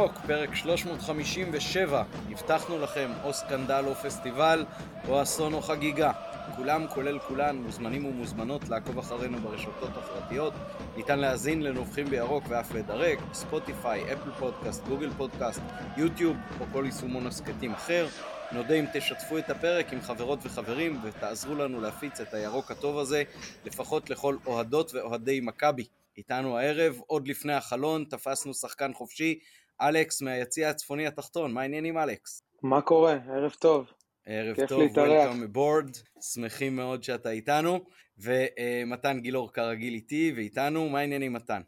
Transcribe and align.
בירוק, 0.00 0.18
פרק 0.26 0.54
357. 0.54 2.02
הבטחנו 2.30 2.78
לכם 2.78 3.10
או 3.24 3.32
סקנדל 3.32 3.84
או 3.86 3.94
פסטיבל, 3.94 4.64
או 5.08 5.22
אסון 5.22 5.54
או 5.54 5.62
חגיגה. 5.62 6.12
כולם, 6.56 6.86
כולל 6.88 7.18
כולן, 7.18 7.56
מוזמנים 7.56 8.04
ומוזמנות 8.04 8.68
לעקוב 8.68 8.98
אחרינו 8.98 9.38
ברשתות 9.38 9.90
החברתיות. 9.96 10.52
ניתן 10.96 11.18
להאזין 11.18 11.62
לנובחים 11.62 12.06
בירוק 12.06 12.44
ואף 12.48 12.74
לדרג, 12.74 13.18
ספוטיפיי, 13.32 14.12
אפל 14.12 14.30
פודקאסט, 14.38 14.84
גוגל 14.84 15.10
פודקאסט, 15.10 15.62
יוטיוב 15.96 16.36
או 16.60 16.64
כל 16.72 16.82
יישומון 16.86 17.26
הסכתים 17.26 17.72
אחר. 17.72 18.06
נודה 18.52 18.74
אם 18.74 18.84
תשתפו 18.92 19.38
את 19.38 19.50
הפרק 19.50 19.92
עם 19.92 20.00
חברות 20.00 20.38
וחברים 20.42 21.00
ותעזרו 21.04 21.54
לנו 21.54 21.80
להפיץ 21.80 22.20
את 22.20 22.34
הירוק 22.34 22.70
הטוב 22.70 22.98
הזה, 22.98 23.22
לפחות 23.64 24.10
לכל 24.10 24.36
אוהדות 24.46 24.94
ואוהדי 24.94 25.40
מכבי. 25.42 25.84
איתנו 26.20 26.58
הערב, 26.58 27.00
עוד 27.06 27.28
לפני 27.28 27.52
החלון, 27.52 28.04
תפסנו 28.04 28.54
שחקן 28.54 28.92
חופשי, 28.94 29.38
אלכס 29.80 30.22
מהיציע 30.22 30.70
הצפוני 30.70 31.06
התחתון. 31.06 31.52
מה 31.52 31.60
העניינים 31.60 31.98
אלכס? 31.98 32.42
מה 32.62 32.80
קורה? 32.80 33.12
ערב 33.12 33.52
טוב. 33.58 33.92
ערב 34.26 34.56
טוב, 34.68 34.82
Welcome 34.82 35.56
aboard, 35.56 35.98
שמחים 36.22 36.76
מאוד 36.76 37.02
שאתה 37.02 37.30
איתנו, 37.30 37.80
ומתן 38.18 39.20
גילאור 39.20 39.52
כרגיל 39.52 39.94
איתי 39.94 40.32
ואיתנו, 40.36 40.88
מה 40.88 40.98
העניינים 40.98 41.32
מתן? 41.32 41.60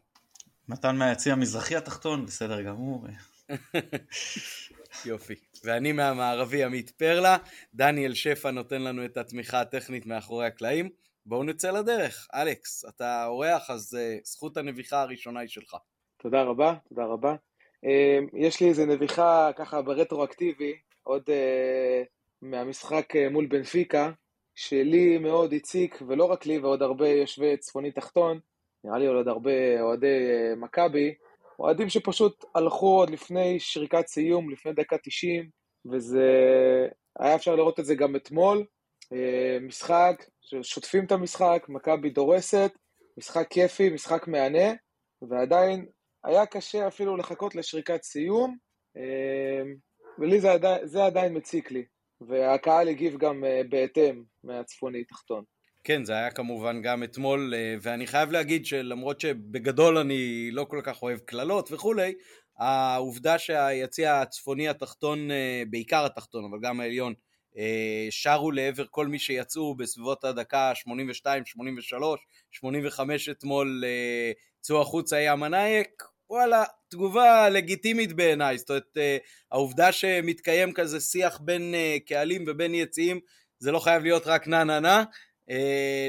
מתן 0.67 0.95
מהיציע 0.95 1.33
המזרחי 1.33 1.75
התחתון, 1.75 2.25
בסדר 2.25 2.61
גמור. 2.61 3.05
יופי. 5.05 5.35
ואני 5.63 5.91
מהמערבי 5.91 6.63
עמית 6.63 6.89
פרלה, 6.89 7.37
דניאל 7.73 8.13
שפע 8.13 8.51
נותן 8.51 8.81
לנו 8.81 9.05
את 9.05 9.17
התמיכה 9.17 9.61
הטכנית 9.61 10.05
מאחורי 10.05 10.45
הקלעים. 10.45 10.89
בואו 11.25 11.43
נצא 11.43 11.71
לדרך. 11.71 12.27
אלכס, 12.33 12.85
אתה 12.85 13.25
אורח, 13.25 13.69
אז 13.69 13.97
uh, 13.97 14.25
זכות 14.25 14.57
הנביחה 14.57 15.01
הראשונה 15.01 15.39
היא 15.39 15.49
שלך. 15.49 15.75
תודה 16.17 16.43
רבה, 16.43 16.75
תודה 16.89 17.05
רבה. 17.05 17.35
Uh, 17.83 18.29
יש 18.33 18.61
לי 18.61 18.69
איזה 18.69 18.85
נביחה 18.85 19.51
ככה 19.55 19.81
ברטרואקטיבי, 19.81 20.73
עוד 21.03 21.23
uh, 21.29 22.07
מהמשחק 22.41 23.15
uh, 23.15 23.29
מול 23.31 23.45
בנפיקה, 23.45 24.11
שלי 24.55 25.17
מאוד 25.17 25.53
הציק, 25.53 25.99
ולא 26.07 26.25
רק 26.25 26.45
לי, 26.45 26.57
ועוד 26.57 26.81
הרבה 26.81 27.09
יושבי 27.09 27.57
צפוני 27.57 27.91
תחתון, 27.91 28.39
נראה 28.83 28.99
לי 28.99 29.05
עוד 29.07 29.27
הרבה 29.27 29.81
אוהדי 29.81 30.07
uh, 30.07 30.59
מכבי, 30.59 31.13
אוהדים 31.59 31.89
שפשוט 31.89 32.45
הלכו 32.55 32.97
עוד 32.97 33.09
לפני 33.09 33.59
שריקת 33.59 34.07
סיום, 34.07 34.49
לפני 34.49 34.73
דקה 34.73 34.97
90, 35.03 35.49
וזה... 35.91 36.27
היה 37.19 37.35
אפשר 37.35 37.55
לראות 37.55 37.79
את 37.79 37.85
זה 37.85 37.95
גם 37.95 38.15
אתמול. 38.15 38.65
משחק 39.61 40.25
ששוטפים 40.41 41.05
את 41.05 41.11
המשחק, 41.11 41.65
מכבי 41.69 42.09
דורסת, 42.09 42.71
משחק 43.17 43.47
כיפי, 43.49 43.89
משחק 43.89 44.27
מהנה, 44.27 44.73
ועדיין 45.29 45.85
היה 46.23 46.45
קשה 46.45 46.87
אפילו 46.87 47.17
לחכות 47.17 47.55
לשריקת 47.55 48.03
סיום, 48.03 48.57
אמ, 48.97 49.75
ולי 50.19 50.41
זה 50.41 50.51
עדיין, 50.51 50.87
זה 50.87 51.05
עדיין 51.05 51.37
מציק 51.37 51.71
לי, 51.71 51.83
והקהל 52.21 52.89
הגיב 52.89 53.17
גם 53.17 53.45
אה, 53.45 53.61
בהתאם 53.69 54.23
מהצפוני 54.43 55.03
תחתון. 55.03 55.43
כן, 55.83 56.03
זה 56.05 56.13
היה 56.13 56.31
כמובן 56.31 56.81
גם 56.81 57.03
אתמול, 57.03 57.53
אה, 57.55 57.75
ואני 57.81 58.07
חייב 58.07 58.31
להגיד 58.31 58.65
שלמרות 58.65 59.21
שבגדול 59.21 59.97
אני 59.97 60.49
לא 60.51 60.65
כל 60.69 60.81
כך 60.83 61.01
אוהב 61.01 61.19
קללות 61.19 61.71
וכולי, 61.71 62.13
העובדה 62.57 63.39
שהיציע 63.39 64.21
הצפוני 64.21 64.69
התחתון, 64.69 65.31
אה, 65.31 65.63
בעיקר 65.69 66.05
התחתון, 66.05 66.45
אבל 66.45 66.59
גם 66.61 66.79
העליון, 66.79 67.13
שרו 68.09 68.51
לעבר 68.51 68.85
כל 68.89 69.07
מי 69.07 69.19
שיצאו 69.19 69.75
בסביבות 69.75 70.23
הדקה 70.23 70.75
82, 70.75 71.45
83, 71.45 72.19
85 72.51 73.29
אתמול, 73.29 73.83
צאו 74.61 74.81
החוצה 74.81 75.19
ים 75.21 75.43
הנאייק, 75.43 76.03
וואלה, 76.33 76.63
תגובה 76.89 77.49
לגיטימית 77.49 78.13
בעיניי, 78.13 78.57
זאת 78.57 78.69
אומרת, 78.69 78.97
אה, 78.97 79.17
העובדה 79.51 79.91
שמתקיים 79.91 80.73
כזה 80.73 80.99
שיח 80.99 81.39
בין 81.39 81.75
קהלים 82.05 82.45
ובין 82.47 82.75
יציאים, 82.75 83.19
זה 83.59 83.71
לא 83.71 83.79
חייב 83.79 84.03
להיות 84.03 84.27
רק 84.27 84.47
נה 84.47 84.63
נה 84.63 84.79
נה, 84.79 85.03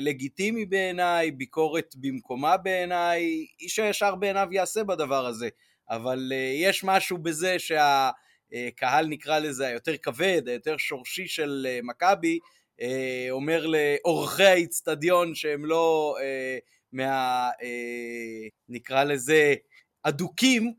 לגיטימי 0.01 0.67
בעיניי, 0.67 1.31
ביקורת 1.31 1.95
במקומה 1.97 2.57
בעיניי, 2.57 3.47
איש 3.61 3.79
הישר 3.79 4.15
בעיניו 4.15 4.49
יעשה 4.51 4.85
בדבר 4.85 5.27
הזה, 5.27 5.49
אבל 5.91 6.33
יש 6.55 6.85
משהו 6.85 7.19
בזה 7.19 7.59
שה... 7.59 8.11
קהל 8.77 9.07
נקרא 9.07 9.39
לזה 9.39 9.67
היותר 9.67 9.97
כבד, 9.97 10.43
היותר 10.47 10.77
שורשי 10.77 11.27
של 11.27 11.67
אה, 11.69 11.79
מכבי, 11.83 12.39
אה, 12.81 13.27
אומר 13.31 13.67
לאורחי 13.67 14.45
האיצטדיון 14.45 15.35
שהם 15.35 15.65
לא 15.65 16.17
אה, 16.21 16.59
מה... 16.93 17.49
נקרא 18.69 19.05
לזה 19.05 19.55
אדוקים, 20.05 20.73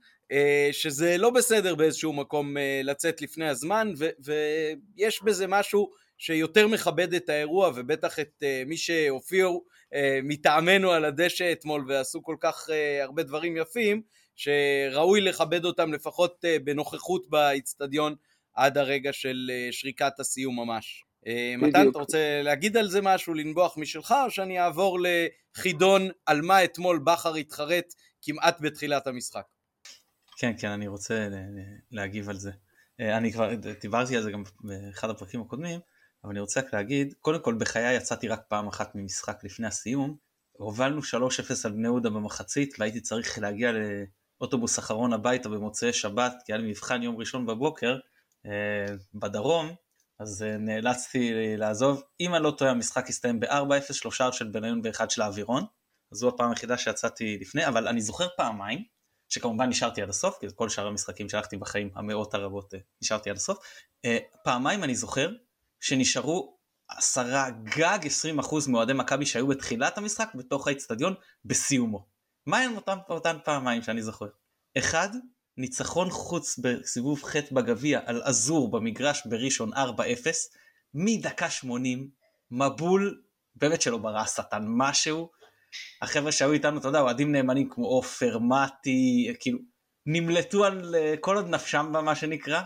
שזה 0.71 1.17
לא 1.17 1.29
בסדר 1.29 1.75
באיזשהו 1.75 2.13
מקום 2.13 2.55
לצאת 2.83 3.21
לפני 3.21 3.47
הזמן, 3.47 3.93
ו- 3.97 4.09
ויש 4.19 5.23
בזה 5.23 5.47
משהו 5.47 5.91
שיותר 6.17 6.67
מכבד 6.67 7.13
את 7.13 7.29
האירוע, 7.29 7.71
ובטח 7.75 8.19
את 8.19 8.43
מי 8.65 8.77
שהופיעו 8.77 9.63
מטעמנו 10.23 10.91
על 10.91 11.05
הדשא 11.05 11.51
אתמול 11.51 11.85
ועשו 11.87 12.23
כל 12.23 12.35
כך 12.39 12.69
הרבה 13.01 13.23
דברים 13.23 13.57
יפים, 13.57 14.01
שראוי 14.35 15.21
לכבד 15.21 15.65
אותם 15.65 15.93
לפחות 15.93 16.45
אה, 16.45 16.57
בנוכחות 16.63 17.29
באיצטדיון 17.29 18.15
עד 18.53 18.77
הרגע 18.77 19.13
של 19.13 19.51
אה, 19.53 19.67
שריקת 19.71 20.19
הסיום 20.19 20.55
ממש. 20.59 21.03
אה, 21.27 21.53
מתן, 21.57 21.89
אתה 21.89 21.99
רוצה 21.99 22.41
להגיד 22.43 22.77
על 22.77 22.87
זה 22.87 23.01
משהו, 23.01 23.33
לנבוח 23.33 23.77
משלך, 23.77 24.15
או 24.25 24.31
שאני 24.31 24.59
אעבור 24.59 24.99
לחידון 25.01 26.09
על 26.25 26.41
מה 26.41 26.63
אתמול 26.63 26.99
בכר 26.99 27.35
התחרט 27.35 27.93
כמעט 28.25 28.57
בתחילת 28.61 29.07
המשחק? 29.07 29.45
כן, 30.37 30.53
כן, 30.59 30.69
אני 30.69 30.87
רוצה 30.87 31.27
להגיב 31.91 32.29
על 32.29 32.37
זה. 32.37 32.51
אני 32.99 33.33
כבר 33.33 33.53
דיברתי 33.81 34.17
על 34.17 34.23
זה 34.23 34.31
גם 34.31 34.43
באחד 34.61 35.09
הפרקים 35.09 35.41
הקודמים, 35.41 35.79
אבל 36.23 36.31
אני 36.31 36.39
רוצה 36.39 36.59
רק 36.59 36.73
להגיד, 36.73 37.13
קודם 37.19 37.41
כל 37.41 37.53
בחיי 37.53 37.95
יצאתי 37.95 38.27
רק 38.27 38.41
פעם 38.47 38.67
אחת 38.67 38.95
ממשחק 38.95 39.43
לפני 39.43 39.67
הסיום, 39.67 40.17
הובלנו 40.51 41.01
3-0 41.01 41.05
על 41.65 41.71
בני 41.71 41.87
יהודה 41.87 42.09
במחצית 42.09 42.75
והייתי 42.79 43.01
צריך 43.01 43.39
להגיע 43.39 43.71
אוטובוס 44.41 44.79
אחרון 44.79 45.13
הביתה 45.13 45.49
במוצאי 45.49 45.93
שבת, 45.93 46.33
כי 46.45 46.53
היה 46.53 46.61
לי 46.61 46.69
מבחן 46.69 47.03
יום 47.03 47.17
ראשון 47.17 47.45
בבוקר 47.45 47.97
אה, 48.45 48.95
בדרום, 49.13 49.75
אז 50.19 50.43
אה, 50.43 50.57
נאלצתי 50.57 51.31
לעזוב. 51.57 52.03
אם 52.19 52.35
אני 52.35 52.43
לא 52.43 52.51
טועה, 52.51 52.71
המשחק 52.71 53.09
הסתיים 53.09 53.39
ב-4-0, 53.39 53.93
שלושה 53.93 54.31
של 54.31 54.47
בניון 54.47 54.81
ואחד 54.83 55.09
של 55.09 55.21
האווירון. 55.21 55.65
זו 56.15 56.27
הפעם 56.27 56.49
היחידה 56.49 56.77
שיצאתי 56.77 57.37
לפני, 57.41 57.67
אבל 57.67 57.87
אני 57.87 58.01
זוכר 58.01 58.27
פעמיים, 58.37 58.83
שכמובן 59.29 59.69
נשארתי 59.69 60.01
עד 60.01 60.09
הסוף, 60.09 60.37
כי 60.39 60.47
כל 60.55 60.69
שאר 60.69 60.87
המשחקים 60.87 61.29
שהלכתי 61.29 61.57
בחיים, 61.57 61.89
המאות 61.95 62.33
הרבות, 62.33 62.73
אה, 62.73 62.79
נשארתי 63.01 63.29
עד 63.29 63.35
הסוף. 63.35 63.57
פעמיים 64.43 64.83
אני 64.83 64.95
זוכר 64.95 65.31
שנשארו 65.79 66.57
עשרה 66.89 67.49
גג 67.49 67.99
20 68.03 68.39
אחוז 68.39 68.67
מאוהדי 68.67 68.93
מכבי 68.93 69.25
שהיו 69.25 69.47
בתחילת 69.47 69.97
המשחק 69.97 70.29
בתוך 70.35 70.67
האיצטדיון 70.67 71.13
בסיומו. 71.45 72.05
מה 72.45 72.57
הם 72.57 72.75
אותם, 72.75 72.97
אותן 73.09 73.37
פעמיים 73.43 73.81
שאני 73.81 74.03
זוכר? 74.03 74.25
אחד, 74.77 75.09
ניצחון 75.57 76.09
חוץ 76.09 76.59
בסיבוב 76.59 77.23
ח' 77.23 77.35
בגביע 77.51 77.99
על 78.05 78.21
אזור 78.23 78.71
במגרש 78.71 79.21
בראשון 79.25 79.73
4-0, 79.73 79.77
מדקה 80.93 81.49
80, 81.49 82.09
מבול, 82.51 83.21
באמת 83.55 83.81
שלא 83.81 83.97
ברא 83.97 84.19
השטן 84.19 84.63
משהו, 84.67 85.29
החבר'ה 86.01 86.31
שהיו 86.31 86.51
איתנו, 86.51 86.79
אתה 86.79 86.87
יודע, 86.87 86.99
אוהדים 86.99 87.31
נאמנים 87.31 87.69
כמו 87.69 87.85
עופר, 87.85 88.39
מתי, 88.39 89.33
כאילו, 89.39 89.59
נמלטו 90.05 90.65
על 90.65 90.95
אה, 90.95 91.13
כל 91.19 91.35
עוד 91.35 91.47
נפשם 91.47 91.91
במה 91.93 92.15
שנקרא, 92.15 92.61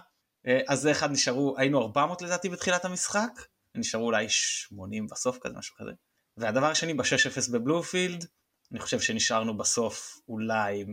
אה, 0.47 0.59
אז 0.67 0.81
זה 0.81 0.91
אחד 0.91 1.11
נשארו, 1.11 1.55
היינו 1.57 1.81
400 1.81 2.21
לדעתי 2.21 2.49
בתחילת 2.49 2.85
המשחק, 2.85 3.31
נשארו 3.75 4.05
אולי 4.05 4.25
80 4.29 5.07
בסוף 5.11 5.37
כזה, 5.41 5.57
משהו 5.57 5.75
כזה. 5.75 5.91
והדבר 6.37 6.65
השני, 6.65 6.93
ב-6-0 6.93 7.51
בבלומפילד, 7.53 8.25
אני 8.71 8.79
חושב 8.79 8.99
שנשארנו 8.99 9.57
בסוף 9.57 10.19
אולי 10.27 10.85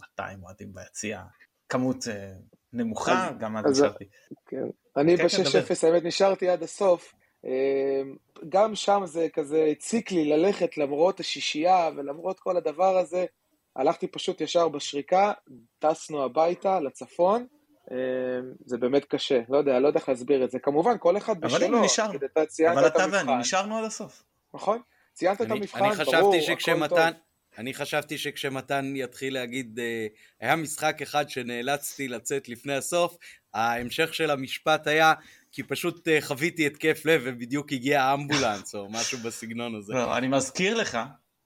100-200 0.00 0.22
אוהדים 0.42 0.72
ביציע, 0.72 1.22
כמות 1.68 2.04
uh, 2.04 2.08
נמוכה, 2.72 3.30
גם 3.40 3.56
אז 3.56 3.64
נשארתי. 3.70 4.04
כן. 4.46 4.56
אני 4.96 5.16
כן, 5.16 5.28
כן 5.28 5.42
ב-6-0 5.42 5.86
האמת 5.86 6.02
נשארתי 6.04 6.48
עד 6.48 6.62
הסוף. 6.62 7.14
אה, 7.44 8.02
גם 8.48 8.74
שם 8.74 9.02
זה 9.04 9.26
כזה 9.32 9.64
הציק 9.64 10.10
לי 10.10 10.24
ללכת 10.24 10.78
למרות 10.78 11.20
השישייה 11.20 11.90
ולמרות 11.96 12.40
כל 12.40 12.56
הדבר 12.56 12.98
הזה. 12.98 13.24
הלכתי 13.76 14.06
פשוט 14.06 14.40
ישר 14.40 14.68
בשריקה, 14.68 15.32
טסנו 15.78 16.24
הביתה 16.24 16.80
לצפון. 16.80 17.46
אה, 17.90 17.96
זה 18.64 18.78
באמת 18.78 19.04
קשה, 19.04 19.40
לא 19.48 19.58
יודע, 19.58 19.80
לא 19.80 19.86
יודע 19.86 20.00
איך 20.00 20.08
להסביר 20.08 20.44
את 20.44 20.50
זה. 20.50 20.58
כמובן, 20.58 20.96
כל 20.98 21.16
אחד 21.16 21.40
בשלו. 21.40 21.66
אבל 21.66 21.84
נשארנו, 21.84 22.18
אבל 22.72 22.86
אתה 22.86 23.06
ואני 23.12 23.36
נשארנו 23.36 23.78
עד 23.78 23.84
הסוף. 23.84 24.22
נכון. 24.54 24.80
ציינת 25.14 25.42
את 25.42 25.50
המבחן, 25.50 25.84
אני 25.84 26.04
ברור, 26.04 26.34
הכל 26.34 26.88
טוב. 26.88 26.98
אני 27.58 27.74
חשבתי 27.74 28.18
שכשמתן 28.18 28.92
יתחיל 28.96 29.34
להגיד, 29.34 29.78
אה, 29.78 30.06
היה 30.40 30.56
משחק 30.56 31.02
אחד 31.02 31.28
שנאלצתי 31.28 32.08
לצאת 32.08 32.48
לפני 32.48 32.74
הסוף, 32.74 33.16
ההמשך 33.54 34.14
של 34.14 34.30
המשפט 34.30 34.86
היה, 34.86 35.12
כי 35.52 35.62
פשוט 35.62 36.08
אה, 36.08 36.18
חוויתי 36.20 36.66
התקף 36.66 37.02
לב 37.04 37.22
ובדיוק 37.24 37.72
הגיע 37.72 38.02
האמבולנס 38.02 38.74
או 38.74 38.90
משהו 38.90 39.18
בסגנון 39.18 39.74
הזה. 39.74 39.92
לא, 39.94 40.16
אני 40.16 40.28
מזכיר 40.28 40.74
לך 40.74 40.98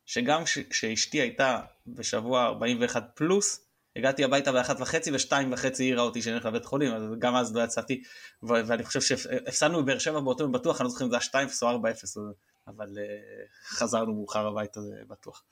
שגם 0.07 0.43
כשאשתי 0.71 1.21
הייתה 1.21 1.61
בשבוע 1.87 2.45
41 2.45 3.11
פלוס, 3.15 3.61
הגעתי 3.97 4.25
הביתה 4.25 4.53
באחת 4.53 4.81
וחצי 4.81 5.11
ושתיים 5.13 5.53
וחצי 5.53 5.83
העירה 5.83 6.03
אותי 6.03 6.23
שאני 6.23 6.33
הולך 6.33 6.47
לבית 6.47 6.65
חולים, 6.65 6.93
אז 6.95 7.03
גם 7.19 7.37
אז 7.37 7.57
לא 7.57 7.65
יצאתי, 7.65 8.03
ואני 8.43 8.85
חושב 8.85 9.01
שהפסדנו 9.01 9.83
בבאר 9.83 9.99
שבע 9.99 10.21
באותו 10.21 10.45
יום 10.45 10.53
בטוח, 10.53 10.81
אני 10.81 10.85
לא 10.85 10.91
זוכר 10.91 11.05
אם 11.05 11.11
זה 11.11 11.17
היה 11.17 11.21
2 11.21 11.49
או 11.63 11.71
4-0, 11.71 12.19
אבל 12.67 12.89
uh, 12.89 13.69
חזרנו 13.69 14.15
מאוחר 14.15 14.47
הביתה 14.47 14.81
זה 14.81 14.95
בטוח. 15.09 15.43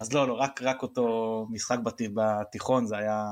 אז 0.00 0.12
לא, 0.12 0.28
לא, 0.28 0.32
רק, 0.32 0.62
רק 0.62 0.82
אותו 0.82 1.46
משחק 1.50 1.78
בת, 1.78 2.00
בתיכון 2.14 2.86
זה 2.86 2.96
היה 2.96 3.24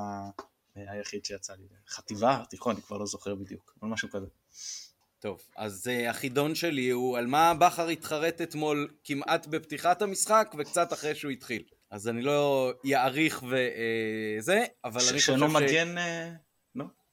היחיד 0.77 1.25
שיצא 1.25 1.53
לי. 1.53 1.65
חטיבה, 1.89 2.43
תיכון, 2.51 2.75
אני 2.75 2.83
כבר 2.83 2.97
לא 2.97 3.07
זוכר 3.07 3.35
בדיוק, 3.35 3.75
אבל 3.83 3.91
משהו 3.91 4.11
כזה. 4.11 4.27
טוב, 5.19 5.41
אז 5.57 5.87
uh, 5.87 6.11
החידון 6.11 6.55
שלי 6.55 6.91
הוא 6.91 7.19
על 7.19 7.27
מה 7.27 7.55
בכר 7.55 7.89
התחרט 7.89 8.41
אתמול 8.41 8.89
כמעט 9.05 9.47
בפתיחת 9.47 10.03
המשחק 10.03 10.55
וקצת 10.59 10.93
אחרי 10.93 11.15
שהוא 11.15 11.31
התחיל. 11.31 11.63
אז 11.91 12.09
אני 12.09 12.23
לא 12.23 12.73
אעריך 12.95 13.43
וזה, 13.43 14.59
אה, 14.59 14.65
אבל 14.85 15.01
אני 15.11 15.19
חושב 15.19 15.37
ש... 15.37 15.43
מגן... 15.43 15.95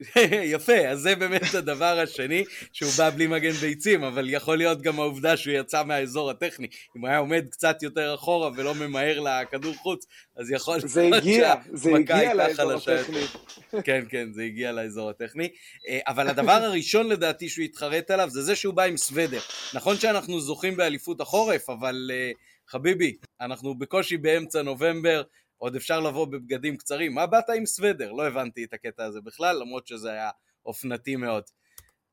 יפה, 0.56 0.88
אז 0.88 1.00
זה 1.00 1.16
באמת 1.16 1.54
הדבר 1.54 2.00
השני, 2.00 2.44
שהוא 2.74 2.92
בא 2.98 3.10
בלי 3.10 3.28
מגן 3.28 3.52
ביצים, 3.52 4.04
אבל 4.04 4.30
יכול 4.30 4.58
להיות 4.58 4.82
גם 4.82 5.00
העובדה 5.00 5.38
שהוא 5.38 5.54
יצא 5.54 5.84
מהאזור 5.84 6.30
הטכני. 6.30 6.68
אם 6.98 7.02
הוא 7.02 7.10
היה 7.10 7.18
עומד 7.18 7.46
קצת 7.52 7.84
יותר 7.84 8.14
אחורה 8.16 8.50
ולא 8.56 8.76
ממהר 8.76 9.20
לכדור 9.20 9.74
חוץ, 9.76 10.06
אז 10.36 10.52
יכול 10.52 10.76
להיות 10.76 10.90
זה 10.90 11.10
הגיע, 11.14 11.54
זה 11.74 11.92
הגיע 11.96 12.34
לאזור 12.34 12.72
הטכני. 12.72 13.22
כן, 13.86 14.04
כן, 14.10 14.34
זה 14.34 14.44
הגיע 14.44 14.72
לאזור 14.72 15.10
הטכני. 15.10 15.50
אה, 15.90 16.00
אבל 16.08 16.28
הדבר 16.28 16.52
הראשון 16.52 17.10
לדעתי 17.10 17.50
שהוא 17.50 17.66
התחרט 17.66 18.12
עליו, 18.12 18.30
זה 18.30 18.42
זה 18.42 18.56
שהוא 18.56 18.74
בא 18.74 18.84
עם 18.84 18.98
סוודר. 18.98 19.40
נכון 19.74 19.96
שאנחנו 19.96 20.40
זוכים 20.40 20.78
באליפות 20.78 21.22
החורף, 21.22 21.70
אבל... 21.70 22.12
Uh, 22.12 22.52
חביבי, 22.72 23.16
אנחנו 23.42 23.76
בקושי 23.76 24.18
באמצע 24.18 24.62
נובמבר, 24.62 25.22
עוד 25.62 25.76
אפשר 25.76 26.00
לבוא 26.00 26.26
בבגדים 26.26 26.78
קצרים, 26.78 27.14
מה 27.14 27.26
באת 27.26 27.50
עם 27.50 27.66
סוודר? 27.66 28.12
לא 28.12 28.28
הבנתי 28.28 28.64
את 28.64 28.74
הקטע 28.74 29.06
הזה 29.06 29.22
בכלל, 29.22 29.58
למרות 29.62 29.88
שזה 29.88 30.12
היה 30.12 30.30
אופנתי 30.66 31.16
מאוד. 31.16 31.44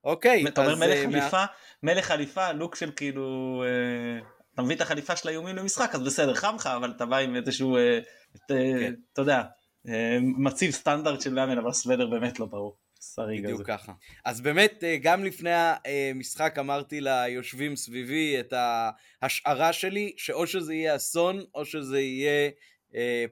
אוקיי, 0.04 0.48
אתה 0.48 0.60
אומר 0.60 0.74
מלך 0.74 0.98
חליפה, 1.04 1.44
מלך 1.82 2.04
חליפה, 2.04 2.52
לוק 2.52 2.74
של 2.74 2.90
כאילו, 2.96 3.62
אה, 3.66 4.26
אתה 4.54 4.62
מביא 4.62 4.76
את 4.76 4.80
החליפה 4.80 5.16
של 5.16 5.28
האיומים 5.28 5.56
למשחק, 5.56 5.90
אז 5.94 6.02
בסדר, 6.02 6.34
חם 6.34 6.54
לך, 6.58 6.66
אבל 6.66 6.90
אתה 6.90 7.06
בא 7.06 7.16
עם 7.16 7.36
איזשהו, 7.36 7.76
אה, 7.76 8.00
כן. 8.48 8.94
אתה 9.12 9.22
יודע, 9.22 9.42
מציב 10.38 10.70
סטנדרט 10.70 11.20
של 11.20 11.34
מאמן, 11.34 11.58
אבל 11.58 11.72
סוודר 11.72 12.06
באמת 12.06 12.40
לא 12.40 12.46
ברור. 12.46 12.76
בדיוק. 13.18 13.66
ככה. 13.66 13.92
אז 14.24 14.40
באמת, 14.40 14.84
אה, 14.84 14.96
גם 15.02 15.24
לפני 15.24 15.50
המשחק 15.54 16.58
אמרתי 16.58 17.00
ליושבים 17.00 17.76
סביבי 17.76 18.40
את 18.40 18.54
ההשערה 19.22 19.72
שלי, 19.72 20.12
שאו 20.16 20.46
שזה 20.46 20.74
יהיה 20.74 20.96
אסון, 20.96 21.44
או 21.54 21.64
שזה 21.64 22.00
יהיה 22.00 22.30
אה, 22.30 22.48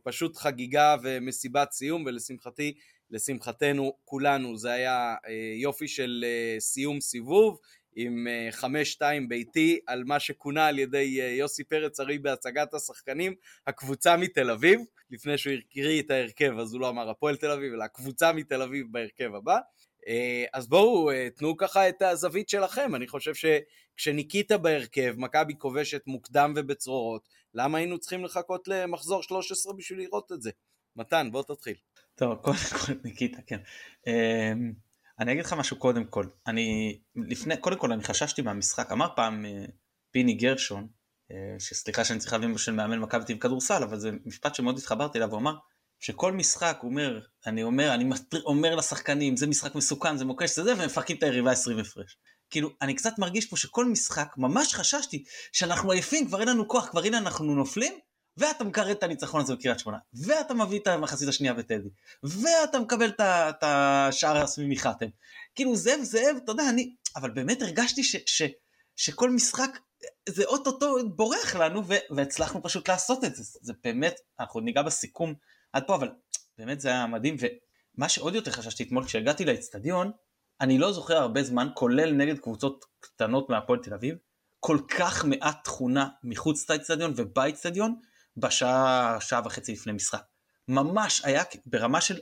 פשוט 0.03 0.37
חגיגה 0.37 0.97
ומסיבת 1.03 1.73
סיום, 1.73 2.05
ולשמחתי, 2.07 2.75
לשמחתנו 3.11 3.93
כולנו, 4.05 4.57
זה 4.57 4.73
היה 4.73 5.15
אה, 5.29 5.33
יופי 5.57 5.89
של 5.89 6.25
סיום 6.59 7.01
סיבוב. 7.01 7.59
עם 7.99 8.27
חמש 8.51 8.93
שתיים 8.93 9.29
ביתי 9.29 9.79
על 9.87 10.05
מה 10.05 10.21
שכונה 10.21 10.67
על 10.67 10.79
ידי 10.79 11.21
יוסי 11.39 11.65
פרץ 11.65 12.01
הרי 12.01 12.19
בהצגת 12.19 12.75
השחקנים, 12.75 13.35
הקבוצה 13.67 14.17
מתל 14.17 14.51
אביב, 14.51 14.81
לפני 15.11 15.39
שהוא 15.39 15.55
הקריא 15.55 16.03
את 16.03 16.11
ההרכב 16.11 16.59
אז 16.59 16.73
הוא 16.73 16.81
לא 16.81 16.89
אמר 16.89 17.11
הפועל 17.11 17.37
תל 17.37 17.51
אביב 17.51 17.73
אלא 17.73 17.85
הקבוצה 17.85 18.33
מתל 18.33 18.63
אביב 18.63 18.87
בהרכב 18.91 19.35
הבא. 19.35 19.59
אה, 20.07 20.45
אז 20.53 20.69
בואו 20.69 21.11
אה, 21.11 21.29
תנו 21.37 21.57
ככה 21.57 21.89
את 21.89 22.03
הזווית 22.03 22.49
שלכם, 22.49 22.95
אני 22.95 23.09
חושב 23.09 23.33
שכשניקית 23.35 24.53
בהרכב, 24.53 25.15
מכבי 25.17 25.55
כובשת 25.59 26.03
מוקדם 26.07 26.53
ובצרורות, 26.57 27.29
למה 27.55 27.79
היינו 27.79 27.99
צריכים 27.99 28.25
לחכות 28.25 28.69
למחזור 28.69 29.23
13 29.23 29.73
בשביל 29.73 29.99
לראות 29.99 30.33
את 30.33 30.43
זה? 30.43 30.51
מתן, 30.97 31.29
בוא 31.33 31.43
תתחיל. 31.43 31.75
טוב, 32.15 32.35
קודם 32.45 32.57
כל 32.57 32.93
ניקיטה, 33.05 33.43
כן. 33.47 33.61
אמ, 34.07 34.73
אני 35.19 35.33
אגיד 35.33 35.45
לך 35.45 35.53
משהו 35.53 35.79
קודם 35.79 36.05
כל, 36.05 36.27
אני 36.47 36.99
לפני, 37.17 37.57
קודם 37.57 37.79
כל 37.79 37.93
אני 37.93 38.05
חששתי 38.05 38.43
מהמשחק, 38.43 38.93
אמר 38.93 39.09
פעם 39.17 39.47
אה, 39.47 39.65
פיני 40.11 40.35
גרשון, 40.35 40.89
שסליחה 41.59 42.05
שאני 42.05 42.19
צריך 42.19 42.33
להבין 42.33 42.55
בשביל 42.55 42.77
מאמן 42.77 42.99
מכבי 42.99 43.25
תל 43.25 43.39
כדורסל, 43.39 43.83
אבל 43.83 43.99
זה 43.99 44.11
משפט 44.27 44.55
שמאוד 44.55 44.79
התחברתי 44.79 45.19
אליו, 45.19 45.31
הוא 45.31 45.39
אמר, 45.39 45.55
שכל 46.01 46.33
משחק 46.33 46.79
אומר, 46.83 47.21
אני 47.47 47.63
אומר, 47.63 47.95
אני 47.95 48.11
אומר 48.45 48.75
לשחקנים, 48.75 49.37
זה 49.37 49.47
משחק 49.47 49.75
מסוכן, 49.75 50.17
זה 50.17 50.25
מוקש, 50.25 50.57
זה 50.57 50.65
זה, 50.65 50.75
והם 50.77 50.87
מפרקים 50.87 51.17
את 51.17 51.23
היריבה 51.23 51.51
20 51.53 51.79
הפרש. 51.79 52.19
כאילו, 52.51 52.71
אני 52.83 52.95
קצת 52.95 53.19
מרגיש 53.19 53.47
פה 53.47 53.57
שכל 53.57 53.85
משחק, 53.85 54.35
ממש 54.37 54.75
חששתי 54.75 55.25
שאנחנו 55.53 55.91
עייפים, 55.91 56.27
כבר 56.27 56.41
אין 56.41 56.49
לנו 56.49 56.69
כוח, 56.69 56.89
כבר 56.89 57.03
הנה 57.03 57.19
אנחנו 57.19 57.55
נופלים, 57.55 57.99
ואתה 58.37 58.65
מקרב 58.65 58.89
את 58.89 59.03
הניצחון 59.03 59.41
הזה 59.41 59.55
בקריית 59.55 59.79
שמונה, 59.79 59.99
ואתה 60.27 60.55
מביא 60.55 60.79
את 60.79 60.87
המחצית 60.87 61.29
השנייה 61.29 61.55
בטדי, 61.55 61.89
ואתה 62.23 62.79
מקבל 62.79 63.11
את 63.19 63.63
השער 63.63 64.37
הסמי 64.37 64.75
מחתם. 64.75 65.07
כאילו, 65.55 65.77
זאב, 65.77 66.03
זאב, 66.03 66.37
אתה 66.45 66.53
יודע, 66.53 66.69
אני, 66.69 66.95
אבל 67.17 67.31
באמת 67.31 67.63
הרגשתי 67.63 68.05
ש, 68.05 68.17
ש, 68.27 68.43
שכל 68.97 69.31
משחק 69.31 69.79
זה 70.29 70.45
אוטוטו 70.45 70.97
בורח 71.17 71.55
לנו, 71.55 71.83
והצלחנו 72.17 72.63
פשוט 72.63 72.89
לעשות 72.89 73.25
את 73.25 73.37
זה. 73.37 73.43
זה 73.63 73.73
באמת, 73.85 74.21
אנחנו 74.41 74.61
ניגע 74.61 74.83
בסיכום 74.83 75.35
עד 75.77 75.83
פה, 75.87 75.95
אבל 75.95 76.11
באמת 76.59 76.81
זה 76.81 76.89
היה 76.89 77.07
מדהים, 77.07 77.37
ומה 77.97 78.09
שעוד 78.09 78.35
יותר 78.35 78.51
חששתי 78.51 78.83
אתמול, 78.83 79.05
כשהגעתי 79.05 79.45
לאצטדיון, 79.45 80.13
אני 80.61 80.79
לא 80.79 80.93
זוכר 80.93 81.17
הרבה 81.17 81.43
זמן, 81.43 81.69
כולל 81.75 82.13
נגד 82.13 82.39
קבוצות 82.39 82.85
קטנות 83.01 83.51
מהפועל 83.51 83.79
תל 83.83 83.95
אביב, 83.95 84.15
כל 84.61 84.79
כך 84.99 85.25
מעט 85.25 85.65
תכונה 85.65 86.09
מחוץ 86.25 86.71
לאצטדיון 86.71 87.13
ובאצטדיון, 87.17 88.01
בשעה, 88.37 89.17
שעה 89.21 89.41
וחצי 89.45 89.73
לפני 89.73 89.93
משחק. 89.93 90.23
ממש 90.69 91.25
היה 91.25 91.43
ברמה 91.67 92.01
של 92.01 92.19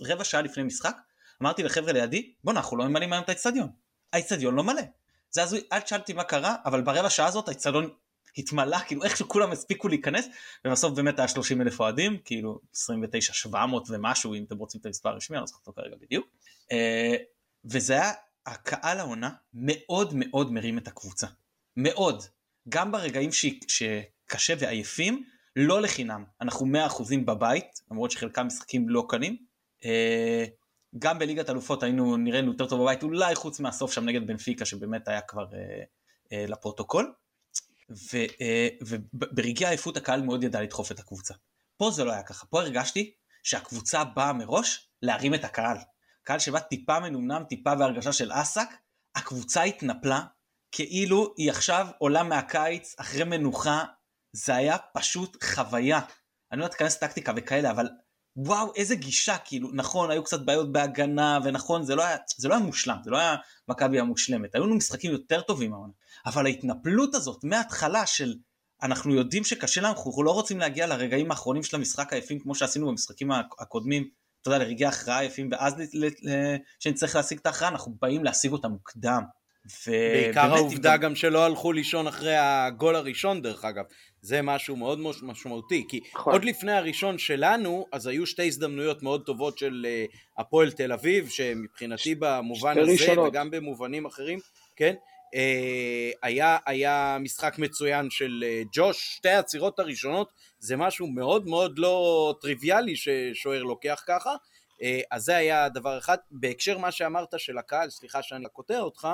רבע 0.00 0.24
שעה 0.24 0.42
לפני 0.42 0.62
משחק, 0.62 0.96
אמרתי 1.42 1.62
לחבר'ה 1.62 1.92
לידי, 1.92 2.34
בואנה 2.44 2.60
אנחנו 2.60 2.76
לא 2.76 2.84
ממלאים 2.84 3.12
היום 3.12 3.24
את 3.24 3.28
האצטדיון. 3.28 3.68
האצטדיון 4.12 4.54
לא 4.54 4.64
מלא. 4.64 4.82
זה 5.30 5.42
הזוי, 5.42 5.60
אל 5.72 5.80
תשאלתי 5.80 6.12
מה 6.12 6.24
קרה, 6.24 6.56
אבל 6.64 6.80
ברבע 6.80 7.10
שעה 7.10 7.26
הזאת 7.26 7.48
האצטדיון 7.48 7.90
התמלא, 8.38 8.78
כאילו 8.78 9.04
איך 9.04 9.16
שכולם 9.16 9.52
הספיקו 9.52 9.88
להיכנס, 9.88 10.28
ובסוף 10.64 10.92
באמת 10.92 11.18
היה 11.18 11.28
30 11.28 11.60
אלף 11.60 11.80
אוהדים, 11.80 12.18
כאילו 12.24 12.60
29 12.74 13.32
700 13.32 13.86
ומשהו 13.90 14.34
אם 14.34 14.44
אתם 14.44 14.56
רוצים 14.56 14.80
את 14.80 14.86
המספר 14.86 15.08
הרשמי, 15.08 15.36
אני 15.36 15.40
לא 15.40 15.46
זוכר 15.46 15.58
אותו 15.66 15.80
כרגע 15.80 15.96
בדיוק. 16.00 16.26
אה, 16.72 17.16
וזה 17.64 17.92
היה, 17.92 18.12
הקהל 18.46 18.98
העונה 18.98 19.30
מאוד 19.54 20.12
מאוד 20.14 20.52
מרים 20.52 20.78
את 20.78 20.88
הקבוצה. 20.88 21.26
מאוד. 21.76 22.22
גם 22.68 22.92
ברגעים 22.92 23.32
ש... 23.32 23.46
שקשה 23.68 24.54
ועייפים, 24.58 25.24
לא 25.56 25.82
לחינם. 25.82 26.24
אנחנו 26.40 26.66
100% 26.66 27.02
בבית, 27.24 27.80
למרות 27.90 28.10
שחלקם 28.10 28.46
משחקים 28.46 28.88
לא 28.88 29.06
קלים. 29.08 29.36
אה, 29.84 30.44
גם 30.98 31.18
בליגת 31.18 31.50
אלופות 31.50 31.82
היינו, 31.82 32.16
נראינו 32.16 32.52
יותר 32.52 32.66
טוב 32.66 32.82
בבית, 32.82 33.02
אולי 33.02 33.34
חוץ 33.34 33.60
מהסוף 33.60 33.92
שם 33.92 34.04
נגד 34.04 34.26
בנפיקה, 34.26 34.64
שבאמת 34.64 35.08
היה 35.08 35.20
כבר 35.20 35.46
אה, 36.32 36.44
לפרוטוקול. 36.48 37.12
אה, 38.40 38.68
וברגעי 38.82 39.66
העייפות 39.66 39.96
הקהל 39.96 40.22
מאוד 40.22 40.44
ידע 40.44 40.60
לדחוף 40.60 40.92
את 40.92 40.98
הקבוצה. 40.98 41.34
פה 41.76 41.90
זה 41.90 42.04
לא 42.04 42.12
היה 42.12 42.22
ככה, 42.22 42.46
פה 42.46 42.60
הרגשתי 42.60 43.14
שהקבוצה 43.42 44.04
באה 44.04 44.32
מראש 44.32 44.90
להרים 45.02 45.34
את 45.34 45.44
הקהל. 45.44 45.76
קהל 46.22 46.38
שבא 46.38 46.58
טיפה 46.58 47.00
מנומנם, 47.00 47.44
טיפה 47.48 47.74
בהרגשה 47.74 48.12
של 48.12 48.30
אסק, 48.32 48.68
הקבוצה 49.14 49.62
התנפלה 49.62 50.20
כאילו 50.72 51.34
היא 51.36 51.50
עכשיו 51.50 51.86
עולה 51.98 52.22
מהקיץ 52.22 52.94
אחרי 52.98 53.24
מנוחה, 53.24 53.84
זה 54.32 54.54
היה 54.54 54.76
פשוט 54.78 55.44
חוויה. 55.44 56.00
אני 56.52 56.60
לא 56.60 56.66
להיכנס 56.66 56.98
טקטיקה 56.98 57.32
וכאלה, 57.36 57.70
אבל 57.70 57.88
וואו 58.46 58.72
איזה 58.76 58.94
גישה, 58.94 59.36
כאילו 59.38 59.70
נכון 59.72 60.10
היו 60.10 60.24
קצת 60.24 60.40
בעיות 60.40 60.72
בהגנה 60.72 61.38
ונכון 61.44 61.84
זה 61.84 61.94
לא 61.94 62.04
היה, 62.04 62.16
זה 62.36 62.48
לא 62.48 62.54
היה 62.54 62.64
מושלם, 62.64 62.96
זה 63.04 63.10
לא 63.10 63.18
היה 63.18 63.36
מכבי 63.68 64.00
המושלמת, 64.00 64.54
היו 64.54 64.66
לנו 64.66 64.74
משחקים 64.74 65.12
יותר 65.12 65.40
טובים 65.40 65.72
העונה. 65.72 65.92
אבל 66.26 66.46
ההתנפלות 66.46 67.14
הזאת 67.14 67.44
מההתחלה 67.44 68.06
של 68.06 68.34
אנחנו 68.82 69.14
יודעים 69.14 69.44
שקשה 69.44 69.80
לנו, 69.80 69.92
אנחנו 69.92 70.22
לא 70.22 70.30
רוצים 70.30 70.58
להגיע 70.58 70.86
לרגעים 70.86 71.30
האחרונים 71.30 71.62
של 71.62 71.76
המשחק 71.76 72.12
היפים 72.12 72.38
כמו 72.38 72.54
שעשינו 72.54 72.88
במשחקים 72.88 73.30
הקודמים, 73.60 74.08
אתה 74.42 74.50
יודע, 74.50 74.64
לרגעי 74.64 74.86
הכרעה 74.86 75.24
יפים, 75.24 75.48
ואז 75.52 75.74
שנצטרך 76.80 77.16
להשיג 77.16 77.38
את 77.38 77.46
ההכרעה, 77.46 77.70
אנחנו 77.70 77.96
באים 78.00 78.24
להשיג 78.24 78.52
אותה 78.52 78.68
מוקדם. 78.68 79.22
בעיקר 79.86 80.54
העובדה 80.54 80.96
גם 80.96 81.14
שלא 81.14 81.44
הלכו 81.44 81.72
לישון 81.72 82.06
אחרי 82.06 82.36
הגול 82.36 82.96
הראשון 82.96 83.42
דרך 83.42 83.64
אגב, 83.64 83.84
זה 84.22 84.42
משהו 84.42 84.76
מאוד 84.76 84.98
משמעותי, 85.22 85.84
כי 85.88 86.00
נכון. 86.14 86.32
עוד 86.32 86.44
לפני 86.44 86.72
הראשון 86.72 87.18
שלנו, 87.18 87.86
אז 87.92 88.06
היו 88.06 88.26
שתי 88.26 88.46
הזדמנויות 88.46 89.02
מאוד 89.02 89.22
טובות 89.26 89.58
של 89.58 89.86
אה, 89.88 90.04
הפועל 90.38 90.70
תל 90.70 90.92
אביב, 90.92 91.28
שמבחינתי 91.28 92.14
במובן 92.14 92.78
הזה 92.78 92.92
ראשונות. 92.92 93.28
וגם 93.28 93.50
במובנים 93.50 94.06
אחרים, 94.06 94.38
כן, 94.76 94.94
אה, 95.34 96.10
היה, 96.22 96.58
היה 96.66 97.16
משחק 97.20 97.58
מצוין 97.58 98.10
של 98.10 98.44
אה, 98.46 98.62
ג'וש, 98.72 99.16
שתי 99.16 99.28
העצירות 99.28 99.78
הראשונות 99.78 100.32
זה 100.58 100.76
משהו 100.76 101.06
מאוד 101.06 101.46
מאוד 101.46 101.78
לא 101.78 102.34
טריוויאלי 102.40 102.96
ששוער 102.96 103.62
לוקח 103.62 104.02
ככה, 104.06 104.34
אה, 104.82 105.00
אז 105.10 105.22
זה 105.22 105.36
היה 105.36 105.68
דבר 105.68 105.98
אחד. 105.98 106.16
בהקשר 106.30 106.78
מה 106.78 106.92
שאמרת 106.92 107.34
של 107.36 107.58
הקהל, 107.58 107.90
סליחה 107.90 108.22
שאני 108.22 108.46
קוטע 108.52 108.80
אותך, 108.80 109.08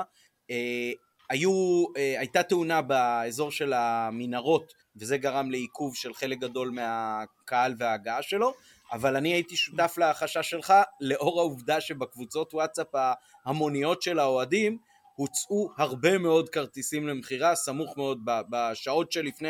היו, 1.29 1.85
הייתה 1.95 2.43
תאונה 2.43 2.81
באזור 2.81 3.51
של 3.51 3.73
המנהרות 3.73 4.73
וזה 4.95 5.17
גרם 5.17 5.51
לעיכוב 5.51 5.95
של 5.95 6.13
חלק 6.13 6.39
גדול 6.39 6.69
מהקהל 6.69 7.73
וההגעה 7.77 8.21
שלו, 8.21 8.53
אבל 8.91 9.15
אני 9.15 9.33
הייתי 9.33 9.55
שותף 9.55 9.95
לחשש 9.97 10.49
שלך, 10.49 10.73
לאור 11.01 11.39
העובדה 11.39 11.81
שבקבוצות 11.81 12.53
וואטסאפ 12.53 12.87
ההמוניות 13.45 14.01
של 14.01 14.19
האוהדים, 14.19 14.77
הוצאו 15.15 15.69
הרבה 15.77 16.17
מאוד 16.17 16.49
כרטיסים 16.49 17.07
למכירה, 17.07 17.55
סמוך 17.55 17.97
מאוד 17.97 18.21
בשעות 18.49 19.11
שלפני 19.11 19.49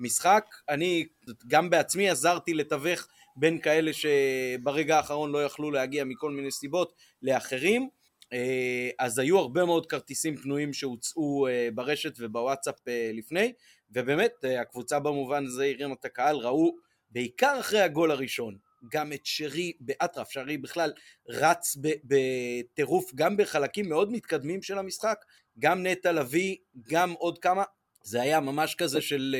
המשחק. 0.00 0.44
אני 0.68 1.06
גם 1.46 1.70
בעצמי 1.70 2.10
עזרתי 2.10 2.54
לתווך 2.54 3.06
בין 3.36 3.58
כאלה 3.58 3.90
שברגע 3.92 4.96
האחרון 4.96 5.32
לא 5.32 5.44
יכלו 5.44 5.70
להגיע 5.70 6.04
מכל 6.04 6.30
מיני 6.30 6.50
סיבות 6.50 6.92
לאחרים. 7.22 7.88
אה, 8.34 8.90
אז 8.98 9.18
היו 9.18 9.38
הרבה 9.38 9.64
מאוד 9.64 9.86
כרטיסים 9.86 10.36
פנויים 10.36 10.72
שהוצאו 10.72 11.48
אה, 11.48 11.68
ברשת 11.74 12.14
ובוואטסאפ 12.18 12.88
אה, 12.88 13.10
לפני, 13.14 13.52
ובאמת 13.90 14.32
הקבוצה 14.60 15.00
במובן 15.00 15.46
הזה 15.46 15.64
הרימה 15.64 15.94
את 16.00 16.04
הקהל, 16.04 16.36
ראו 16.36 16.76
בעיקר 17.10 17.56
אחרי 17.60 17.80
הגול 17.80 18.10
הראשון, 18.10 18.56
גם 18.92 19.12
את 19.12 19.20
שרי 19.24 19.72
באטרף, 19.80 20.30
שרי 20.30 20.58
בכלל 20.58 20.92
רץ 21.28 21.76
בטירוף 22.04 23.14
גם 23.14 23.36
בחלקים 23.36 23.88
מאוד 23.88 24.12
מתקדמים 24.12 24.62
של 24.62 24.78
המשחק, 24.78 25.24
גם 25.58 25.86
נטע 25.86 26.12
לביא, 26.12 26.56
גם 26.88 27.12
עוד 27.12 27.38
כמה, 27.38 27.64
זה 28.02 28.22
היה 28.22 28.40
ממש 28.40 28.74
כזה 28.74 29.00
של 29.00 29.36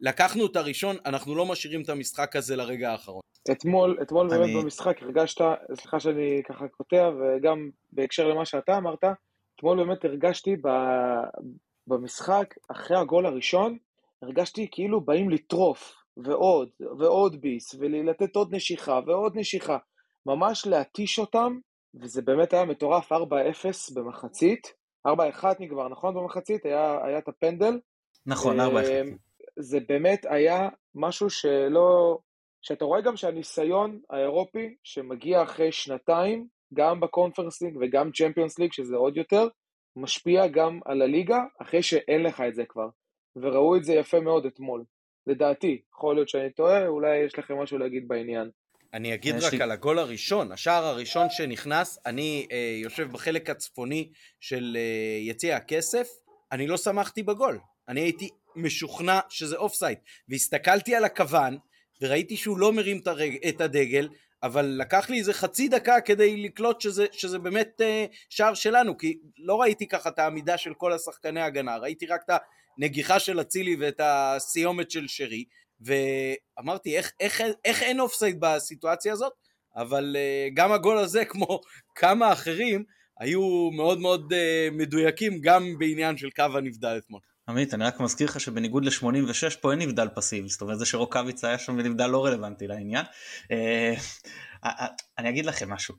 לקחנו 0.00 0.46
את 0.46 0.56
הראשון, 0.56 0.96
אנחנו 1.06 1.34
לא 1.34 1.46
משאירים 1.46 1.82
את 1.82 1.88
המשחק 1.88 2.36
הזה 2.36 2.56
לרגע 2.56 2.92
האחרון. 2.92 3.20
אתמול, 3.52 3.98
אתמול 4.02 4.30
אני... 4.30 4.38
באמת 4.38 4.62
במשחק 4.62 5.02
הרגשת, 5.02 5.40
סליחה 5.74 6.00
שאני 6.00 6.42
ככה 6.48 6.68
קוטע, 6.68 7.10
וגם 7.10 7.70
בהקשר 7.92 8.28
למה 8.28 8.44
שאתה 8.44 8.78
אמרת, 8.78 9.04
אתמול 9.56 9.84
באמת 9.84 10.04
הרגשתי 10.04 10.56
ב, 10.56 10.68
במשחק, 11.86 12.54
אחרי 12.68 12.96
הגול 12.96 13.26
הראשון, 13.26 13.78
הרגשתי 14.22 14.68
כאילו 14.70 15.00
באים 15.00 15.30
לטרוף, 15.30 15.94
ועוד, 16.16 16.68
ועוד 16.98 17.40
ביס, 17.40 17.74
ולתת 17.78 18.36
עוד 18.36 18.54
נשיכה, 18.54 19.00
ועוד 19.06 19.32
נשיכה. 19.36 19.78
ממש 20.26 20.66
להתיש 20.66 21.18
אותם, 21.18 21.58
וזה 21.94 22.22
באמת 22.22 22.52
היה 22.52 22.64
מטורף, 22.64 23.12
4-0 23.12 23.16
במחצית, 23.94 24.72
4-1 25.08 25.10
נגמר, 25.60 25.88
נכון 25.88 26.14
במחצית? 26.14 26.64
היה, 26.64 26.98
היה 27.04 27.18
את 27.18 27.28
הפנדל. 27.28 27.78
נכון, 28.26 28.60
4-1. 28.60 28.62
זה 29.60 29.78
באמת 29.88 30.26
היה 30.28 30.68
משהו 30.94 31.30
שלא... 31.30 32.18
שאתה 32.62 32.84
רואה 32.84 33.00
גם 33.00 33.16
שהניסיון 33.16 34.00
האירופי 34.10 34.74
שמגיע 34.84 35.42
אחרי 35.42 35.72
שנתיים, 35.72 36.46
גם 36.74 37.00
בקונפרנס 37.00 37.62
ליג 37.62 37.76
וגם 37.80 38.10
צ'מפיונס 38.12 38.58
ליג, 38.58 38.72
שזה 38.72 38.96
עוד 38.96 39.16
יותר, 39.16 39.48
משפיע 39.96 40.46
גם 40.46 40.80
על 40.84 41.02
הליגה, 41.02 41.38
אחרי 41.62 41.82
שאין 41.82 42.22
לך 42.22 42.42
את 42.48 42.54
זה 42.54 42.64
כבר. 42.64 42.88
וראו 43.36 43.76
את 43.76 43.84
זה 43.84 43.92
יפה 43.94 44.20
מאוד 44.20 44.46
אתמול. 44.46 44.84
לדעתי, 45.26 45.82
יכול 45.94 46.14
להיות 46.14 46.28
שאני 46.28 46.50
טועה, 46.50 46.86
אולי 46.86 47.16
יש 47.16 47.38
לכם 47.38 47.58
משהו 47.58 47.78
להגיד 47.78 48.08
בעניין. 48.08 48.50
אני 48.94 49.14
אגיד 49.14 49.34
רק 49.34 49.52
לי... 49.52 49.62
על 49.62 49.70
הגול 49.70 49.98
הראשון, 49.98 50.52
השער 50.52 50.84
הראשון 50.84 51.26
שנכנס, 51.30 51.98
אני 52.06 52.46
אה, 52.52 52.78
יושב 52.82 53.12
בחלק 53.12 53.50
הצפוני 53.50 54.10
של 54.40 54.76
אה, 54.76 55.18
יציע 55.20 55.56
הכסף, 55.56 56.08
אני 56.52 56.66
לא 56.66 56.76
שמחתי 56.76 57.22
בגול. 57.22 57.58
אני 57.90 58.00
הייתי 58.00 58.28
משוכנע 58.56 59.20
שזה 59.28 59.56
אוף 59.56 59.74
סייד, 59.74 59.98
והסתכלתי 60.28 60.94
על 60.94 61.04
הקוון, 61.04 61.58
וראיתי 62.02 62.36
שהוא 62.36 62.58
לא 62.58 62.72
מרים 62.72 63.00
את, 63.48 63.60
הדגל, 63.60 64.08
אבל 64.42 64.64
לקח 64.66 65.10
לי 65.10 65.18
איזה 65.18 65.32
חצי 65.32 65.68
דקה 65.68 66.00
כדי 66.00 66.36
לקלוט 66.36 66.80
שזה, 66.80 67.06
שזה 67.12 67.38
באמת 67.38 67.80
אה, 67.80 68.14
שער 68.28 68.54
שלנו, 68.54 68.98
כי 68.98 69.18
לא 69.38 69.60
ראיתי 69.60 69.88
ככה 69.88 70.08
את 70.08 70.18
העמידה 70.18 70.58
של 70.58 70.74
כל 70.74 70.92
השחקני 70.92 71.40
ההגנה, 71.40 71.76
ראיתי 71.76 72.06
רק 72.06 72.20
את 72.24 72.40
הנגיחה 72.78 73.18
של 73.18 73.40
אצילי 73.40 73.76
ואת 73.80 74.00
הסיומת 74.04 74.90
של 74.90 75.08
שרי, 75.08 75.44
ואמרתי 75.80 76.96
איך, 76.96 77.12
איך, 77.20 77.42
איך 77.64 77.82
אין 77.82 78.00
אופסייד 78.00 78.36
בסיטואציה 78.40 79.12
הזאת, 79.12 79.32
אבל 79.76 80.16
uh, 80.16 80.54
גם 80.54 80.72
הגול 80.72 80.98
הזה, 80.98 81.24
כמו 81.24 81.60
כמה 81.94 82.32
אחרים, 82.32 82.84
היו 83.18 83.70
מאוד 83.70 84.00
מאוד 84.00 84.32
uh, 84.32 84.36
מדויקים 84.72 85.40
גם 85.40 85.78
בעניין 85.78 86.16
של 86.16 86.30
קו 86.30 86.44
הנבדל 86.54 86.98
אתמול. 86.98 87.29
עמית, 87.48 87.74
אני 87.74 87.84
רק 87.84 88.00
מזכיר 88.00 88.26
לך 88.26 88.40
שבניגוד 88.40 88.84
ל-86 88.84 89.60
פה 89.60 89.72
אין 89.72 89.78
נבדל 89.78 90.08
פסיבי, 90.14 90.48
זאת 90.48 90.60
אומרת 90.60 90.78
זה 90.78 90.86
שרוקאביץ 90.86 91.44
היה 91.44 91.58
שם 91.58 91.76
בנבדל 91.76 92.06
לא 92.06 92.24
רלוונטי 92.24 92.66
לעניין. 92.66 93.04
אה, 93.50 93.94
אה, 94.64 94.70
אה, 94.80 94.86
אני 95.18 95.28
אגיד 95.28 95.46
לכם 95.46 95.70
משהו, 95.70 95.94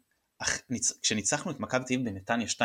כשניצחנו 1.02 1.52
את 1.52 1.60
מכבי 1.60 1.86
תל 1.86 1.98
בנתניה 1.98 2.48
2-0, 2.48 2.62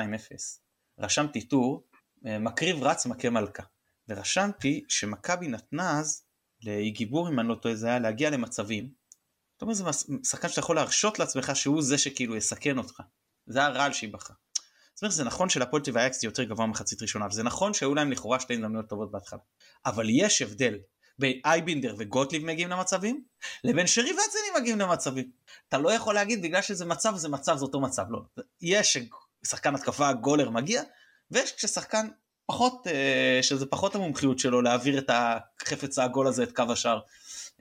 רשמתי 0.99 1.41
טור, 1.41 1.87
מקריב 2.23 2.83
רץ 2.83 3.07
מכה 3.07 3.31
מלכה, 3.31 3.63
ורשמתי 4.09 4.85
שמכבי 4.89 5.49
נתנה 5.49 5.99
אז 5.99 6.23
לאיגיבור 6.65 7.29
אם 7.29 7.41
אני 7.41 7.49
לא 7.49 7.55
טועה 7.55 7.75
זה 7.75 7.87
היה 7.87 7.99
להגיע 7.99 8.31
למצבים, 8.31 8.91
זאת 9.53 9.63
אומרת 9.63 9.77
זה 9.77 9.85
שחקן 10.25 10.49
שאתה 10.49 10.61
יכול 10.61 10.77
להרשות 10.77 11.19
לעצמך 11.19 11.53
שהוא 11.55 11.83
זה 11.83 11.99
שכאילו 11.99 12.37
יסכן 12.37 12.79
אותך, 12.79 13.03
זה 13.47 13.65
הרעל 13.65 13.93
שהיא 13.93 14.13
בחרה. 14.13 14.37
זאת 14.97 15.03
אומרת, 15.03 15.15
זה 15.15 15.25
נכון 15.25 15.49
שלפועל 15.49 15.83
טבע 15.83 16.01
היה 16.01 16.11
יותר 16.23 16.43
גבוה 16.43 16.67
מחצית 16.67 17.03
ראשונה, 17.03 17.27
וזה 17.31 17.43
נכון 17.43 17.75
שהיו 17.75 17.95
להם 17.95 18.13
לכאורה 18.13 18.41
שתי 18.41 18.55
הזדמנויות 18.55 18.89
טובות 18.89 19.11
בהתחלה. 19.11 19.39
אבל 19.87 20.07
יש 20.11 20.43
הבדל 20.43 20.79
בין 21.19 21.41
אייבינדר 21.45 21.95
וגוטליב 21.99 22.45
מגיעים 22.45 22.71
למצבים, 22.71 23.25
לבין 23.65 23.87
שרי 23.87 24.13
ואצילי 24.13 24.61
מגיעים 24.61 24.79
למצבים. 24.79 25.31
אתה 25.69 25.79
לא 25.79 25.93
יכול 25.93 26.15
להגיד 26.15 26.43
בגלל 26.43 26.63
שזה 26.63 26.85
מצב 26.85 27.17
זה 27.17 27.29
מצב 27.29 27.57
זה 27.57 27.65
אותו 27.65 27.81
מצב, 27.81 28.05
לא. 28.11 28.21
יש 28.61 28.97
שחקן 29.47 29.75
התקפה 29.75 30.13
גולר 30.13 30.51
מגיע, 30.51 30.83
ויש 31.31 31.53
כששחקן 31.53 32.09
פחות, 32.47 32.87
אה, 32.87 33.39
שזה 33.43 33.67
פחות 33.67 33.95
המומחיות 33.95 34.39
שלו 34.39 34.63
להעביר 34.63 34.99
את 34.99 35.11
החפץ 35.11 35.99
העגול 35.99 36.27
הזה, 36.27 36.43
את 36.43 36.57
קו 36.57 36.65
השער, 36.73 37.01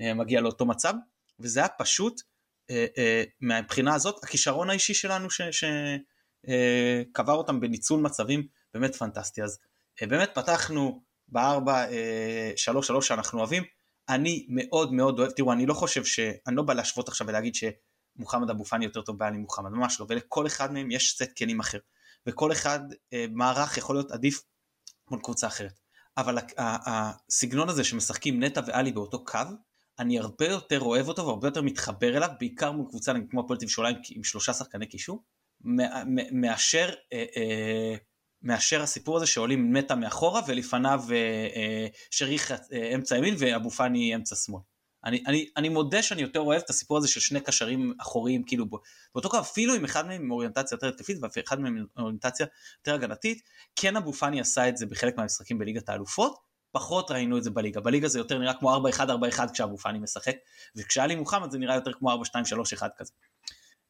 אה, 0.01 0.13
מגיע 0.13 0.41
לאותו 0.41 0.65
מצב, 0.65 0.93
וזה 1.39 1.59
היה 1.59 1.69
פשוט, 1.69 2.21
אה, 2.69 3.23
מהבחינה 3.41 3.95
הזאת, 3.95 4.23
הכישרון 4.23 4.69
האישי 4.69 4.93
שלנו 4.93 5.29
ש... 5.29 5.41
ש 5.41 5.63
קבר 7.13 7.33
אותם 7.33 7.59
בניצול 7.59 8.01
מצבים 8.01 8.47
באמת 8.73 8.95
פנטסטי. 8.95 9.43
אז 9.43 9.59
אה, 10.01 10.07
באמת 10.07 10.29
פתחנו 10.33 11.03
בארבע 11.27 11.91
אה, 11.91 12.51
שלוש 12.55 12.87
שלוש 12.87 13.07
שאנחנו 13.07 13.39
אוהבים. 13.39 13.63
אני 14.09 14.45
מאוד 14.49 14.93
מאוד 14.93 15.19
אוהב, 15.19 15.31
תראו 15.31 15.53
אני 15.53 15.65
לא 15.65 15.73
חושב 15.73 16.05
ש... 16.05 16.19
אני 16.47 16.55
לא 16.55 16.63
בא 16.63 16.73
להשוות 16.73 17.07
עכשיו 17.07 17.27
ולהגיד 17.27 17.53
שמוחמד 17.55 18.49
אבו 18.49 18.65
פאני 18.65 18.85
יותר 18.85 19.01
טוב 19.01 19.17
בעלי 19.17 19.37
מוחמד, 19.37 19.71
ממש 19.71 19.99
לא, 19.99 20.05
ולכל 20.09 20.47
אחד 20.47 20.73
מהם 20.73 20.91
יש 20.91 21.15
סט 21.17 21.37
כלים 21.37 21.59
אחר. 21.59 21.79
וכל 22.27 22.51
אחד 22.51 22.79
מערך 23.29 23.77
יכול 23.77 23.95
להיות 23.95 24.11
עדיף 24.11 24.43
מול 25.11 25.19
קבוצה 25.23 25.47
אחרת. 25.47 25.79
אבל 26.17 26.37
הסגנון 26.57 27.69
הזה 27.69 27.83
שמשחקים 27.83 28.43
נטע 28.43 28.61
ואלי 28.67 28.91
באותו 28.91 29.25
קו, 29.25 29.39
אני 29.99 30.19
הרבה 30.19 30.47
יותר 30.47 30.79
אוהב 30.79 31.07
אותו 31.07 31.25
והרבה 31.25 31.47
יותר 31.47 31.61
מתחבר 31.61 32.17
אליו, 32.17 32.29
בעיקר 32.39 32.71
מול 32.71 32.85
קבוצה 32.89 33.13
כמו 33.29 33.41
הפועל 33.41 33.59
אביב 33.59 33.97
עם 34.09 34.23
שלושה 34.23 34.53
שחקני 34.53 34.85
קישור, 34.85 35.23
מאשר, 36.31 36.89
אה, 37.13 37.25
אה, 37.37 37.95
מאשר 38.41 38.81
הסיפור 38.81 39.17
הזה 39.17 39.27
שעולים 39.27 39.73
מטה 39.73 39.95
מאחורה 39.95 40.41
ולפניו 40.47 41.01
אה, 41.11 41.87
שריך 42.11 42.53
אמצע 42.95 43.17
ימין 43.17 43.35
ואבו 43.37 43.69
פאני 43.69 44.15
אמצע 44.15 44.35
שמאל. 44.35 44.61
אני, 45.05 45.23
אני, 45.27 45.49
אני 45.57 45.69
מודה 45.69 46.03
שאני 46.03 46.21
יותר 46.21 46.39
אוהב 46.39 46.61
את 46.61 46.69
הסיפור 46.69 46.97
הזה 46.97 47.07
של 47.07 47.19
שני 47.19 47.41
קשרים 47.41 47.93
אחוריים 48.01 48.43
כאילו 48.43 48.65
באותו 49.13 49.29
קו 49.29 49.39
אפילו 49.39 49.75
אם 49.75 49.85
אחד 49.85 50.07
מהם 50.07 50.21
עם 50.21 50.31
אוריינטציה 50.31 50.75
יותר 50.75 50.87
התקפית 50.87 51.17
ואחד 51.21 51.59
מהם 51.59 51.77
עם 51.77 51.85
אוריינטציה 51.97 52.45
יותר 52.77 52.93
הגנתית 52.93 53.41
כן 53.75 53.95
אבו 53.95 54.13
פאני 54.13 54.41
עשה 54.41 54.69
את 54.69 54.77
זה 54.77 54.85
בחלק 54.85 55.17
מהמשחקים 55.17 55.57
בליגת 55.57 55.89
האלופות 55.89 56.37
פחות 56.71 57.11
ראינו 57.11 57.37
את 57.37 57.43
זה 57.43 57.51
בליגה. 57.51 57.81
בליגה 57.81 58.07
זה 58.07 58.19
יותר 58.19 58.39
נראה 58.39 58.53
כמו 58.53 58.75
4-1-4-1 58.77 59.53
כשאבו 59.53 59.77
פאני 59.77 59.99
משחק 59.99 60.35
וכשאלי 60.75 61.15
מוחמד 61.15 61.51
זה 61.51 61.57
נראה 61.57 61.75
יותר 61.75 61.93
כמו 61.93 62.23
4-2-3-1 62.23 62.87
כזה. 62.97 63.11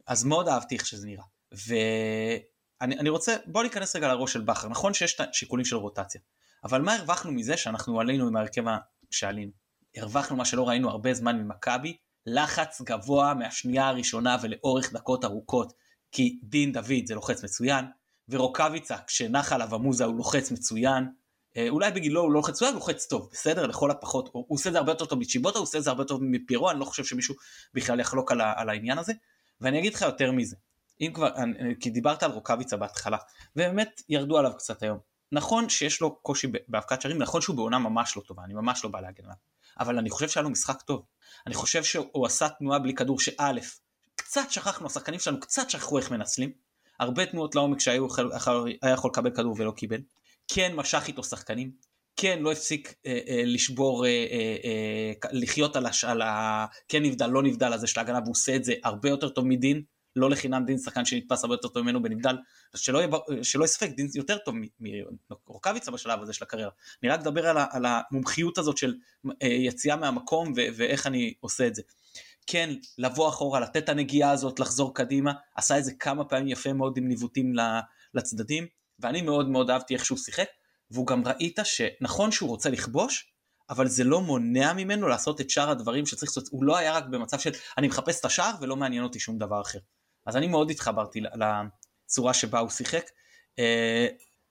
אז 0.07 0.23
מאוד 0.23 0.47
אהבתי 0.47 0.75
איך 0.75 0.85
שזה 0.85 1.07
נראה 1.07 1.23
ואני 1.67 3.09
רוצה, 3.09 3.35
בוא 3.45 3.63
ניכנס 3.63 3.95
רגע 3.95 4.07
לראש 4.07 4.33
של 4.33 4.41
בכר, 4.41 4.69
נכון 4.69 4.93
שיש 4.93 5.15
את 5.15 5.29
השיקולים 5.29 5.65
של 5.65 5.75
רוטציה, 5.75 6.21
אבל 6.63 6.81
מה 6.81 6.95
הרווחנו 6.95 7.31
מזה 7.31 7.57
שאנחנו 7.57 7.99
עלינו 7.99 8.27
עם 8.27 8.35
ההרכב 8.35 8.63
שעלינו? 9.11 9.51
הרווחנו 9.97 10.37
מה 10.37 10.45
שלא 10.45 10.67
ראינו 10.67 10.89
הרבה 10.89 11.13
זמן 11.13 11.37
ממכבי, 11.37 11.97
לחץ 12.25 12.81
גבוה 12.81 13.33
מהשנייה 13.33 13.87
הראשונה 13.87 14.37
ולאורך 14.41 14.93
דקות 14.93 15.25
ארוכות, 15.25 15.73
כי 16.11 16.39
דין 16.43 16.71
דוד 16.71 17.05
זה 17.05 17.15
לוחץ 17.15 17.43
מצוין, 17.43 17.85
ורוקאביצה 18.29 18.97
כשנח 19.07 19.53
עליו 19.53 19.75
המוזה 19.75 20.05
הוא 20.05 20.15
לוחץ 20.15 20.51
מצוין, 20.51 21.07
אה, 21.57 21.69
אולי 21.69 21.91
בגילו 21.91 22.21
הוא 22.21 22.29
לא 22.29 22.35
לוחץ 22.35 22.53
מצוין, 22.53 22.73
הוא 22.73 22.79
לוחץ 22.79 23.05
טוב, 23.05 23.29
בסדר? 23.31 23.67
לכל 23.67 23.91
הפחות, 23.91 24.29
הוא, 24.33 24.45
הוא 24.47 24.55
עושה 24.55 24.69
את 24.69 24.73
זה 24.73 24.79
הרבה 24.79 24.91
יותר 24.91 25.05
טוב 25.05 25.19
מצ'יבוטה, 25.19 25.59
הוא 25.59 25.63
עושה 25.63 25.77
את 25.77 25.83
זה 25.83 25.89
הרבה 25.89 26.01
יותר 26.01 26.13
טוב 26.13 26.23
מפירו, 26.23 26.71
אני 26.71 26.79
לא 26.79 26.85
חושב 26.85 27.03
שמישהו 27.03 27.35
בכלל 27.73 27.99
יחלוק 27.99 28.31
על, 28.31 28.41
על 28.41 28.69
העניין 28.69 28.97
הזה, 28.97 29.13
ואני 29.61 29.79
אגיד 29.79 29.93
לך 29.93 30.01
יותר 30.01 30.31
מזה, 30.31 30.55
אם 31.01 31.11
כבר, 31.13 31.29
כי 31.79 31.89
דיברת 31.89 32.23
על 32.23 32.31
רוקאביצה 32.31 32.77
בהתחלה, 32.77 33.17
ובאמת 33.55 34.01
ירדו 34.09 34.37
עליו 34.37 34.51
קצת 34.57 34.83
היום. 34.83 34.97
נכון 35.31 35.69
שיש 35.69 36.01
לו 36.01 36.15
קושי 36.15 36.47
בהבקעת 36.67 37.01
שערים, 37.01 37.17
נכון 37.17 37.41
שהוא 37.41 37.55
בעונה 37.55 37.79
ממש 37.79 38.17
לא 38.17 38.21
טובה, 38.21 38.43
אני 38.43 38.53
ממש 38.53 38.83
לא 38.83 38.89
בא 38.89 39.01
להגן 39.01 39.23
עליו, 39.23 39.35
אבל 39.79 39.97
אני 39.97 40.09
חושב 40.09 40.29
שהיה 40.29 40.43
לו 40.43 40.49
משחק 40.49 40.81
טוב. 40.81 41.05
אני 41.47 41.55
חושב 41.55 41.83
שהוא 41.83 42.25
עשה 42.25 42.49
תנועה 42.49 42.79
בלי 42.79 42.93
כדור 42.93 43.19
שא', 43.19 43.51
קצת 44.15 44.51
שכחנו, 44.51 44.87
השחקנים 44.87 45.19
שלנו 45.19 45.39
קצת 45.39 45.69
שכחו 45.69 45.97
איך 45.97 46.11
מנצלים, 46.11 46.51
הרבה 46.99 47.25
תנועות 47.25 47.55
לעומק 47.55 47.79
שהיה 47.79 48.01
יכול 48.93 49.09
לקבל 49.11 49.31
כדור 49.35 49.55
ולא 49.57 49.71
קיבל, 49.71 50.01
כן 50.47 50.75
משך 50.75 51.07
איתו 51.07 51.23
שחקנים, 51.23 51.71
כן 52.15 52.39
לא 52.41 52.51
הפסיק 52.51 52.93
אה, 53.05 53.19
אה, 53.27 53.43
לשבור, 53.45 54.05
אה, 54.05 54.09
אה, 54.09 54.55
אה, 54.65 55.29
לחיות 55.31 55.75
על, 55.75 55.85
הש, 55.85 56.03
על 56.03 56.21
ה... 56.21 56.65
כן 56.87 57.03
נבדל, 57.03 57.27
לא 57.27 57.43
נבדל 57.43 57.73
הזה 57.73 57.87
של 57.87 57.99
ההגנה, 57.99 58.19
והוא 58.19 58.31
עושה 58.31 58.55
את 58.55 58.63
זה 58.63 58.73
הרבה 58.83 59.09
יותר 59.09 59.29
טוב 59.29 59.45
מדין, 59.47 59.83
לא 60.15 60.29
לחינם 60.29 60.65
דין 60.65 60.77
שחקן 60.77 61.05
שנתפס 61.05 61.43
הרבה 61.43 61.53
יותר 61.53 61.67
טוב 61.67 61.83
ממנו 61.83 62.03
בנבדל, 62.03 62.35
שלא, 62.75 62.97
יהיה, 62.97 63.09
יספק, 63.63 63.89
דין 63.89 64.07
יותר 64.15 64.37
טוב 64.37 64.55
מרוקאביצה 65.47 65.91
בשלב 65.91 66.21
הזה 66.21 66.33
של 66.33 66.43
הקריירה. 66.43 66.71
אני 67.03 67.09
רק 67.09 67.19
אדבר 67.19 67.47
על, 67.47 67.57
על 67.71 67.85
המומחיות 67.85 68.57
הזאת 68.57 68.77
של 68.77 68.95
אה, 69.43 69.47
יציאה 69.47 69.95
מהמקום 69.95 70.53
ו, 70.55 70.61
ואיך 70.77 71.07
אני 71.07 71.33
עושה 71.39 71.67
את 71.67 71.75
זה. 71.75 71.81
כן, 72.47 72.69
לבוא 72.97 73.29
אחורה, 73.29 73.59
לתת 73.59 73.77
את 73.77 73.89
הנגיעה 73.89 74.31
הזאת, 74.31 74.59
לחזור 74.59 74.95
קדימה, 74.95 75.33
עשה 75.55 75.77
את 75.77 75.83
זה 75.83 75.91
כמה 75.93 76.25
פעמים 76.25 76.47
יפה 76.47 76.73
מאוד 76.73 76.97
עם 76.97 77.07
ניווטים 77.07 77.53
לצדדים, 78.13 78.67
ואני 78.99 79.21
מאוד 79.21 79.49
מאוד 79.49 79.69
אהבתי 79.69 79.93
איך 79.93 80.05
שהוא 80.05 80.17
שיחק, 80.17 80.47
והוא 80.91 81.07
גם 81.07 81.23
ראית 81.25 81.59
שנכון 81.63 82.31
שהוא 82.31 82.49
רוצה 82.49 82.69
לכבוש, 82.69 83.31
אבל 83.69 83.87
זה 83.87 84.03
לא 84.03 84.21
מונע 84.21 84.73
ממנו 84.73 85.07
לעשות 85.07 85.41
את 85.41 85.49
שאר 85.49 85.69
הדברים 85.69 86.05
שצריך 86.05 86.31
לעשות, 86.31 86.47
הוא 86.51 86.63
לא 86.63 86.77
היה 86.77 86.93
רק 86.93 87.05
במצב 87.05 87.39
של 87.39 87.51
אני 87.77 87.87
מחפש 87.87 88.19
את 88.19 88.25
השער 88.25 88.51
ולא 88.61 88.75
מעניין 88.75 89.03
אותי 89.03 89.19
שום 89.19 89.37
דבר 89.37 89.61
אחר. 89.61 89.79
אז 90.25 90.35
אני 90.35 90.47
מאוד 90.47 90.69
התחברתי 90.69 91.21
לצורה 91.21 92.33
שבה 92.33 92.59
הוא 92.59 92.69
שיחק. 92.69 93.09
אה, 93.59 94.07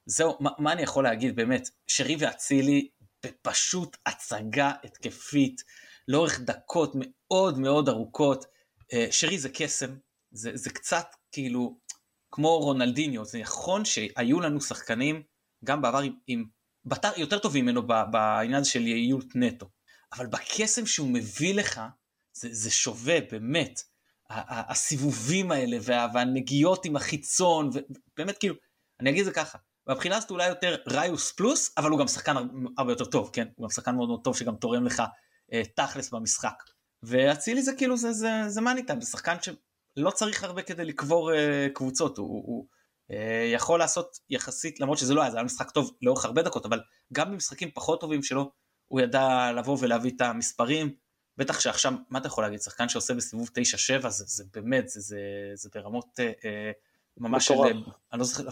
זהו, 0.07 0.37
מה, 0.41 0.51
מה 0.59 0.73
אני 0.73 0.83
יכול 0.83 1.05
להגיד 1.05 1.37
באמת, 1.37 1.69
שרי 1.87 2.17
ואצילי 2.19 2.89
בפשוט 3.27 3.97
הצגה 4.07 4.73
התקפית 4.85 5.63
לאורך 6.09 6.41
דקות 6.41 6.93
מאוד 6.95 7.59
מאוד 7.59 7.89
ארוכות. 7.89 8.45
אה, 8.93 9.07
שרי 9.11 9.39
זה 9.39 9.49
קסם, 9.49 9.97
זה, 10.31 10.51
זה 10.55 10.71
קצת 10.71 11.07
כאילו 11.33 11.79
כמו 12.33 12.59
רונלדיניו, 12.59 13.25
זה 13.25 13.39
נכון 13.39 13.85
שהיו 13.85 14.41
לנו 14.41 14.61
שחקנים 14.61 15.23
גם 15.65 15.83
בעבר 15.83 15.99
עם, 15.99 16.13
עם 16.27 16.45
בתר 16.85 17.11
יותר 17.17 17.39
טובים 17.39 17.65
ממנו 17.65 17.83
בעניין 18.11 18.65
של 18.65 18.87
יעילות 18.87 19.25
נטו, 19.35 19.67
אבל 20.13 20.27
בקסם 20.27 20.87
שהוא 20.87 21.09
מביא 21.09 21.55
לך 21.55 21.81
זה, 22.33 22.49
זה 22.53 22.71
שווה 22.71 23.19
באמת. 23.31 23.81
הסיבובים 24.31 25.53
האלה 25.53 25.77
וה, 25.83 26.07
והנגיעות 26.15 26.85
עם 26.85 26.97
החיצון, 26.97 27.71
ובאמת 27.73 28.39
כאילו, 28.39 28.55
אני 29.01 29.11
אגיד 29.11 29.21
את 29.21 29.27
זה 29.27 29.33
ככה, 29.33 29.59
מהבחינה 29.87 30.17
הזאת 30.17 30.31
אולי 30.31 30.49
יותר 30.49 30.77
ריוס 30.89 31.33
פלוס, 31.33 31.75
אבל 31.77 31.91
הוא 31.91 31.99
גם 31.99 32.09
שחקן 32.09 32.35
הרבה 32.79 32.93
יותר 32.93 33.05
טוב, 33.05 33.31
כן? 33.33 33.49
הוא 33.57 33.65
גם 33.65 33.71
שחקן 33.71 33.95
מאוד 33.95 34.09
מאוד 34.09 34.21
טוב 34.25 34.37
שגם 34.37 34.57
תורם 34.57 34.87
לך 34.87 35.03
אה, 35.53 35.63
תכלס 35.77 36.11
במשחק. 36.11 36.55
ואצילי 37.03 37.63
זה 37.63 37.73
כאילו, 37.79 37.97
זה, 37.97 38.13
זה, 38.13 38.31
זה 38.49 38.61
מאני 38.61 38.83
טיים, 38.83 39.01
זה 39.01 39.11
שחקן 39.11 39.37
שלא 39.43 40.11
צריך 40.11 40.45
הרבה 40.45 40.63
כדי 40.63 40.85
לקבור 40.85 41.35
אה, 41.35 41.67
קבוצות, 41.75 42.19
הוא, 42.19 42.27
הוא 42.27 42.67
אה, 43.11 43.51
יכול 43.53 43.79
לעשות 43.79 44.19
יחסית, 44.31 44.81
למרות 44.81 44.99
שזה 44.99 45.15
לא 45.15 45.23
היה, 45.23 45.31
זה 45.31 45.37
היה 45.37 45.45
משחק 45.45 45.71
טוב 45.71 45.91
לאורך 46.03 46.25
הרבה 46.25 46.43
דקות, 46.43 46.67
אבל 46.67 46.81
גם 47.13 47.33
במשחקים 47.33 47.71
פחות 47.75 48.01
טובים 48.01 48.23
שלו, 48.23 48.51
הוא 48.87 49.01
ידע 49.01 49.53
לבוא 49.57 49.77
ולהביא 49.81 50.13
את 50.17 50.21
המספרים, 50.21 50.95
בטח 51.37 51.61
שעכשיו, 51.61 51.93
מה 52.11 52.19
אתה 52.19 52.27
יכול 52.27 52.45
להגיד, 52.45 52.61
שחקן 52.61 52.89
שעושה 52.89 53.15
בסיבוב 53.15 53.51
9-7, 54.03 54.09
זה, 54.09 54.25
זה 54.27 54.45
באמת, 54.55 54.89
זה, 54.89 55.01
זה, 55.01 55.19
זה 55.55 55.69
ברמות 55.75 56.21
אה, 56.21 56.71
ממש 57.17 57.47
של, 57.47 57.55
אני 58.13 58.19
לא 58.19 58.25
זוכר, 58.25 58.49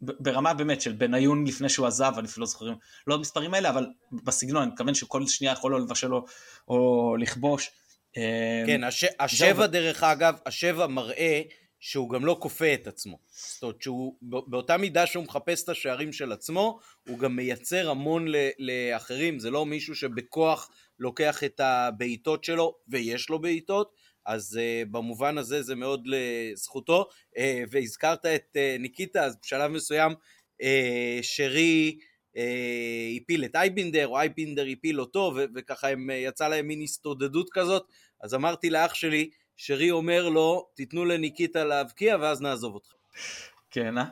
ברמה 0.00 0.54
באמת 0.54 0.80
של 0.80 0.92
בניון 0.92 1.46
לפני 1.46 1.68
שהוא 1.68 1.86
עזב, 1.86 2.12
אני 2.18 2.26
אפילו 2.26 2.40
לא 2.40 2.46
זוכרים, 2.46 2.74
לא 3.06 3.14
המספרים 3.14 3.54
האלה, 3.54 3.70
אבל 3.70 3.86
בסגנון, 4.12 4.62
אני 4.62 4.70
מתכוון 4.70 4.94
שכל 4.94 5.26
שנייה 5.26 5.52
יכול 5.52 5.72
לו 5.72 5.78
לבשל 5.78 6.14
או, 6.14 6.24
או 6.68 7.16
לכבוש. 7.16 7.70
אה, 8.16 8.62
כן, 8.66 8.84
הש, 8.84 9.04
השבע 9.20 9.66
דרך 9.66 10.02
אגב, 10.02 10.34
השבע 10.46 10.86
מראה 10.86 11.42
שהוא 11.80 12.10
גם 12.10 12.24
לא 12.24 12.36
כופה 12.40 12.74
את 12.74 12.86
עצמו. 12.86 13.18
זאת 13.32 13.62
אומרת 13.62 13.82
שהוא 13.82 14.16
באותה 14.20 14.76
מידה 14.76 15.06
שהוא 15.06 15.24
מחפש 15.24 15.64
את 15.64 15.68
השערים 15.68 16.12
של 16.12 16.32
עצמו, 16.32 16.78
הוא 17.08 17.18
גם 17.18 17.36
מייצר 17.36 17.90
המון 17.90 18.26
לאחרים, 18.58 19.38
זה 19.38 19.50
לא 19.50 19.66
מישהו 19.66 19.94
שבכוח 19.94 20.70
לוקח 21.00 21.44
את 21.44 21.60
הבעיטות 21.60 22.44
שלו, 22.44 22.74
ויש 22.88 23.28
לו 23.28 23.38
בעיטות, 23.38 23.92
אז 24.26 24.58
uh, 24.58 24.88
במובן 24.90 25.38
הזה 25.38 25.62
זה 25.62 25.74
מאוד 25.74 26.06
לזכותו, 26.06 27.06
uh, 27.36 27.40
והזכרת 27.70 28.26
את 28.26 28.56
uh, 28.56 28.80
ניקיטה, 28.80 29.24
אז 29.24 29.36
בשלב 29.42 29.70
מסוים 29.70 30.12
uh, 30.62 30.66
שרי 31.22 31.98
uh, 32.36 32.40
הפיל 33.16 33.44
את 33.44 33.56
אייבינדר, 33.56 34.08
או 34.08 34.18
אייבינדר 34.18 34.66
הפיל 34.72 35.00
אותו, 35.00 35.32
ו- 35.36 35.44
וככה 35.54 35.88
הם, 35.88 36.10
uh, 36.10 36.12
יצא 36.12 36.48
להם 36.48 36.66
מין 36.66 36.82
הסתודדות 36.82 37.50
כזאת, 37.52 37.86
אז 38.20 38.34
אמרתי 38.34 38.70
לאח 38.70 38.94
שלי, 38.94 39.30
שרי 39.56 39.90
אומר 39.90 40.28
לו, 40.28 40.68
תיתנו 40.74 41.04
לניקיטה 41.04 41.64
להבקיע 41.64 42.16
ואז 42.20 42.40
נעזוב 42.40 42.74
אותך. 42.74 42.92
כן, 43.70 43.94
אה? 43.98 44.04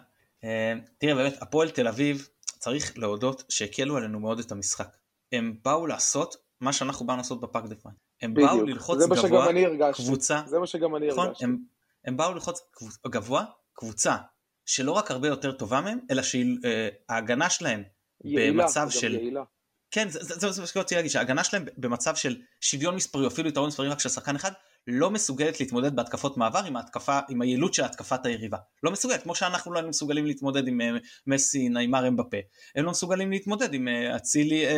תראה, 0.98 1.14
באמת, 1.14 1.42
הפועל 1.42 1.70
תל 1.70 1.88
אביב, 1.88 2.28
צריך 2.58 2.98
להודות 2.98 3.42
שהקלו 3.48 3.96
עלינו 3.96 4.20
מאוד 4.20 4.38
את 4.38 4.52
המשחק. 4.52 4.96
הם 5.32 5.56
באו 5.64 5.86
לעשות 5.86 6.36
מה 6.60 6.72
שאנחנו 6.72 7.06
באנו 7.06 7.18
לעשות 7.18 7.40
בפאק 7.40 7.64
דה 7.64 7.74
פריין. 7.74 7.96
הם 8.22 8.34
בדיוק. 8.34 8.50
באו 8.50 8.62
ללחוץ 8.62 8.98
גבוה, 9.06 9.92
קבוצה, 9.92 10.42
זה 10.46 10.58
מה 10.58 10.66
שגם 10.66 10.96
אני 10.96 11.08
נכון, 11.08 11.26
הרגשתי. 11.26 11.44
הם, 11.44 11.58
הם 12.04 12.16
באו 12.16 12.34
ללחוץ 12.34 12.60
גבוה, 13.06 13.44
קבוצה 13.72 14.16
שלא 14.66 14.92
רק 14.92 15.10
הרבה 15.10 15.28
יותר 15.28 15.52
טובה 15.52 15.80
מהם, 15.80 15.98
אלא 16.10 16.22
שההגנה 16.22 17.50
שלהם 17.50 17.82
יעילה, 18.24 18.62
במצב 18.62 18.90
של... 18.90 19.14
יעילה. 19.14 19.42
כן, 19.90 20.08
זה, 20.08 20.18
זה, 20.22 20.50
זה 20.50 20.60
מה 20.60 20.66
שרציתי 20.66 20.94
להגיד, 20.94 21.10
שההגנה 21.10 21.44
שלהם 21.44 21.64
במצב 21.78 22.14
של 22.16 22.42
שוויון 22.60 22.94
מספרי, 22.94 23.26
אפילו 23.26 23.48
יתרון 23.48 23.68
מספרי 23.68 23.88
רק 23.88 24.00
של 24.00 24.08
שחקן 24.08 24.36
אחד, 24.36 24.52
לא 24.90 25.10
מסוגלת 25.10 25.60
להתמודד 25.60 25.96
בהתקפות 25.96 26.36
מעבר 26.36 26.64
עם 26.64 26.76
ההתקפה, 26.76 27.18
עם 27.28 27.42
היעילות 27.42 27.74
של 27.74 27.84
התקפת 27.84 28.26
היריבה. 28.26 28.58
לא 28.82 28.90
מסוגלת, 28.90 29.22
כמו 29.22 29.34
שאנחנו 29.34 29.72
לא 29.72 29.88
מסוגלים 29.88 30.26
להתמודד 30.26 30.68
עם 30.68 30.80
uh, 30.80 30.84
מסי, 31.26 31.68
ניימר, 31.68 32.08
אמבפה. 32.08 32.36
הם 32.74 32.84
לא 32.84 32.90
מסוגלים 32.90 33.30
להתמודד 33.30 33.74
עם 33.74 33.88
אה, 33.88 34.16
אצילי, 34.16 34.66
uh, 34.66 34.70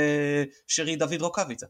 שרי, 0.66 0.96
דוד 0.96 1.20
רוקאביצה. 1.23 1.66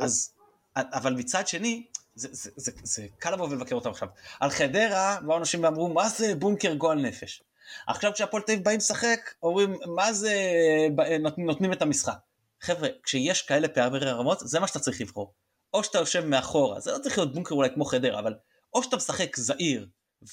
אז, 0.00 0.30
אבל 0.76 1.14
מצד 1.14 1.48
שני, 1.48 1.86
זה, 2.14 2.28
זה, 2.32 2.50
זה, 2.56 2.72
זה 2.82 3.06
קל 3.18 3.32
לבוא 3.32 3.48
ולבקר 3.48 3.74
אותם 3.74 3.90
עכשיו. 3.90 4.08
על 4.40 4.50
חדרה 4.50 5.18
באו 5.22 5.36
אנשים 5.36 5.64
ואמרו, 5.64 5.94
מה 5.94 6.08
זה 6.08 6.34
בונקר 6.34 6.74
גועל 6.74 6.98
נפש? 6.98 7.42
עכשיו 7.86 8.12
כשהפועל 8.14 8.42
תל 8.42 8.52
אביב 8.52 8.64
באים 8.64 8.78
לשחק, 8.78 9.34
אומרים, 9.42 9.74
מה 9.86 10.12
זה 10.12 10.34
נותנים 11.38 11.72
את 11.72 11.82
המשחק? 11.82 12.16
חבר'ה, 12.60 12.88
כשיש 13.02 13.42
כאלה 13.42 13.68
פערי 13.68 14.10
רמות, 14.10 14.38
זה 14.40 14.60
מה 14.60 14.66
שאתה 14.66 14.78
צריך 14.78 15.00
לבחור. 15.00 15.32
או 15.74 15.84
שאתה 15.84 15.98
יושב 15.98 16.24
מאחורה, 16.24 16.80
זה 16.80 16.92
לא 16.92 16.98
צריך 16.98 17.18
להיות 17.18 17.32
בונקר 17.32 17.54
אולי 17.54 17.70
כמו 17.74 17.84
חדרה, 17.84 18.18
אבל 18.18 18.34
או 18.74 18.82
שאתה 18.82 18.96
משחק 18.96 19.36
זהיר 19.36 19.86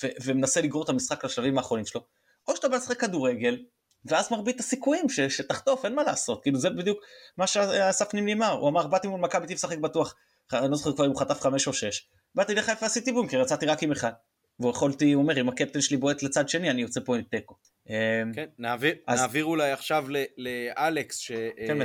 ו- 0.03 0.07
ומנסה 0.23 0.61
לגרור 0.61 0.83
את 0.83 0.89
המשחק 0.89 1.25
לשלבים 1.25 1.57
האחרונים 1.57 1.85
שלו, 1.85 2.01
או 2.47 2.55
שאתה 2.55 2.69
בא 2.69 2.75
לשחק 2.75 2.99
כדורגל, 2.99 3.57
ואז 4.05 4.31
מרבית 4.31 4.59
הסיכויים 4.59 5.09
ש- 5.09 5.19
שתחטוף, 5.19 5.85
אין 5.85 5.95
מה 5.95 6.03
לעשות, 6.03 6.43
כאילו 6.43 6.59
זה 6.59 6.69
בדיוק 6.69 6.99
מה 7.37 7.47
שאסף 7.47 8.13
נימני 8.13 8.33
אמר, 8.33 8.51
הוא 8.51 8.69
אמר 8.69 8.87
באתי 8.87 9.07
מול 9.07 9.19
מכבי 9.19 9.45
תשחק 9.45 9.53
לשחק 9.53 9.77
בטוח, 9.77 10.15
אני 10.53 10.71
לא 10.71 10.77
זוכר 10.77 10.93
כבר 10.93 11.05
אם 11.05 11.09
הוא 11.09 11.19
חטף 11.19 11.41
חמש 11.41 11.67
או 11.67 11.73
שש, 11.73 12.09
באתי 12.35 12.55
לחיפה 12.55 12.85
עשיתי 12.85 13.11
בונקר, 13.11 13.41
יצאתי 13.41 13.65
רק 13.65 13.83
עם 13.83 13.91
אחד. 13.91 14.11
ויכולתי, 14.59 15.11
הוא 15.11 15.23
אומר, 15.23 15.41
אם 15.41 15.49
הקפטן 15.49 15.81
שלי 15.81 15.97
בועט 15.97 16.23
לצד 16.23 16.49
שני, 16.49 16.69
אני 16.69 16.81
יוצא 16.81 16.99
פה 17.05 17.15
עם 17.15 17.21
תיקו. 17.21 17.55
אמ, 17.89 18.33
כן, 18.33 18.45
נעביר, 18.59 18.95
אז... 19.07 19.21
נעביר 19.21 19.45
אולי 19.45 19.71
עכשיו 19.71 20.05
לאלכס, 20.37 21.17
שייתן 21.17 21.83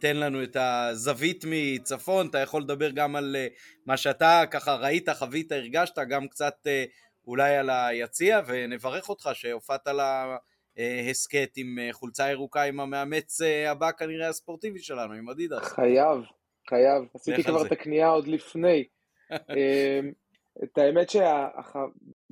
כן, 0.00 0.16
לנו 0.16 0.42
את 0.42 0.56
הזווית 0.60 1.44
מצפון, 1.48 2.26
אתה 2.26 2.38
יכול 2.38 2.62
לדבר 2.62 2.90
גם 2.90 3.16
על 3.16 3.36
אה, 3.36 3.46
מה 3.86 3.96
שאתה 3.96 4.42
ככה 4.50 4.74
ראית, 4.74 5.08
חווית, 5.08 5.52
הרגשת, 5.52 5.98
גם 5.98 6.28
קצת 6.28 6.54
אה, 6.66 6.84
אולי 7.26 7.56
על 7.56 7.70
היציע, 7.70 8.40
ונברך 8.46 9.08
אותך 9.08 9.30
שהופעת 9.32 9.88
להסכת 10.76 11.50
עם 11.56 11.78
אה, 11.78 11.88
חולצה 11.92 12.30
ירוקה 12.30 12.62
עם 12.62 12.80
המאמץ 12.80 13.40
הבא 13.66 13.92
כנראה 13.92 14.28
הספורטיבי 14.28 14.78
שלנו, 14.78 15.14
עם 15.14 15.28
אדידס. 15.28 15.62
חייב, 15.62 16.18
חייב, 16.68 17.04
עשיתי 17.14 17.42
כבר 17.42 17.66
את 17.66 17.72
הקנייה 17.72 18.08
עוד 18.08 18.26
לפני. 18.26 18.84
אמ, 19.32 20.12
את 20.64 20.78
האמת 20.78 21.10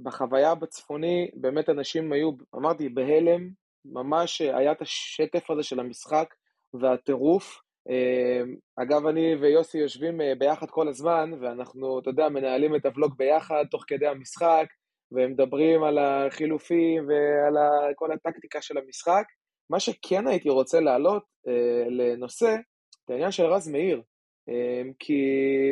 שבחוויה 0.03 0.55
בצפוני 0.55 1.31
באמת 1.35 1.69
אנשים 1.69 2.13
היו, 2.13 2.31
אמרתי, 2.57 2.89
בהלם, 2.89 3.51
ממש 3.85 4.41
היה 4.41 4.73
את 4.73 4.83
השטף 4.83 5.51
הזה 5.51 5.63
של 5.63 5.81
המשחק 5.81 6.35
והטירוף. 6.75 7.61
אמ, 7.89 8.57
אגב, 8.77 9.07
אני 9.07 9.35
ויוסי 9.35 9.79
יושבים 9.79 10.21
אה, 10.21 10.35
ביחד 10.39 10.71
כל 10.71 10.89
הזמן, 10.89 11.31
ואנחנו, 11.41 11.99
אתה 11.99 12.11
יודע, 12.11 12.29
מנהלים 12.29 12.77
את 12.77 12.87
הוולוג 12.87 13.15
ביחד 13.17 13.65
תוך 13.71 13.85
כדי 13.87 14.07
המשחק, 14.07 14.67
ומדברים 15.13 15.83
על 15.83 15.99
החילופים 15.99 17.09
ועל 17.09 17.55
כל 17.95 18.13
הטקטיקה 18.13 18.63
של 18.63 18.79
המשחק. 18.79 19.25
מה 19.71 19.81
שכן 19.81 20.27
הייתי 20.27 20.49
רוצה 20.49 20.81
להעלות 20.81 21.23
אה, 21.49 21.85
לנושא, 21.89 22.57
את 23.05 23.11
העניין 23.11 23.31
של 23.31 23.45
רז 23.45 23.69
מאיר, 23.69 24.03
אה, 24.49 24.83
כי 24.99 25.23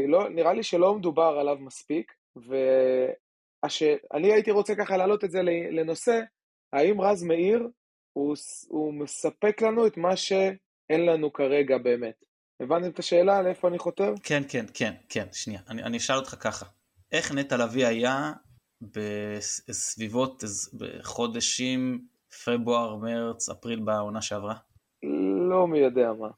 לא, 0.09 0.29
נראה 0.29 0.53
לי 0.53 0.63
שלא 0.63 0.95
מדובר 0.95 1.37
עליו 1.41 1.57
מספיק, 1.61 2.13
ואני 3.65 4.33
הייתי 4.33 4.51
רוצה 4.51 4.75
ככה 4.75 4.97
להעלות 4.97 5.25
את 5.25 5.31
זה 5.31 5.43
לנושא, 5.73 6.21
האם 6.73 7.01
רז 7.01 7.23
מאיר 7.23 7.69
הוא, 8.13 8.37
הוא 8.69 8.95
מספק 8.95 9.63
לנו 9.63 9.87
את 9.87 9.97
מה 9.97 10.17
שאין 10.17 11.07
לנו 11.07 11.33
כרגע 11.33 11.79
באמת. 11.79 12.25
הבנתם 12.61 12.91
את 12.91 12.99
השאלה 12.99 13.43
לאיפה 13.43 13.69
אני 13.69 13.79
חותר? 13.79 14.15
כן, 14.23 14.43
כן, 14.49 14.67
כן, 14.75 14.95
כן, 15.09 15.27
שנייה. 15.33 15.61
אני, 15.69 15.83
אני 15.83 15.97
אשאל 15.97 16.17
אותך 16.17 16.35
ככה. 16.41 16.67
איך 17.13 17.33
נטע 17.33 17.57
לביא 17.57 17.87
היה 17.87 18.33
בסביבות 18.83 20.43
בחודשים 20.79 22.07
פברואר, 22.45 22.97
מרץ, 22.97 23.49
אפריל 23.49 23.81
בעונה 23.81 24.23
שעברה? 24.23 24.55
לא 25.51 25.67
מי 25.67 25.79
יודע 25.79 26.13
מה. 26.13 26.29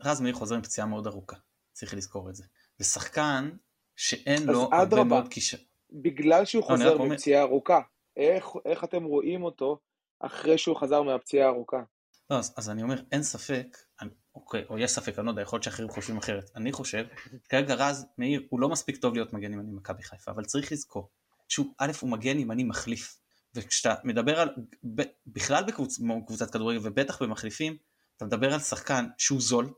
רז 0.00 0.20
מאיר 0.20 0.34
חוזר 0.34 0.54
עם 0.54 0.62
פציעה 0.62 0.86
מאוד 0.86 1.06
ארוכה, 1.06 1.36
צריך 1.72 1.94
לזכור 1.94 2.30
את 2.30 2.34
זה. 2.34 2.44
ושחקן 2.80 3.50
שאין 3.96 4.42
לו 4.46 4.62
הרבה 4.62 4.76
הרבה 4.76 5.04
מאוד 5.04 5.28
כישרון. 5.28 5.71
בגלל 5.92 6.44
שהוא 6.44 6.62
לא, 6.62 6.66
חוזר 6.66 6.98
מפציעה 6.98 7.42
ארוכה, 7.42 7.80
איך, 8.16 8.46
איך 8.64 8.84
אתם 8.84 9.04
רואים 9.04 9.42
אותו 9.42 9.78
אחרי 10.20 10.58
שהוא 10.58 10.76
חזר 10.76 11.02
מהפציעה 11.02 11.46
הארוכה? 11.46 11.82
לא, 12.30 12.38
אז, 12.38 12.54
אז 12.56 12.70
אני 12.70 12.82
אומר, 12.82 13.02
אין 13.12 13.22
ספק, 13.22 13.76
אני, 14.00 14.10
אוקיי, 14.34 14.64
או 14.68 14.78
יש 14.78 14.90
ספק, 14.90 15.18
אני 15.18 15.26
לא 15.26 15.30
יודע, 15.30 15.42
יכול 15.42 15.56
להיות 15.56 15.64
שאחרים 15.64 15.88
חושבים 15.88 16.18
אחרת. 16.18 16.50
אני 16.56 16.72
חושב, 16.72 17.04
כרגע 17.48 17.74
רז 17.74 18.06
מאיר, 18.18 18.42
הוא 18.50 18.60
לא 18.60 18.68
מספיק 18.68 18.96
טוב 18.96 19.14
להיות 19.14 19.32
מגן 19.32 19.52
ימני 19.52 19.72
מכבי 19.72 20.02
חיפה, 20.02 20.30
אבל 20.30 20.44
צריך 20.44 20.72
לזכור, 20.72 21.10
שהוא, 21.48 21.66
א', 21.78 21.92
הוא 22.00 22.10
מגן 22.10 22.38
ימני 22.38 22.64
מחליף. 22.64 23.18
וכשאתה 23.54 23.94
מדבר 24.04 24.40
על, 24.40 24.48
ב, 24.94 25.02
בכלל 25.26 25.64
בקבוצ, 25.64 25.98
בקבוצת 25.98 26.50
כדורגל, 26.50 26.78
ובטח 26.82 27.22
במחליפים, 27.22 27.76
אתה 28.16 28.24
מדבר 28.24 28.52
על 28.52 28.60
שחקן 28.60 29.06
שהוא 29.18 29.40
זול, 29.40 29.72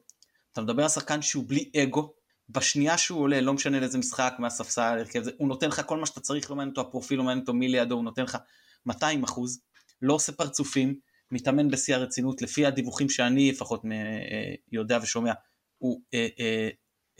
אתה 0.53 0.61
מדבר 0.61 0.83
על 0.83 0.89
שחקן 0.89 1.23
שהוא 1.23 1.45
בלי 1.47 1.71
אגו, 1.83 2.15
בשנייה 2.49 2.99
שהוא 2.99 3.21
עולה, 3.21 3.41
לא 3.41 3.53
משנה 3.53 3.81
לאיזה 3.81 3.99
משחק, 3.99 4.35
מהספסל, 4.39 4.99
הרכב, 4.99 5.23
זה, 5.23 5.31
הוא 5.39 5.49
נותן 5.49 5.69
לך 5.69 5.83
כל 5.87 5.99
מה 5.99 6.07
שאתה 6.07 6.21
צריך, 6.21 6.51
לא 6.51 6.57
מעניין 6.57 6.71
אותו 6.71 6.81
הפרופיל, 6.81 7.19
לא 7.19 7.25
מעניין 7.25 7.41
אותו 7.41 7.53
מי 7.55 7.69
לידו, 7.69 7.95
הוא 7.95 8.05
נותן 8.05 8.23
לך 8.23 8.39
200 8.87 9.25
אחוז, 9.25 9.61
לא 10.03 10.15
עושה 10.15 10.33
פרצופים, 10.33 10.95
מתאמן 11.31 11.69
בשיא 11.69 11.97
הרצינות, 11.97 12.43
לפי 12.43 12.67
הדיווחים 12.67 13.09
שאני 13.09 13.53
לפחות 13.53 13.85
מ- 13.85 13.93
אה, 13.93 14.55
יודע 14.73 14.99
ושומע, 15.03 15.33
הוא 15.79 16.01
אה, 16.15 16.27
אה, 16.41 16.69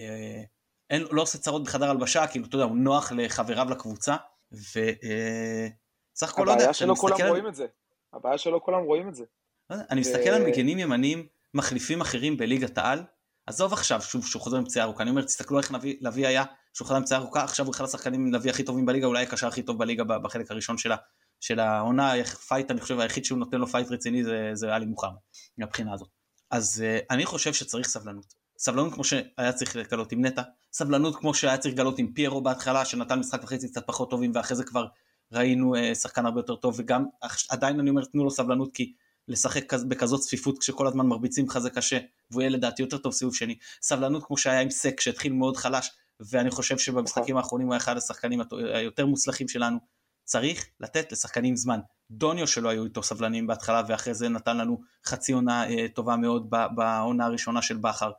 אה, 0.01 0.43
אין, 0.91 1.05
לא 1.11 1.23
עושה 1.23 1.39
צרות 1.39 1.65
בחדר 1.65 1.91
הלבשה, 1.91 2.27
כאילו, 2.27 2.47
אתה 2.47 2.57
יודע, 2.57 2.65
הוא 2.65 2.77
נוח 2.77 3.13
לחבריו 3.13 3.71
לקבוצה, 3.71 4.17
וסך 4.53 6.33
הכל 6.33 6.45
לא 6.45 6.51
יודע, 6.51 6.63
הבעיה 6.63 6.75
שלא 6.75 6.95
כולם 6.95 7.19
רואים 7.29 7.47
את 7.47 7.55
זה. 7.55 7.67
הבעיה 8.13 8.39
שלא 8.39 8.61
כולם 8.65 8.83
רואים 8.83 9.09
את 9.09 9.15
זה. 9.15 9.25
לא 9.71 9.77
אני 9.91 10.01
מסתכל 10.01 10.29
על 10.29 10.47
מגנים 10.47 10.79
ימניים 10.79 11.27
מחליפים 11.55 12.01
אחרים 12.01 12.37
בליגת 12.37 12.79
העל, 12.79 13.03
עזוב 13.47 13.73
עכשיו 13.73 14.03
שוב 14.03 14.27
שהוא 14.27 14.43
חוזר 14.43 14.57
עם 14.57 14.65
פציעה 14.65 14.85
ארוכה, 14.85 15.03
אני 15.03 15.11
אומר 15.11 15.23
תסתכלו 15.23 15.59
איך 15.59 15.73
לביא, 16.01 16.27
היה, 16.27 16.45
שהוא 16.75 16.87
חזר 16.87 16.97
עם 16.97 17.03
פציעה 17.03 17.21
ארוכה, 17.21 17.45
עכשיו 17.45 17.67
הוא 17.67 17.75
אחד 17.75 17.85
השחקנים 17.85 18.35
לביא 18.35 18.51
הכי 18.51 18.63
טובים 18.63 18.87
בליגה, 18.87 19.07
אולי 19.07 19.23
הקשר 19.23 19.47
הכי 19.47 19.63
טוב 19.63 19.79
בליגה 19.79 20.05
בחלק 20.05 20.51
הראשון 20.51 20.79
שלה, 20.79 20.97
של 21.41 21.61
העונה, 21.61 22.13
fight 22.49 22.71
אני 22.71 22.81
חושב 22.81 23.01
היחיד 23.01 23.25
שהוא 23.25 23.39
נותן 23.39 23.59
לו 23.59 23.67
fight 23.67 23.91
רציני 23.91 24.25
זה, 24.25 24.51
זה 24.55 24.75
עלי 24.75 24.87
מוחמד, 24.87 25.11
מהבחינה 25.59 25.93
הזאת. 25.93 26.09
אז 26.51 26.85
אה, 26.85 27.07
אני 27.11 27.27
חושב 27.27 27.53
שצריך 27.53 27.89
סבלנות. 27.89 28.35
סבלנות 28.59 28.95
כמו 28.95 29.05
שהיה 29.05 29.53
צריך 29.55 29.77
לגלות 29.77 30.13
עם 30.13 30.25
נטע, 30.25 30.43
סבלנות 30.73 31.17
כמו 31.17 31.35
שהיה 31.35 31.59
צריך 31.59 31.75
לגלות 31.75 31.99
עם 31.99 32.13
פיירו 32.13 32.43
בהתחלה, 32.43 32.85
שנתן 32.85 33.19
משחק 33.19 33.45
וחצי 33.45 33.69
קצת 33.69 33.87
פחות 33.87 34.11
טובים, 34.11 34.33
ואחרי 34.35 34.57
זה 34.57 34.65
כבר 34.65 34.87
ראינו 35.33 35.75
uh, 35.77 35.95
שחקן 35.95 36.27
הרבה 36.27 36.39
יותר 36.39 36.57
טוב, 36.57 36.75
וגם 36.79 37.05
עדיין 37.51 37.81
אני 37.81 37.91
אומר 37.91 38.05
תנו 38.05 38.25
לו 38.25 38.31
סבלנות, 38.31 38.75
כי 38.75 38.93
לשחק 39.29 39.75
כז- 39.75 39.85
בכזאת 39.85 40.21
צפיפות 40.21 40.59
כשכל 40.59 40.87
הזמן 40.87 41.07
מרביצים 41.07 41.47
לך 41.47 41.59
זה 41.59 41.71
קשה, 41.71 41.99
והוא 42.31 42.43
יהיה 42.43 42.51
לדעתי 42.51 42.83
יותר 42.83 42.99
טוב 42.99 43.13
סיבוב 43.13 43.35
שני. 43.35 43.59
סבלנות 43.83 44.25
כמו 44.27 44.37
שהיה 44.37 44.61
עם 44.61 44.71
סק 44.71 45.01
שהתחיל 45.01 45.33
מאוד 45.33 45.57
חלש, 45.57 45.91
ואני 46.31 46.51
חושב 46.51 46.79
שבמשחקים 46.79 47.37
האחרונים 47.37 47.67
הוא 47.67 47.75
היה 47.75 47.79
אחד 47.81 47.97
השחקנים 47.97 48.41
היותר 48.75 49.07
מוצלחים 49.07 49.49
שלנו. 49.49 49.79
צריך 50.25 50.67
לתת 50.81 51.13
לשחקנים 51.13 51.57
זמן. 51.57 51.81
דוניו 52.11 52.47
שלא 52.47 52.69
היו 52.69 52.85
איתו 52.85 53.03
סבלנים 53.03 53.47
בהתחלה 53.47 53.83
ואחרי 53.89 54.15
זה 54.15 54.29
נתן 54.29 54.57
לנו 54.57 54.81
חצי 55.07 55.33
עונה 55.33 55.69
אה, 55.71 55.87
טובה 55.95 56.17
מאוד 56.17 56.51
בעונה 56.75 57.25
הראשונה 57.27 57.63
של 57.63 57.77
בכר. 57.77 58.11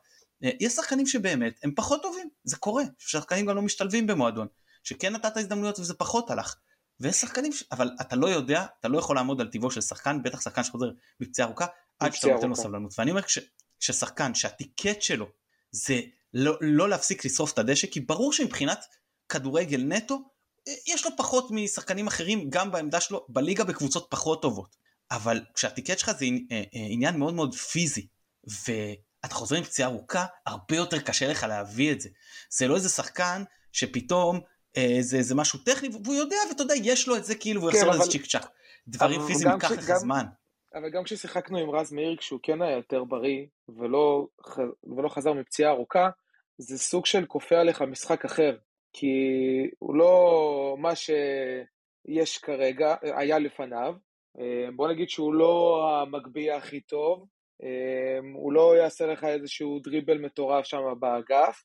אה, 0.44 0.50
יש 0.60 0.72
שחקנים 0.72 1.06
שבאמת 1.06 1.60
הם 1.62 1.72
פחות 1.76 2.02
טובים, 2.02 2.28
זה 2.44 2.56
קורה, 2.56 2.84
שחקנים 2.98 3.46
גם 3.46 3.56
לא 3.56 3.62
משתלבים 3.62 4.06
במועדון, 4.06 4.46
שכן 4.82 5.12
נתת 5.12 5.36
הזדמנויות 5.36 5.78
וזה 5.78 5.94
פחות 5.94 6.30
הלך. 6.30 6.56
ויש 7.00 7.16
שחקנים, 7.16 7.52
ש... 7.52 7.64
אבל 7.72 7.90
אתה 8.00 8.16
לא 8.16 8.26
יודע, 8.26 8.66
אתה 8.80 8.88
לא 8.88 8.98
יכול 8.98 9.16
לעמוד 9.16 9.40
על 9.40 9.48
טיבו 9.48 9.70
של 9.70 9.80
שחקן, 9.80 10.22
בטח 10.22 10.40
שחקן 10.40 10.64
שחוזר 10.64 10.90
בפציעה 11.20 11.48
ארוכה, 11.48 11.66
עד 11.98 12.14
שאתה 12.14 12.28
נותן 12.28 12.48
לו. 12.48 12.56
סבלנות. 12.56 12.94
ואני 12.98 13.10
אומר 13.10 13.22
כש... 13.22 13.38
ששחקן 13.80 14.34
שהטיקט 14.34 15.02
שלו 15.02 15.26
זה 15.70 16.00
לא, 16.34 16.56
לא 16.60 16.88
להפסיק 16.88 17.24
לשרוף 17.24 17.52
את 17.52 17.58
הדשא, 17.58 17.86
כי 17.86 18.00
ברור 18.00 18.32
שמבחינת 18.32 18.84
כדורגל 19.28 19.82
נטו, 19.82 20.22
אה, 20.68 20.72
יש 20.86 21.04
לו 21.04 21.10
פחות 21.16 21.50
משחקנים 21.50 22.06
אחרים 22.06 22.50
גם 22.50 22.72
בעמדה 22.72 23.00
שלו 23.00 23.26
בליגה 23.28 23.64
בקבוצות 23.64 24.06
פחות 24.10 24.42
טובות. 24.42 24.76
אבל 25.10 25.40
כשהטיקט 25.54 25.98
שלך 25.98 26.10
זה 26.18 26.24
אה, 26.24 26.30
אה, 26.50 26.62
עניין 26.72 27.18
מאוד 27.18 27.34
מאוד 27.34 27.54
פיזי, 27.54 28.06
ואתה 28.44 29.34
חוזר 29.34 29.56
עם 29.56 29.64
פציעה 29.64 29.88
ארוכה, 29.88 30.26
הרבה 30.46 30.76
יותר 30.76 30.98
קשה 30.98 31.28
לך 31.28 31.42
להביא 31.42 31.92
את 31.92 32.00
זה. 32.00 32.08
זה 32.50 32.68
לא 32.68 32.76
איזה 32.76 32.88
שחקן 32.88 33.42
שפתאום 33.72 34.40
זה, 35.00 35.22
זה 35.22 35.34
משהו 35.34 35.58
טכני, 35.58 35.88
והוא 36.04 36.14
יודע, 36.14 36.36
ואתה 36.48 36.62
יודע, 36.62 36.74
יש 36.82 37.08
לו 37.08 37.16
את 37.16 37.24
זה 37.24 37.34
כאילו, 37.34 37.60
והוא 37.60 37.72
כן, 37.72 37.76
יחזור 37.78 37.92
לזה 37.92 38.02
אבל- 38.02 38.10
צ'יק 38.10 38.26
צ'אק. 38.26 38.46
דברים 38.88 39.20
פיזיים 39.20 39.52
ייקח 39.52 39.70
לך 39.70 39.92
זמן. 39.92 40.24
אבל 40.74 40.90
גם 40.90 41.04
כששיחקנו 41.04 41.58
עם 41.58 41.70
רז 41.70 41.92
מאיר 41.92 42.16
כשהוא 42.16 42.40
כן 42.42 42.62
היה 42.62 42.76
יותר 42.76 43.04
בריא 43.04 43.46
ולא, 43.68 44.26
ולא 44.96 45.08
חזר 45.08 45.32
מפציעה 45.32 45.70
ארוכה, 45.70 46.08
זה 46.58 46.78
סוג 46.78 47.06
של 47.06 47.26
כופה 47.26 47.56
עליך 47.56 47.82
משחק 47.82 48.24
אחר, 48.24 48.56
כי 48.92 49.06
הוא 49.78 49.94
לא 49.96 50.76
מה 50.78 50.92
שיש 50.94 52.38
כרגע, 52.38 52.94
היה 53.02 53.38
לפניו. 53.38 53.94
אה, 54.38 54.68
בוא 54.76 54.88
נגיד 54.88 55.08
שהוא 55.10 55.34
לא 55.34 55.82
המגביה 56.02 56.56
הכי 56.56 56.80
טוב, 56.80 57.26
אה, 57.62 57.68
הוא 58.34 58.52
לא 58.52 58.76
יעשה 58.76 59.06
לך 59.06 59.24
איזשהו 59.24 59.78
דריבל 59.78 60.18
מטורף 60.18 60.64
שם 60.64 60.78
באגף. 60.98 61.62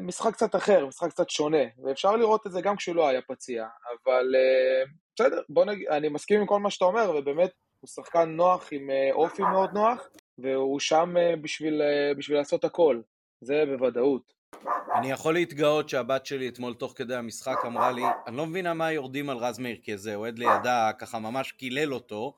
משחק 0.00 0.32
קצת 0.32 0.56
אחר, 0.56 0.86
משחק 0.86 1.08
קצת 1.10 1.30
שונה, 1.30 1.62
ואפשר 1.84 2.16
לראות 2.16 2.46
את 2.46 2.52
זה 2.52 2.60
גם 2.60 2.76
כשהוא 2.76 2.96
לא 2.96 3.08
היה 3.08 3.20
פציע, 3.22 3.66
אבל 4.04 4.34
אה, 4.34 4.84
בסדר, 5.14 5.42
בוא 5.48 5.64
נגיד, 5.64 5.88
אני 5.88 6.08
מסכים 6.08 6.40
עם 6.40 6.46
כל 6.46 6.60
מה 6.60 6.70
שאתה 6.70 6.84
אומר, 6.84 7.16
ובאמת 7.16 7.50
הוא 7.80 7.88
שחקן 7.88 8.28
נוח 8.28 8.68
עם 8.72 8.90
אה, 8.90 9.10
אופי 9.12 9.42
מאוד 9.42 9.70
נוח, 9.72 10.08
והוא 10.38 10.80
שם 10.80 11.14
אה, 11.16 11.36
בשביל, 11.36 11.82
בשביל 12.18 12.38
לעשות 12.38 12.64
הכל, 12.64 13.00
זה 13.40 13.64
בוודאות. 13.66 14.32
אני 14.94 15.10
יכול 15.10 15.34
להתגאות 15.34 15.88
שהבת 15.88 16.26
שלי 16.26 16.48
אתמול 16.48 16.74
תוך 16.74 16.92
כדי 16.96 17.14
המשחק 17.14 17.56
אמרה 17.66 17.92
לי, 17.92 18.02
אני 18.26 18.36
לא 18.36 18.46
מבינה 18.46 18.74
מה 18.74 18.92
יורדים 18.92 19.30
על 19.30 19.36
רז 19.36 19.58
מאיר, 19.58 19.76
כי 19.82 19.92
איזה 19.92 20.14
אוהד 20.14 20.38
לידה 20.38 20.90
ככה 20.98 21.18
ממש 21.18 21.52
קילל 21.52 21.94
אותו, 21.94 22.36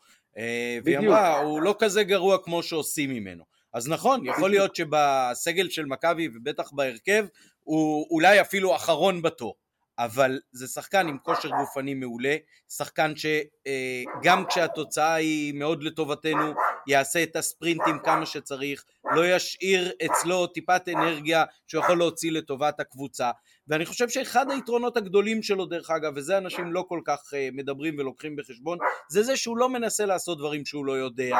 והיא. 0.85 0.99
אמרה, 0.99 1.41
הוא 1.41 1.63
לא 1.63 1.75
כזה 1.79 2.05
גרוע 2.05 2.39
כמו 2.39 2.63
שעושים 2.63 3.11
ממנו. 3.11 3.54
אז 3.75 3.89
נכון, 3.89 4.27
יכול 4.27 4.51
להיות 4.51 4.77
שבסגל 4.77 5.69
של 5.69 5.85
מכבי 5.85 6.29
ובטח 6.35 6.73
בהרכב, 6.73 7.27
הוא 7.63 8.07
אולי 8.11 8.41
אפילו 8.41 8.77
אחרון 8.77 9.23
בתור. 9.23 9.55
אבל 9.99 10.41
זה 10.53 10.67
שחקן 10.67 11.09
עם 11.09 11.19
כושר 11.19 11.49
גופני 11.49 11.95
מעולה, 11.95 12.37
שחקן 12.69 13.13
שגם 13.17 14.45
כשהתוצאה 14.47 15.15
היא 15.15 15.55
מאוד 15.55 15.83
לטובתנו, 15.83 16.55
יעשה 16.87 17.23
את 17.23 17.37
הספרינטים 17.37 17.99
כמה 18.05 18.27
שצריך, 18.27 18.85
לא 19.15 19.27
ישאיר 19.27 19.93
אצלו 20.05 20.47
טיפת 20.47 20.89
אנרגיה 20.89 21.45
שהוא 21.67 21.85
יכול 21.85 21.99
להוציא 21.99 22.33
לטובת 22.33 22.81
הקבוצה. 22.81 23.31
ואני 23.69 23.87
חושב 23.87 24.09
שאחד 24.09 24.51
היתרונות 24.51 24.97
הגדולים 24.97 25.43
שלו 25.43 25.67
דרך 25.67 25.91
אגב, 25.91 26.13
וזה 26.17 26.39
אנשים 26.39 26.73
לא 26.73 26.85
כל 26.89 27.01
כך 27.05 27.35
אה, 27.35 27.49
מדברים 27.53 27.99
ולוקחים 27.99 28.37
בחשבון, 28.37 28.79
זה 29.09 29.23
זה 29.23 29.37
שהוא 29.37 29.57
לא 29.57 29.69
מנסה 29.69 30.07
לעשות 30.07 30.39
דברים 30.39 30.65
שהוא 30.65 30.87
לא 30.87 30.93
יודע. 30.93 31.37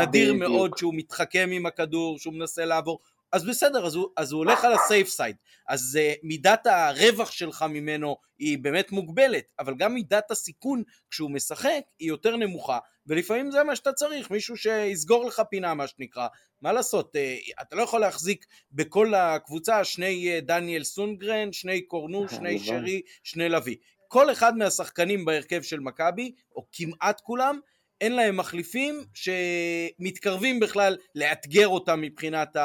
נדיר. 0.00 0.34
מאוד 0.34 0.70
שהוא 0.76 0.94
מתחכם 0.96 1.48
עם 1.52 1.66
הכדור, 1.66 2.18
שהוא 2.18 2.34
מנסה 2.34 2.64
לעבור. 2.64 2.98
אז 3.32 3.46
בסדר, 3.46 3.86
אז 3.86 3.94
הוא, 3.94 4.08
אז 4.16 4.32
הוא 4.32 4.38
הולך 4.38 4.64
על 4.64 4.72
הסייף 4.72 5.08
סייד. 5.08 5.36
אז 5.68 5.98
uh, 6.00 6.18
מידת 6.22 6.66
הרווח 6.66 7.30
שלך 7.30 7.64
ממנו 7.70 8.16
היא 8.38 8.58
באמת 8.58 8.92
מוגבלת, 8.92 9.44
אבל 9.58 9.74
גם 9.78 9.94
מידת 9.94 10.30
הסיכון 10.30 10.82
כשהוא 11.10 11.30
משחק 11.30 11.80
היא 11.98 12.08
יותר 12.08 12.36
נמוכה, 12.36 12.78
ולפעמים 13.06 13.50
זה 13.50 13.64
מה 13.64 13.76
שאתה 13.76 13.92
צריך, 13.92 14.30
מישהו 14.30 14.56
שיסגור 14.56 15.24
לך 15.24 15.42
פינה 15.50 15.74
מה 15.74 15.86
שנקרא. 15.86 16.28
מה 16.62 16.72
לעשות, 16.72 17.16
uh, 17.16 17.62
אתה 17.62 17.76
לא 17.76 17.82
יכול 17.82 18.00
להחזיק 18.00 18.44
בכל 18.72 19.14
הקבוצה 19.14 19.84
שני 19.84 20.38
uh, 20.38 20.44
דניאל 20.44 20.84
סונגרן, 20.84 21.52
שני 21.52 21.82
קורנו, 21.82 22.28
שני 22.36 22.48
הלוואי. 22.48 22.66
שרי, 22.66 23.02
שני 23.24 23.48
לביא. 23.48 23.76
כל 24.08 24.32
אחד 24.32 24.56
מהשחקנים 24.56 25.24
בהרכב 25.24 25.62
של 25.62 25.80
מכבי, 25.80 26.32
או 26.56 26.66
כמעט 26.72 27.20
כולם, 27.20 27.60
אין 28.00 28.12
להם 28.12 28.36
מחליפים 28.36 29.04
שמתקרבים 29.14 30.60
בכלל 30.60 30.96
לאתגר 31.14 31.68
אותם 31.68 32.00
מבחינת 32.00 32.56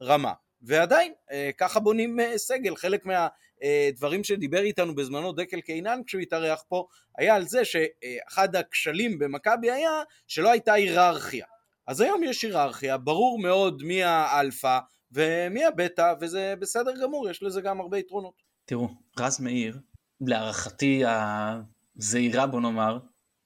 הרמה. 0.00 0.32
ועדיין, 0.62 1.12
אה, 1.32 1.50
ככה 1.58 1.80
בונים 1.80 2.20
אה, 2.20 2.38
סגל. 2.38 2.76
חלק 2.76 3.06
מהדברים 3.06 4.24
שדיבר 4.24 4.60
איתנו 4.60 4.94
בזמנו 4.94 5.32
דקל 5.32 5.60
קינן 5.60 6.00
כשהוא 6.06 6.20
התארח 6.20 6.64
פה, 6.68 6.86
היה 7.18 7.34
על 7.34 7.46
זה 7.46 7.62
שאחד 7.64 8.56
הכשלים 8.56 9.18
במכבי 9.18 9.70
היה 9.70 10.02
שלא 10.26 10.50
הייתה 10.50 10.72
היררכיה. 10.72 11.46
אז 11.86 12.00
היום 12.00 12.22
יש 12.24 12.42
היררכיה, 12.42 12.98
ברור 12.98 13.38
מאוד 13.38 13.82
מי 13.82 14.02
האלפא 14.02 14.78
ומי 15.12 15.64
הבטא, 15.64 16.14
וזה 16.20 16.54
בסדר 16.58 16.92
גמור, 17.02 17.30
יש 17.30 17.42
לזה 17.42 17.60
גם 17.60 17.80
הרבה 17.80 17.98
יתרונות. 17.98 18.42
תראו, 18.64 18.88
רז 19.18 19.40
מאיר, 19.40 19.78
להערכתי 20.20 21.02
הזהירה 21.96 22.46
בוא 22.46 22.60
נאמר, 22.60 22.98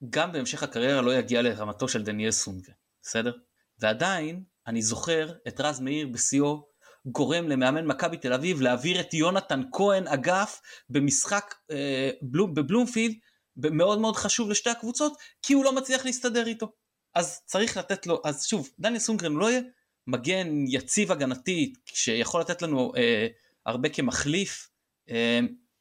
גם 0.09 0.31
בהמשך 0.31 0.63
הקריירה 0.63 1.01
לא 1.01 1.15
יגיע 1.15 1.41
לרמתו 1.41 1.87
של 1.87 2.03
דניאל 2.03 2.31
סונגרן, 2.31 2.73
בסדר? 3.01 3.33
ועדיין, 3.79 4.43
אני 4.67 4.81
זוכר 4.81 5.31
את 5.47 5.61
רז 5.61 5.79
מאיר 5.79 6.07
בשיאו 6.07 6.67
גורם 7.05 7.49
למאמן 7.49 7.85
מכבי 7.85 8.17
תל 8.17 8.33
אביב 8.33 8.61
להעביר 8.61 8.99
את 8.99 9.13
יונתן 9.13 9.61
כהן 9.71 10.07
אגף 10.07 10.61
במשחק 10.89 11.55
אה, 11.71 12.09
בלום, 12.21 12.53
בבלומפילד 12.53 13.15
מאוד 13.57 13.99
מאוד 13.99 14.15
חשוב 14.15 14.49
לשתי 14.49 14.69
הקבוצות, 14.69 15.17
כי 15.41 15.53
הוא 15.53 15.65
לא 15.65 15.75
מצליח 15.75 16.05
להסתדר 16.05 16.47
איתו. 16.47 16.71
אז 17.15 17.41
צריך 17.45 17.77
לתת 17.77 18.07
לו, 18.07 18.21
אז 18.25 18.45
שוב, 18.45 18.69
דניאל 18.79 18.99
סונגרן 18.99 19.33
לא 19.33 19.49
יהיה 19.49 19.61
מגן 20.07 20.47
יציב 20.67 21.11
הגנתי 21.11 21.73
שיכול 21.85 22.41
לתת 22.41 22.61
לנו 22.61 22.91
אה, 22.97 23.27
הרבה 23.65 23.89
כמחליף, 23.89 24.69
אה, 25.09 25.39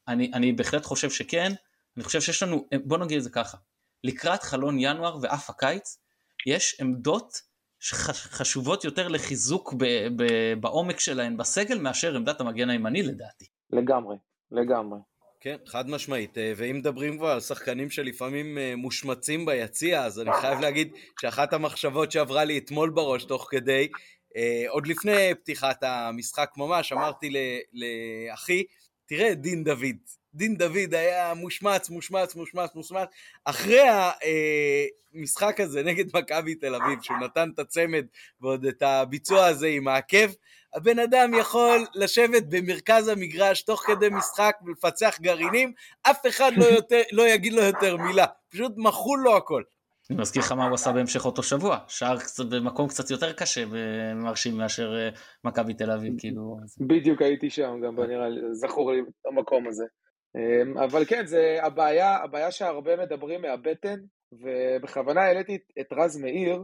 אני, 0.08 0.30
אני 0.34 0.52
בהחלט 0.52 0.84
חושב 0.84 1.10
שכן, 1.10 1.52
אני 1.96 2.04
חושב 2.04 2.20
שיש 2.20 2.42
לנו, 2.42 2.68
אה, 2.72 2.78
בוא 2.84 2.98
נגיד 2.98 3.16
את 3.16 3.24
זה 3.24 3.30
ככה, 3.30 3.56
לקראת 4.04 4.42
חלון 4.42 4.78
ינואר 4.78 5.18
ואף 5.22 5.50
הקיץ, 5.50 5.98
יש 6.46 6.76
עמדות 6.80 7.40
חשובות 7.82 8.84
יותר 8.84 9.08
לחיזוק 9.08 9.74
ב, 9.78 9.84
ב, 10.16 10.24
בעומק 10.60 11.00
שלהן 11.00 11.36
בסגל 11.36 11.78
מאשר 11.78 12.16
עמדת 12.16 12.40
המגן 12.40 12.70
הימני 12.70 13.02
לדעתי. 13.02 13.44
לגמרי, 13.70 14.16
לגמרי. 14.50 14.98
כן, 15.40 15.56
חד 15.66 15.90
משמעית, 15.90 16.38
אה, 16.38 16.52
ואם 16.56 16.76
מדברים 16.76 17.18
כבר 17.18 17.28
על 17.28 17.40
שחקנים 17.40 17.90
שלפעמים 17.90 18.58
אה, 18.58 18.74
מושמצים 18.76 19.46
ביציע, 19.46 20.04
אז 20.04 20.20
אני 20.20 20.30
חייב 20.40 20.60
להגיד 20.60 20.92
שאחת 21.20 21.52
המחשבות 21.52 22.12
שעברה 22.12 22.44
לי 22.44 22.58
אתמול 22.58 22.90
בראש 22.90 23.24
תוך 23.24 23.48
כדי, 23.50 23.88
אה, 24.36 24.64
עוד 24.68 24.86
לפני 24.86 25.34
פתיחת 25.34 25.82
המשחק 25.82 26.50
ממש, 26.56 26.92
אמרתי 26.92 27.32
לאחי, 27.72 28.64
תראה 29.06 29.32
את 29.32 29.40
דין 29.40 29.64
דוד, 29.64 29.96
דין 30.34 30.56
דוד 30.56 30.94
היה 30.94 31.34
מושמץ, 31.34 31.90
מושמץ, 31.90 32.34
מושמץ, 32.34 32.74
מושמץ. 32.74 33.08
אחרי 33.44 33.80
המשחק 35.14 35.60
הזה 35.60 35.82
נגד 35.82 36.04
מכבי 36.16 36.54
תל 36.54 36.74
אביב, 36.74 36.98
שהוא 37.02 37.16
נתן 37.18 37.50
את 37.54 37.58
הצמד 37.58 38.04
ועוד 38.40 38.64
את 38.64 38.82
הביצוע 38.82 39.46
הזה 39.46 39.66
עם 39.66 39.88
העקב, 39.88 40.28
הבן 40.74 40.98
אדם 40.98 41.34
יכול 41.34 41.86
לשבת 41.94 42.42
במרכז 42.48 43.08
המגרש 43.08 43.62
תוך 43.62 43.84
כדי 43.86 44.08
משחק 44.08 44.56
ולפצח 44.64 45.18
גרעינים, 45.20 45.72
אף 46.02 46.26
אחד 46.26 46.52
לא, 46.56 46.64
יותר, 46.64 47.00
לא 47.12 47.28
יגיד 47.28 47.52
לו 47.52 47.62
יותר 47.62 47.96
מילה, 47.96 48.26
פשוט 48.48 48.72
מחול 48.76 49.20
לו 49.24 49.36
הכל. 49.36 49.62
אני 50.10 50.20
מזכיר 50.20 50.42
לך 50.42 50.52
מה 50.52 50.66
הוא 50.66 50.74
עשה 50.74 50.92
בהמשך 50.92 51.24
אותו 51.24 51.42
שבוע, 51.42 51.78
שער 51.88 52.16
במקום 52.50 52.88
קצת 52.88 53.10
יותר 53.10 53.32
קשה 53.32 53.64
ומרשים 53.70 54.56
מאשר 54.56 54.94
אה, 54.96 55.08
מכבי 55.44 55.74
תל 55.74 55.90
אביב, 55.90 56.14
כאילו. 56.18 56.56
בדיוק 56.80 57.22
הייתי 57.22 57.50
שם, 57.50 57.80
גם 57.86 58.00
נראה 58.00 58.28
לי, 58.28 58.40
זכור 58.52 58.92
לי 58.92 59.00
המקום 59.26 59.68
הזה. 59.68 59.84
אמ, 60.36 60.78
אבל 60.78 61.04
כן, 61.04 61.26
זה 61.26 61.58
הבעיה, 61.62 62.16
הבעיה 62.16 62.50
שהרבה 62.50 62.96
מדברים 62.96 63.42
מהבטן, 63.42 63.96
ובכוונה 64.32 65.20
העליתי 65.22 65.58
את 65.80 65.92
רז 65.92 66.16
מאיר 66.16 66.62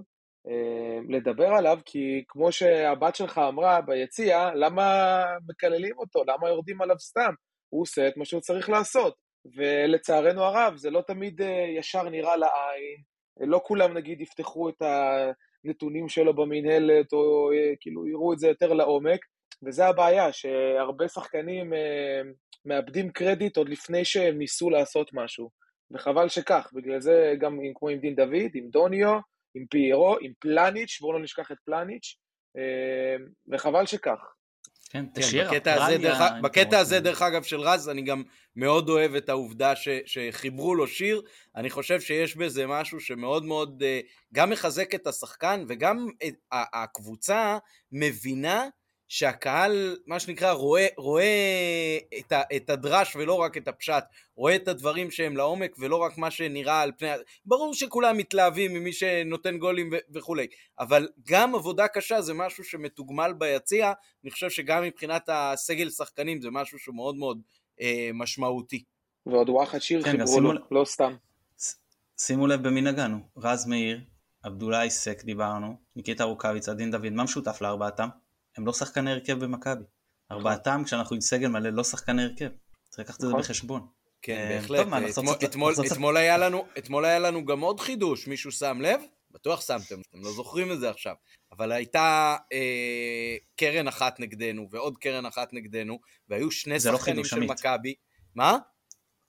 אמ, 0.49 1.11
לדבר 1.11 1.49
עליו, 1.49 1.79
כי 1.85 2.25
כמו 2.29 2.53
שהבת 2.53 3.17
שלך 3.17 3.39
אמרה 3.39 3.81
ביציע, 3.81 4.51
למה 4.55 5.25
מקללים 5.49 5.99
אותו? 5.99 6.23
למה 6.25 6.49
יורדים 6.49 6.83
עליו 6.83 6.99
סתם? 6.99 7.33
הוא 7.69 7.83
עושה 7.83 8.09
את 8.09 8.17
מה 8.17 8.25
שהוא 8.25 8.41
צריך 8.41 8.69
לעשות. 8.69 9.15
ולצערנו 9.57 10.43
הרב, 10.43 10.77
זה 10.77 10.91
לא 10.91 11.03
תמיד 11.07 11.43
אה, 11.43 11.65
ישר 11.79 12.03
נראה 12.03 12.37
לעין, 12.37 13.03
לא 13.41 13.61
כולם 13.65 13.97
נגיד 13.97 14.21
יפתחו 14.21 14.69
את 14.69 14.83
הנתונים 14.83 16.09
שלו 16.09 16.35
במינהלת, 16.35 17.13
או 17.13 17.53
אה, 17.53 17.73
כאילו 17.81 18.07
יראו 18.07 18.33
את 18.33 18.39
זה 18.39 18.49
יותר 18.49 18.73
לעומק, 18.73 19.21
וזה 19.67 19.87
הבעיה, 19.87 20.33
שהרבה 20.33 21.09
שחקנים 21.09 21.75
אה, 21.75 22.21
מאבדים 22.65 23.11
קרדיט 23.11 23.57
עוד 23.57 23.69
לפני 23.69 24.05
שהם 24.05 24.39
ניסו 24.39 24.71
לעשות 24.71 25.11
משהו. 25.13 25.51
וחבל 25.91 26.29
שכך, 26.29 26.71
בגלל 26.73 27.01
זה 27.01 27.35
גם 27.41 27.61
עם, 27.61 27.73
כמו 27.75 27.89
עם 27.89 27.99
דין 27.99 28.15
דוד, 28.15 28.51
עם 28.55 28.69
דוניו, 28.71 29.19
עם 29.55 29.67
פיירו, 29.71 30.17
עם 30.21 30.33
פלניץ', 30.39 30.99
בואו 31.01 31.13
לא 31.13 31.21
נשכח 31.21 31.53
את 31.53 31.57
פלניץ', 31.65 32.17
אה, 32.57 33.17
וחבל 33.49 33.87
שכך. 33.87 34.19
כן, 34.91 35.05
תשאיר, 35.15 35.51
בקטע, 35.51 35.85
הזה, 35.85 35.99
דרך, 35.99 36.21
בקטע 36.43 36.79
הזה, 36.79 37.01
דרך 37.01 37.23
אגב, 37.23 37.43
של 37.43 37.61
רז, 37.61 37.89
אני 37.89 38.03
גם 38.03 38.23
מאוד 38.57 38.89
אוהב 38.89 39.15
את 39.15 39.29
העובדה 39.29 39.77
ש, 39.77 39.89
שחיברו 40.07 40.75
לו 40.75 40.87
שיר. 40.87 41.23
אני 41.57 41.71
חושב 41.71 42.01
שיש 42.01 42.37
בזה 42.37 42.67
משהו 42.67 43.01
שמאוד 43.01 43.45
מאוד 43.45 43.83
אה, 43.83 44.01
גם 44.35 44.51
מחזק 44.51 44.95
את 44.95 45.07
השחקן, 45.07 45.65
וגם 45.69 46.09
את, 46.29 46.35
הקבוצה 46.53 47.59
מבינה 47.93 48.69
שהקהל, 49.09 49.97
מה 50.07 50.21
שנקרא, 50.21 50.53
רואה, 50.53 50.87
רואה 50.97 51.99
את, 52.19 52.33
ה, 52.33 52.43
את 52.57 52.71
הדרש 52.71 53.17
ולא 53.17 53.35
רק 53.35 53.57
את 53.57 53.69
הפשט, 53.69 54.05
רואה 54.37 54.57
את 54.57 54.69
הדברים 54.69 55.11
שהם 55.11 55.37
לעומק 55.37 55.77
ולא 55.79 55.97
רק 55.97 56.19
מה 56.19 56.31
שנראה 56.31 56.81
על 56.81 56.93
פני... 56.99 57.09
ברור 57.47 57.75
שכולם 57.75 58.17
מתלהבים 58.17 58.75
ממי 58.75 58.93
שנותן 58.93 59.59
גולים 59.59 59.91
ו, 59.93 59.97
וכולי, 60.15 60.47
אבל 60.79 61.09
גם 61.29 61.55
עבודה 61.55 61.89
קשה 61.89 62.21
זה 62.21 62.35
משהו 62.35 62.65
שמתוגמל 62.65 63.33
ביציע, 63.39 63.93
אני 64.25 64.31
חושב 64.31 64.51
שגם 64.51 64.83
מבחינת 64.83 65.29
הסגל 65.29 65.91
שחקנים 65.91 66.41
זה 66.41 66.51
משהו 66.51 66.79
שהוא 66.79 66.95
מאוד 66.95 67.17
מאוד 67.17 67.41
אה, 67.81 68.11
משמעותי. 68.15 68.85
ועוד 69.27 69.49
וואחד 69.49 69.79
שיר 69.79 70.03
כן, 70.03 70.11
חיברו 70.11 70.41
לו, 70.41 70.53
לא 70.71 70.85
סתם. 70.85 71.15
שימו 72.21 72.47
לב 72.47 72.69
במי 72.69 72.81
נגענו, 72.81 73.19
רז 73.37 73.67
מאיר, 73.67 74.01
עבדולאי 74.43 74.91
סק 74.91 75.25
דיברנו, 75.25 75.77
ניקיטה 75.97 76.25
רוקאביץ, 76.25 76.69
עדין 76.69 76.91
דוד, 76.91 77.13
מה 77.13 77.25
משותף 77.25 77.61
לארבעתם? 77.61 78.09
הם 78.59 78.67
לא 78.67 78.73
שחקני 78.73 79.13
הרכב 79.13 79.45
במכבי. 79.45 79.85
ארבעתם 80.33 80.83
כשאנחנו 80.85 81.15
עם 81.15 81.21
סגל 81.21 81.49
מלא 81.49 81.71
לא 81.71 81.85
שחקני 81.85 82.23
הרכב. 82.23 82.49
צריך 82.89 82.99
לקחת 82.99 83.17
את 83.17 83.21
זה 83.21 83.29
נכון. 83.29 83.41
בחשבון. 83.41 83.87
כן, 84.23 84.49
בהחלט. 84.51 84.81
אתמול 86.79 87.05
היה 87.05 87.19
לנו 87.19 87.45
גם 87.45 87.61
עוד 87.61 87.81
חידוש, 87.81 88.27
מישהו 88.27 88.53
שם 88.53 88.81
לב? 88.81 89.01
בטוח 89.31 89.61
שמתם, 89.61 90.01
אתם 90.11 90.23
לא 90.23 90.33
זוכרים 90.33 90.73
את 90.73 90.81
זה 90.81 90.91
עכשיו. 90.91 91.15
אבל 91.53 91.73
הייתה 91.73 92.37
אה, 92.53 93.37
קרן 93.57 93.89
אחת 93.89 94.21
נגדנו 94.21 94.69
ועוד 94.71 94.99
קרן 94.99 95.27
אחת 95.27 95.53
נגדנו, 95.53 95.99
והיו 96.29 96.51
שני 96.51 96.75
לא 96.75 96.79
שחקנים 96.79 97.25
של 97.25 97.41
מכבי. 97.41 97.95
מה? 98.35 98.59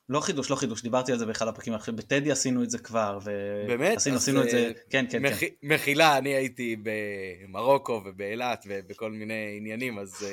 לא 0.10 0.20
חידוש, 0.20 0.50
לא 0.50 0.56
חידוש, 0.56 0.82
דיברתי 0.82 1.12
על 1.12 1.18
זה 1.18 1.26
באחד 1.26 1.48
הפרקים 1.48 1.74
האחרים, 1.74 1.96
בטדי 1.96 2.32
עשינו 2.32 2.64
את 2.64 2.70
זה 2.70 2.78
כבר, 2.78 3.20
ו... 3.24 3.32
באמת? 3.68 3.98
עשינו, 3.98 4.16
עשינו 4.16 4.44
את 4.44 4.50
זה, 4.50 4.72
כן, 4.90 5.06
כן, 5.10 5.22
מח... 5.22 5.40
כן. 5.40 5.48
מחילה, 5.64 6.18
אני 6.18 6.30
הייתי 6.30 6.76
במרוקו 6.84 8.02
ובאילת 8.06 8.66
ובכל 8.68 9.12
מיני 9.12 9.54
עניינים, 9.58 10.00
אז 10.00 10.16
uh, 10.22 10.26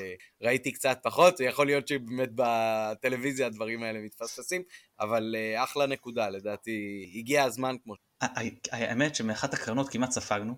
ראיתי 0.47 0.73
קצת 0.73 0.99
פחות, 1.03 1.41
יכול 1.41 1.67
להיות 1.67 1.89
שבאמת 1.89 2.29
בטלוויזיה 2.35 3.47
הדברים 3.47 3.83
האלה 3.83 3.99
מתפספסים, 3.99 4.63
אבל 5.01 5.35
uh, 5.35 5.65
אחלה 5.65 5.87
נקודה, 5.87 6.29
לדעתי, 6.29 7.11
הגיע 7.15 7.45
הזמן 7.45 7.77
כמו... 7.85 7.95
האמת 8.73 9.15
שמאחת 9.15 9.55
הקרנות 9.55 9.89
כמעט 9.89 10.11
ספגנו, 10.11 10.55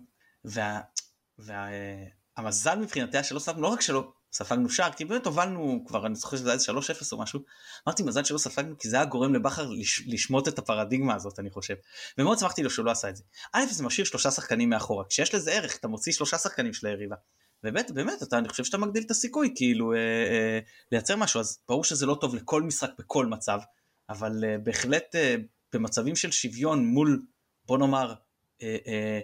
והמזל 1.39 2.71
וה... 2.71 2.77
מבחינתי 2.77 3.17
היה 3.17 3.25
שלא 3.25 3.39
ספגנו, 3.39 3.63
לא 3.63 3.69
רק 3.69 3.81
שלא 3.81 4.13
ספגנו 4.33 4.71
שער, 4.71 4.93
כי 4.93 5.05
באמת 5.05 5.27
הובלנו 5.27 5.85
כבר, 5.87 6.07
אני 6.07 6.15
זוכר 6.15 6.37
שזה 6.37 6.51
היה 6.51 6.59
3-0 6.59 7.13
או 7.13 7.19
משהו, 7.19 7.41
אמרתי 7.89 8.03
מזל 8.03 8.25
שלא 8.25 8.39
ספגנו, 8.39 8.79
כי 8.79 8.89
זה 8.89 8.97
היה 8.97 9.05
גורם 9.05 9.35
לבכר 9.35 9.71
לש, 9.71 10.03
לשמוט 10.07 10.49
את 10.49 10.59
הפרדיגמה 10.59 11.15
הזאת, 11.15 11.39
אני 11.39 11.51
חושב. 11.51 11.75
ומאוד 12.19 12.39
שמחתי 12.39 12.63
לו 12.63 12.71
שהוא 12.71 12.87
לא 12.87 12.91
עשה 12.91 13.09
את 13.09 13.17
זה. 13.17 13.23
א', 13.53 13.67
זה 13.71 13.85
משאיר 13.85 14.07
שלושה 14.07 14.31
שחקנים 14.31 14.71
מאחורה, 14.71 15.05
כשיש 15.05 15.35
לזה 15.35 15.53
ערך, 15.53 15.77
אתה 15.77 15.89
מוציא 15.89 16.13
שלושה 16.13 16.39
שחקנים 16.39 16.73
של 16.73 16.87
היריבה. 16.87 17.17
ובאמת, 17.65 17.91
באמת, 17.91 18.23
אתה, 18.23 18.39
אני 18.39 18.49
חושב 18.49 18.65
שאתה 18.65 18.79
מגדיל 18.79 19.03
את 19.03 19.11
הסיכוי, 19.11 19.53
כאילו, 19.55 19.93
אה, 19.93 19.99
אה, 19.99 20.59
לייצר 20.93 21.17
משהו, 21.17 21.41
אז 21.41 21.59
ברור 21.69 21.85
שזה 21.85 22.07
לא 22.07 22.17
טוב 22.21 22.35
לכל 22.35 22.63
משחק 22.63 22.91
בכל 22.99 23.27
מצב, 23.27 23.61
אבל 24.09 24.45
אה, 24.45 24.59
בהחלט 24.59 25.15
אה, 25.15 25.37
במצבים 25.73 26.17
של 26.17 26.31
שוויון 26.31 26.87
מול, 26.87 27.23
בוא 27.67 27.79
נאמר, 27.79 28.15
אה, 28.63 28.77
אה, 28.87 29.21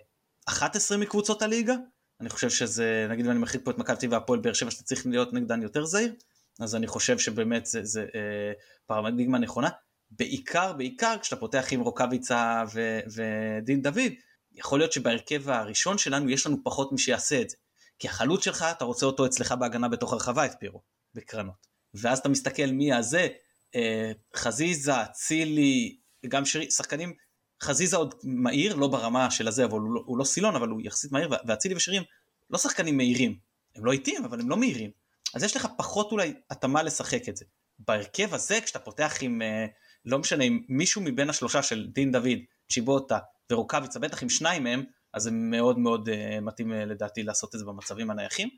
11 0.47 0.99
מקבוצות 0.99 1.43
הליגה, 1.43 1.75
אני 2.21 2.29
חושב 2.29 2.51
שזה, 2.51 3.07
נגיד 3.11 3.25
אם 3.25 3.31
אני 3.31 3.39
מחליט 3.39 3.65
פה 3.65 3.71
את 3.71 3.79
מכבי 3.79 4.07
והפועל 4.07 4.41
באר 4.41 4.53
שבע 4.53 4.71
שאתה 4.71 4.85
צריך 4.85 5.07
להיות 5.07 5.33
נגדן 5.33 5.63
יותר 5.63 5.85
זהיר, 5.85 6.15
אז 6.61 6.75
אני 6.75 6.87
חושב 6.87 7.19
שבאמת 7.19 7.67
זה, 7.67 7.85
זה 7.85 8.01
אה, 8.15 8.53
פרמדיגמה 8.87 9.39
נכונה. 9.39 9.69
בעיקר, 10.11 10.73
בעיקר 10.73 11.17
כשאתה 11.21 11.41
פותח 11.41 11.67
עם 11.71 11.81
רוקאביצה 11.81 12.65
ו, 12.75 13.01
ודין 13.15 13.83
דוד, 13.83 14.13
יכול 14.53 14.79
להיות 14.79 14.93
שבהרכב 14.93 15.51
הראשון 15.51 15.99
שלנו 15.99 16.31
יש 16.31 16.47
לנו 16.47 16.57
פחות 16.65 16.93
מי 16.93 16.99
שיעשה 16.99 17.41
את 17.41 17.51
זה. 17.51 17.57
כי 17.99 18.09
החלוץ 18.09 18.45
שלך, 18.45 18.67
אתה 18.71 18.85
רוצה 18.85 19.07
אותו 19.07 19.27
אצלך 19.27 19.53
בהגנה 19.53 19.89
בתוך 19.89 20.13
הרחבה, 20.13 20.47
את 20.47 20.53
פירו, 20.61 20.83
בקרנות. 21.15 21.67
ואז 21.95 22.19
אתה 22.19 22.29
מסתכל 22.29 22.67
מי 22.67 22.93
הזה, 22.93 23.29
אה, 23.75 24.13
חזיזה, 24.37 24.93
צילי, 25.13 25.97
גם 26.29 26.45
שרי, 26.45 26.71
שחקנים 26.71 27.15
חזיזה 27.63 27.97
עוד 27.97 28.15
מהיר, 28.25 28.75
לא 28.75 28.89
ברמה 28.89 29.31
של 29.31 29.49
הזה, 29.49 29.65
אבל 29.65 29.79
הוא 29.79 29.95
לא, 29.95 30.03
הוא 30.07 30.19
לא 30.19 30.25
סילון, 30.25 30.57
אבל 30.57 30.69
הוא 30.69 30.81
יחסית 30.85 31.13
מהיר, 31.13 31.31
ואצילי 31.47 31.75
ושירים 31.75 32.03
לא 32.51 32.59
שחקנים 32.59 32.97
מהירים, 32.97 33.39
הם 33.77 33.85
לא 33.85 33.93
איטיים, 33.93 34.25
אבל 34.25 34.41
הם 34.41 34.51
לא 34.51 34.57
מהירים. 34.57 34.91
אז 35.35 35.43
יש 35.43 35.57
לך 35.57 35.69
פחות 35.77 36.13
אולי 36.13 36.35
התאמה 36.51 36.83
לשחק 36.83 37.29
את 37.29 37.37
זה. 37.37 37.45
בהרכב 37.79 38.35
הזה, 38.35 38.61
כשאתה 38.61 38.79
פותח 38.79 39.15
עם, 39.21 39.43
אה, 39.43 39.67
לא 40.05 40.19
משנה, 40.19 40.45
עם 40.45 40.63
מישהו 40.69 41.03
מבין 41.03 41.31
השלושה 41.31 41.63
של 41.63 41.87
דין 41.95 42.13
דוד, 42.13 42.39
צ'יבוטה 42.71 43.19
ורוקאביצה, 43.53 43.99
בטח 43.99 44.23
עם 44.23 44.29
שניים 44.29 44.65
מהם, 44.65 44.85
אז 45.13 45.23
זה 45.23 45.31
מאוד 45.31 45.79
מאוד 45.79 46.09
uh, 46.09 46.41
מתאים 46.41 46.73
uh, 46.73 46.75
לדעתי 46.75 47.23
לעשות 47.23 47.55
את 47.55 47.61
זה 47.61 47.65
במצבים 47.67 48.11
הנייחים. 48.11 48.49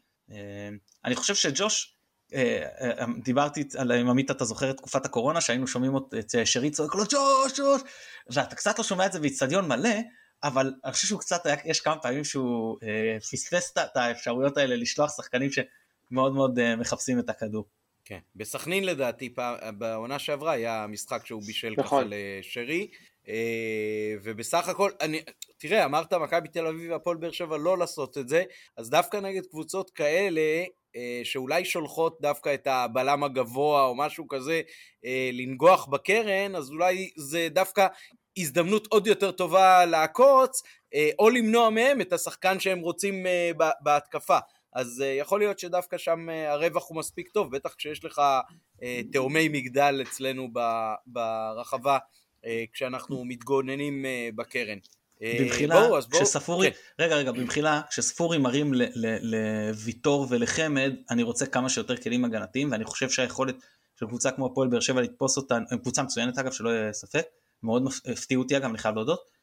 אני 1.04 1.16
חושב 1.16 1.34
שג'וש, 1.34 1.56
אה, 1.66 1.94
אה, 1.94 1.95
דיברתי 3.24 3.64
על 3.78 3.92
עם 3.92 4.10
עמית 4.10 4.30
אתה 4.30 4.44
זוכר 4.44 4.70
את 4.70 4.76
תקופת 4.76 5.04
הקורונה 5.04 5.40
שהיינו 5.40 5.66
שומעים 5.66 5.96
את 6.18 6.34
שרי 6.44 6.70
צועק 6.70 6.94
לו 6.94 7.04
ג'וש 7.04 7.60
ג'וש 7.60 7.82
ואתה 8.30 8.56
קצת 8.56 8.78
לא 8.78 8.84
שומע 8.84 9.06
את 9.06 9.12
זה 9.12 9.20
באיצטדיון 9.20 9.68
מלא 9.68 9.98
אבל 10.42 10.74
אני 10.84 10.92
חושב 10.92 11.06
שהוא 11.08 11.20
קצת 11.20 11.46
היה, 11.46 11.56
יש 11.64 11.80
כמה 11.80 11.98
פעמים 11.98 12.24
שהוא 12.24 12.76
אה, 12.82 13.20
פספס 13.20 13.72
את 13.72 13.96
האפשרויות 13.96 14.56
האלה 14.56 14.76
לשלוח 14.76 15.16
שחקנים 15.16 15.50
שמאוד 15.50 16.34
מאוד 16.34 16.58
אה, 16.58 16.76
מחפשים 16.76 17.18
את 17.18 17.28
הכדור. 17.28 17.64
כן, 18.04 18.18
בסכנין 18.36 18.84
לדעתי 18.84 19.34
בעונה 19.78 20.18
שעברה 20.18 20.52
היה 20.52 20.86
משחק 20.88 21.26
שהוא 21.26 21.42
בישל 21.42 21.74
נכון. 21.78 22.04
ככה 22.04 22.16
לשרי 22.16 22.90
ובסך 24.22 24.68
הכל, 24.68 24.90
אני, 25.00 25.22
תראה, 25.58 25.84
אמרת 25.84 26.12
מכבי 26.12 26.48
תל 26.48 26.66
אביב 26.66 26.90
והפועל 26.90 27.16
באר 27.16 27.30
שבע 27.30 27.56
לא 27.56 27.78
לעשות 27.78 28.18
את 28.18 28.28
זה, 28.28 28.44
אז 28.76 28.90
דווקא 28.90 29.16
נגד 29.16 29.46
קבוצות 29.46 29.90
כאלה, 29.90 30.64
שאולי 31.24 31.64
שולחות 31.64 32.18
דווקא 32.20 32.54
את 32.54 32.66
הבלם 32.66 33.24
הגבוה 33.24 33.84
או 33.84 33.94
משהו 33.94 34.28
כזה 34.28 34.60
לנגוח 35.32 35.86
בקרן, 35.86 36.54
אז 36.54 36.70
אולי 36.70 37.10
זה 37.16 37.48
דווקא 37.50 37.86
הזדמנות 38.38 38.86
עוד 38.90 39.06
יותר 39.06 39.30
טובה 39.30 39.84
לעקוץ, 39.84 40.62
או 41.18 41.30
למנוע 41.30 41.70
מהם 41.70 42.00
את 42.00 42.12
השחקן 42.12 42.60
שהם 42.60 42.80
רוצים 42.80 43.26
בהתקפה. 43.80 44.38
אז 44.74 45.04
יכול 45.18 45.40
להיות 45.40 45.58
שדווקא 45.58 45.98
שם 45.98 46.28
הרווח 46.48 46.88
הוא 46.88 46.98
מספיק 46.98 47.28
טוב, 47.28 47.56
בטח 47.56 47.74
כשיש 47.74 48.04
לך 48.04 48.22
תאומי 49.12 49.48
מגדל 49.48 50.02
אצלנו 50.08 50.48
ברחבה 51.06 51.98
כשאנחנו 52.72 53.24
מתגוננים 53.24 54.04
בקרן. 54.34 54.78
במחילה, 55.40 55.88
כשספורי, 56.10 56.70
כן. 56.70 57.04
רגע 57.04 57.16
רגע, 57.16 57.32
במחילה, 57.32 57.80
כשספורי 57.90 58.38
מרים 58.38 58.72
לוויטור 59.22 60.26
ולחמד, 60.30 60.94
אני 61.10 61.22
רוצה 61.22 61.46
כמה 61.46 61.68
שיותר 61.68 61.96
כלים 61.96 62.24
הגנתיים, 62.24 62.72
ואני 62.72 62.84
חושב 62.84 63.10
שהיכולת 63.10 63.56
של 64.00 64.06
קבוצה 64.06 64.30
כמו 64.30 64.46
הפועל 64.46 64.68
באר 64.68 64.80
שבע 64.80 65.00
לתפוס 65.00 65.36
אותה, 65.36 65.58
קבוצה 65.82 66.02
מצוינת 66.02 66.38
אגב, 66.38 66.52
שלא 66.52 66.70
יהיה 66.70 66.92
ספק, 66.92 67.24
מאוד 67.62 67.82
הפתיעו 68.12 68.42
אותי 68.42 68.56
אגב, 68.56 68.70
אני 68.70 68.78
חייב 68.78 68.94
להודות, 68.94 69.18
אה, 69.18 69.35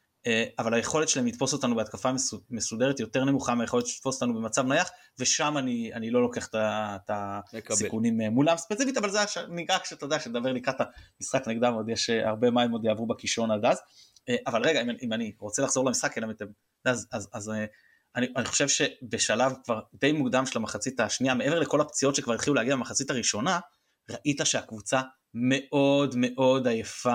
אבל 0.58 0.74
היכולת 0.74 1.08
שלהם 1.08 1.26
לתפוס 1.26 1.52
אותנו 1.52 1.76
בהתקפה 1.76 2.10
מסודרת 2.50 3.00
יותר 3.00 3.24
נמוכה 3.24 3.54
מהיכולת 3.54 3.84
לתפוס 3.88 4.22
אותנו 4.22 4.34
במצב 4.34 4.66
נייח, 4.66 4.90
ושם 5.18 5.58
אני, 5.58 5.90
אני 5.94 6.10
לא 6.10 6.22
לוקח 6.22 6.48
את 6.54 7.70
הסיכונים 7.70 8.20
אה, 8.20 8.30
מולם 8.30 8.56
ספציפית, 8.56 8.96
אבל 8.96 9.10
זה 9.10 9.18
נקרא 9.48 9.78
כשאתה 9.78 10.04
יודע 10.04 10.20
שתדבר 10.20 10.52
לקראת 10.52 10.76
המשחק 11.20 11.48
נגדם, 11.48 11.74
עוד 11.74 11.88
יש 11.88 12.10
אה, 12.10 12.28
הרבה 12.28 12.50
מים 12.50 12.70
עוד 12.70 12.84
יעברו 12.84 13.06
בקישון 13.06 13.50
עד 13.50 13.64
אז. 13.64 13.80
אבל 14.46 14.62
רגע, 14.62 14.82
אם, 14.82 14.88
אם 15.02 15.12
אני 15.12 15.32
רוצה 15.38 15.62
לחזור 15.62 15.86
למשחק, 15.86 16.18
אלא 16.18 16.30
אתם, 16.30 16.44
אז, 16.84 17.06
אז, 17.12 17.28
אז 17.32 17.52
אני, 18.16 18.26
אני 18.36 18.44
חושב 18.44 18.68
שבשלב 18.68 19.52
כבר 19.64 19.80
די 19.94 20.12
מוקדם 20.12 20.46
של 20.46 20.58
המחצית 20.58 21.00
השנייה, 21.00 21.34
מעבר 21.34 21.58
לכל 21.58 21.80
הפציעות 21.80 22.14
שכבר 22.14 22.34
התחילו 22.34 22.54
להגיע 22.54 22.76
במחצית 22.76 23.10
הראשונה, 23.10 23.60
ראית 24.10 24.40
שהקבוצה 24.44 25.00
מאוד 25.34 26.14
מאוד 26.18 26.66
עייפה. 26.66 27.14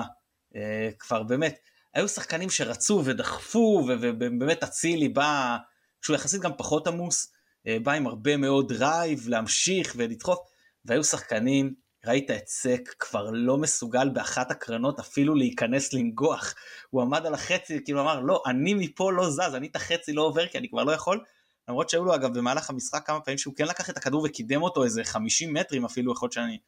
כבר 0.98 1.22
באמת, 1.22 1.58
היו 1.94 2.08
שחקנים 2.08 2.50
שרצו 2.50 3.02
ודחפו 3.04 3.84
ובאמת 3.88 4.62
אצילי 4.62 5.08
בא, 5.08 5.56
שהוא 6.02 6.16
יחסית 6.16 6.40
גם 6.40 6.52
פחות 6.56 6.86
עמוס, 6.86 7.32
אה, 7.66 7.76
בא 7.82 7.92
עם 7.92 8.06
הרבה 8.06 8.36
מאוד 8.36 8.72
drive 8.72 9.28
להמשיך 9.28 9.94
ולדחוף, 9.96 10.38
והיו 10.84 11.04
שחקנים, 11.04 11.74
ראית 12.06 12.30
את 12.30 12.48
סק 12.48 12.94
כבר 12.98 13.30
לא 13.30 13.56
מסוגל 13.56 14.08
באחת 14.08 14.50
הקרנות 14.50 14.98
אפילו 14.98 15.34
להיכנס 15.34 15.92
לנגוח, 15.92 16.54
הוא 16.90 17.02
עמד 17.02 17.26
על 17.26 17.34
החצי, 17.34 17.80
כאילו 17.84 18.00
אמר 18.00 18.20
לא, 18.20 18.42
אני 18.46 18.74
מפה 18.74 19.12
לא 19.12 19.30
זז, 19.30 19.54
אני 19.54 19.66
את 19.66 19.76
החצי 19.76 20.12
לא 20.12 20.22
עובר 20.22 20.46
כי 20.46 20.58
אני 20.58 20.68
כבר 20.68 20.84
לא 20.84 20.92
יכול, 20.92 21.24
למרות 21.68 21.90
שהיו 21.90 22.04
לו 22.04 22.14
אגב 22.14 22.38
במהלך 22.38 22.70
המשחק 22.70 23.06
כמה 23.06 23.20
פעמים 23.20 23.38
שהוא 23.38 23.54
כן 23.56 23.64
לקח 23.64 23.90
את 23.90 23.96
הכדור 23.96 24.22
וקידם 24.24 24.62
אותו 24.62 24.84
איזה 24.84 25.04
50 25.04 25.54
מטרים 25.54 25.84
אפילו, 25.84 26.12
יכול 26.12 26.26
להיות 26.26 26.32
שאני, 26.32 26.58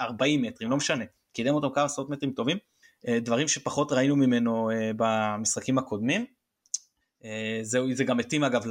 40 0.00 0.42
מטרים, 0.42 0.70
לא 0.70 0.76
משנה, 0.76 1.04
קידם 1.32 1.54
אותו 1.54 1.72
כמה 1.74 1.84
עשרות 1.84 2.10
מטרים 2.10 2.32
טובים. 2.32 2.58
אה, 3.08 3.20
דברים 3.20 3.48
שפחות 3.48 3.92
ראינו 3.92 4.16
ממנו 4.16 4.70
אה, 4.70 4.90
במשחקים 4.96 5.78
הקודמים. 5.78 6.26
אה, 7.24 7.58
זהו, 7.62 7.94
זה 7.94 8.04
גם 8.04 8.16
מתאים 8.16 8.44
אגב 8.44 8.64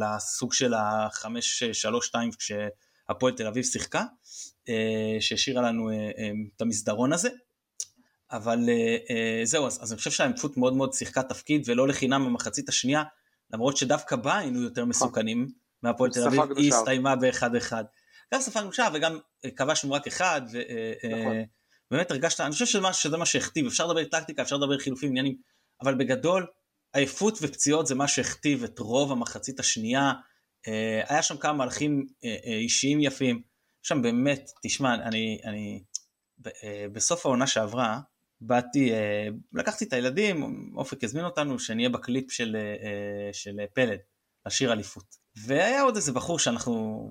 לסוג 0.00 0.52
של 0.52 0.74
ה-5-3-2 0.74 2.14
כשהפועל 2.38 3.32
תל 3.36 3.46
אביב 3.46 3.64
שיחקה, 3.64 4.04
שהשאירה 5.20 5.62
לנו 5.62 5.90
את 6.56 6.60
המסדרון 6.60 7.12
הזה. 7.12 7.28
אבל 8.32 8.68
זהו, 9.44 9.66
אז, 9.66 9.82
אז 9.82 9.92
אני 9.92 9.98
חושב 9.98 10.10
שהעמקפות 10.10 10.56
מאוד 10.56 10.74
מאוד 10.76 10.92
שיחקה 10.92 11.22
תפקיד 11.22 11.62
ולא 11.66 11.88
לחינם 11.88 12.24
במחצית 12.24 12.68
השנייה, 12.68 13.02
למרות 13.52 13.76
שדווקא 13.76 14.16
בה 14.16 14.38
היינו 14.38 14.62
יותר 14.62 14.80
נכון. 14.80 14.88
מסוכנים 14.88 15.48
מהפועל 15.82 16.10
תל 16.10 16.26
אביב, 16.26 16.40
היא 16.56 16.72
הסתיימה 16.74 17.16
ב-1-1. 17.16 17.72
גם 18.34 18.40
ספגנו 18.40 18.72
שער 18.72 18.90
וגם 18.94 19.18
כבשנו 19.56 19.92
רק 19.92 20.06
אחד, 20.06 20.42
ו, 20.52 20.58
נכון. 21.20 21.36
באמת 21.90 22.10
הרגשת, 22.10 22.40
אני 22.40 22.52
חושב 22.52 22.66
שזה 22.66 22.92
שזה 22.92 23.16
מה 23.16 23.26
שהכתיב, 23.26 23.66
אפשר 23.66 23.86
לדבר 23.86 24.04
טקטיקה, 24.04 24.42
אפשר 24.42 24.56
לדבר 24.56 24.78
חילופים, 24.78 25.10
עניינים, 25.10 25.36
אבל 25.82 25.94
בגדול, 25.94 26.46
עייפות 26.92 27.38
ופציעות 27.42 27.86
זה 27.86 27.94
מה 27.94 28.08
שהכתיב 28.08 28.64
את 28.64 28.78
רוב 28.78 29.12
המחצית 29.12 29.60
השנייה. 29.60 30.12
אה, 30.68 31.02
היה 31.08 31.22
שם 31.22 31.36
כמה 31.36 31.52
מהלכים 31.52 32.06
אה, 32.24 32.36
אה, 32.46 32.56
אישיים 32.56 33.00
יפים, 33.00 33.42
שם 33.82 34.02
באמת, 34.02 34.50
תשמע, 34.62 34.94
אני, 34.94 35.40
אני 35.44 35.84
בסוף 36.92 37.26
העונה 37.26 37.46
שעברה, 37.46 38.00
באתי, 38.40 38.92
לקחתי 39.52 39.84
את 39.84 39.92
הילדים, 39.92 40.70
אופק 40.76 41.04
הזמין 41.04 41.24
אותנו, 41.24 41.58
שנהיה 41.58 41.88
בקליפ 41.88 42.32
של, 42.32 42.56
של 43.32 43.56
פלד, 43.74 43.98
לשיר 44.46 44.72
אליפות. 44.72 45.04
והיה 45.36 45.82
עוד 45.82 45.96
איזה 45.96 46.12
בחור 46.12 46.38
שאנחנו, 46.38 47.08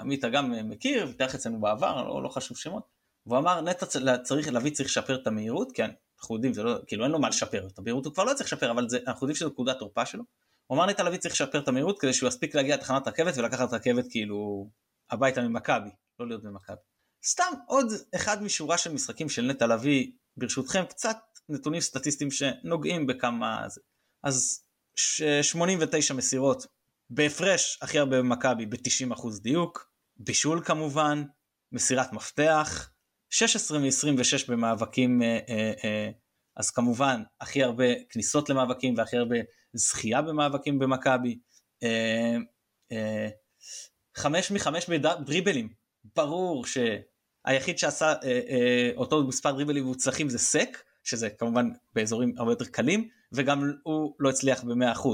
עמית 0.00 0.24
גם 0.24 0.68
מכיר, 0.68 1.08
התארח 1.08 1.34
אצלנו 1.34 1.60
בעבר, 1.60 2.02
לא, 2.02 2.22
לא 2.22 2.28
חשוב 2.28 2.56
שמות, 2.56 2.95
והוא 3.26 3.38
אמר 3.38 3.60
נטע 3.60 3.86
צריך, 4.22 4.48
לביא 4.48 4.70
צריך 4.70 4.88
לשפר 4.88 5.14
את 5.14 5.26
המהירות, 5.26 5.72
כי 5.72 5.82
אנחנו 5.82 6.34
יודעים, 6.34 6.54
זה 6.54 6.62
לא, 6.62 6.78
כאילו 6.86 7.04
אין 7.04 7.12
לו 7.12 7.18
מה 7.18 7.28
לשפר, 7.28 7.66
את 7.66 7.78
המהירות 7.78 8.06
הוא 8.06 8.14
כבר 8.14 8.24
לא 8.24 8.34
צריך 8.34 8.52
לשפר, 8.52 8.70
אבל 8.70 8.88
זה, 8.88 8.98
אנחנו 9.06 9.24
יודעים 9.24 9.36
שזו 9.36 9.48
נקודת 9.48 9.78
תורפה 9.78 10.06
שלו. 10.06 10.24
הוא 10.66 10.76
אמר 10.76 10.86
נטע 10.86 11.02
לביא 11.02 11.18
צריך 11.18 11.34
לשפר 11.34 11.58
את 11.58 11.68
המהירות 11.68 12.00
כדי 12.00 12.12
שהוא 12.12 12.28
יספיק 12.28 12.54
להגיע 12.54 12.76
לתחנת 12.76 13.08
רכבת 13.08 13.38
ולקחת 13.38 13.72
רכבת 13.72 14.04
כאילו 14.10 14.70
הביתה 15.10 15.42
ממכבי, 15.42 15.90
לא 16.18 16.28
להיות 16.28 16.42
במכבי. 16.42 16.76
סתם 17.24 17.52
עוד 17.66 17.86
אחד 18.14 18.42
משורה 18.42 18.78
של 18.78 18.92
משחקים 18.92 19.28
של 19.28 19.42
נטע 19.42 19.66
לביא, 19.66 20.10
ברשותכם 20.36 20.84
קצת 20.84 21.18
נתונים 21.48 21.80
סטטיסטיים 21.80 22.30
שנוגעים 22.30 23.06
בכמה... 23.06 23.66
אז 24.22 24.62
89 25.42 26.14
מסירות 26.14 26.66
בהפרש 27.10 27.78
הכי 27.82 27.98
הרבה 27.98 28.18
במכבי 28.18 28.66
ב-90% 28.66 29.40
דיוק, 29.42 29.90
בישול 30.16 30.64
כמובן, 30.64 31.24
מסירת 31.72 32.12
מפתח, 32.12 32.90
16 33.30 33.78
מ-26 33.78 34.44
במאבקים, 34.48 35.22
אה, 35.22 35.38
אה, 35.48 35.72
אה, 35.84 36.10
אז 36.56 36.70
כמובן 36.70 37.22
הכי 37.40 37.62
הרבה 37.62 37.84
כניסות 38.08 38.50
למאבקים 38.50 38.94
והכי 38.96 39.16
הרבה 39.16 39.36
זכייה 39.72 40.22
במאבקים 40.22 40.78
במכבי. 40.78 41.38
חמש 44.16 44.50
מחמש 44.50 44.90
בדריבלים, 44.90 45.68
ברור 46.16 46.64
שהיחיד 46.66 47.78
שעשה 47.78 48.14
אותו 48.96 49.24
מספר 49.26 49.52
דריבלים 49.52 49.84
מוצלחים 49.84 50.28
זה 50.28 50.38
סק, 50.38 50.82
שזה 51.04 51.30
כמובן 51.30 51.68
באזורים 51.94 52.34
הרבה 52.38 52.52
יותר 52.52 52.64
קלים, 52.64 53.08
וגם 53.32 53.72
הוא 53.82 54.14
לא 54.18 54.30
הצליח 54.30 54.64
ב-100%. 54.64 55.08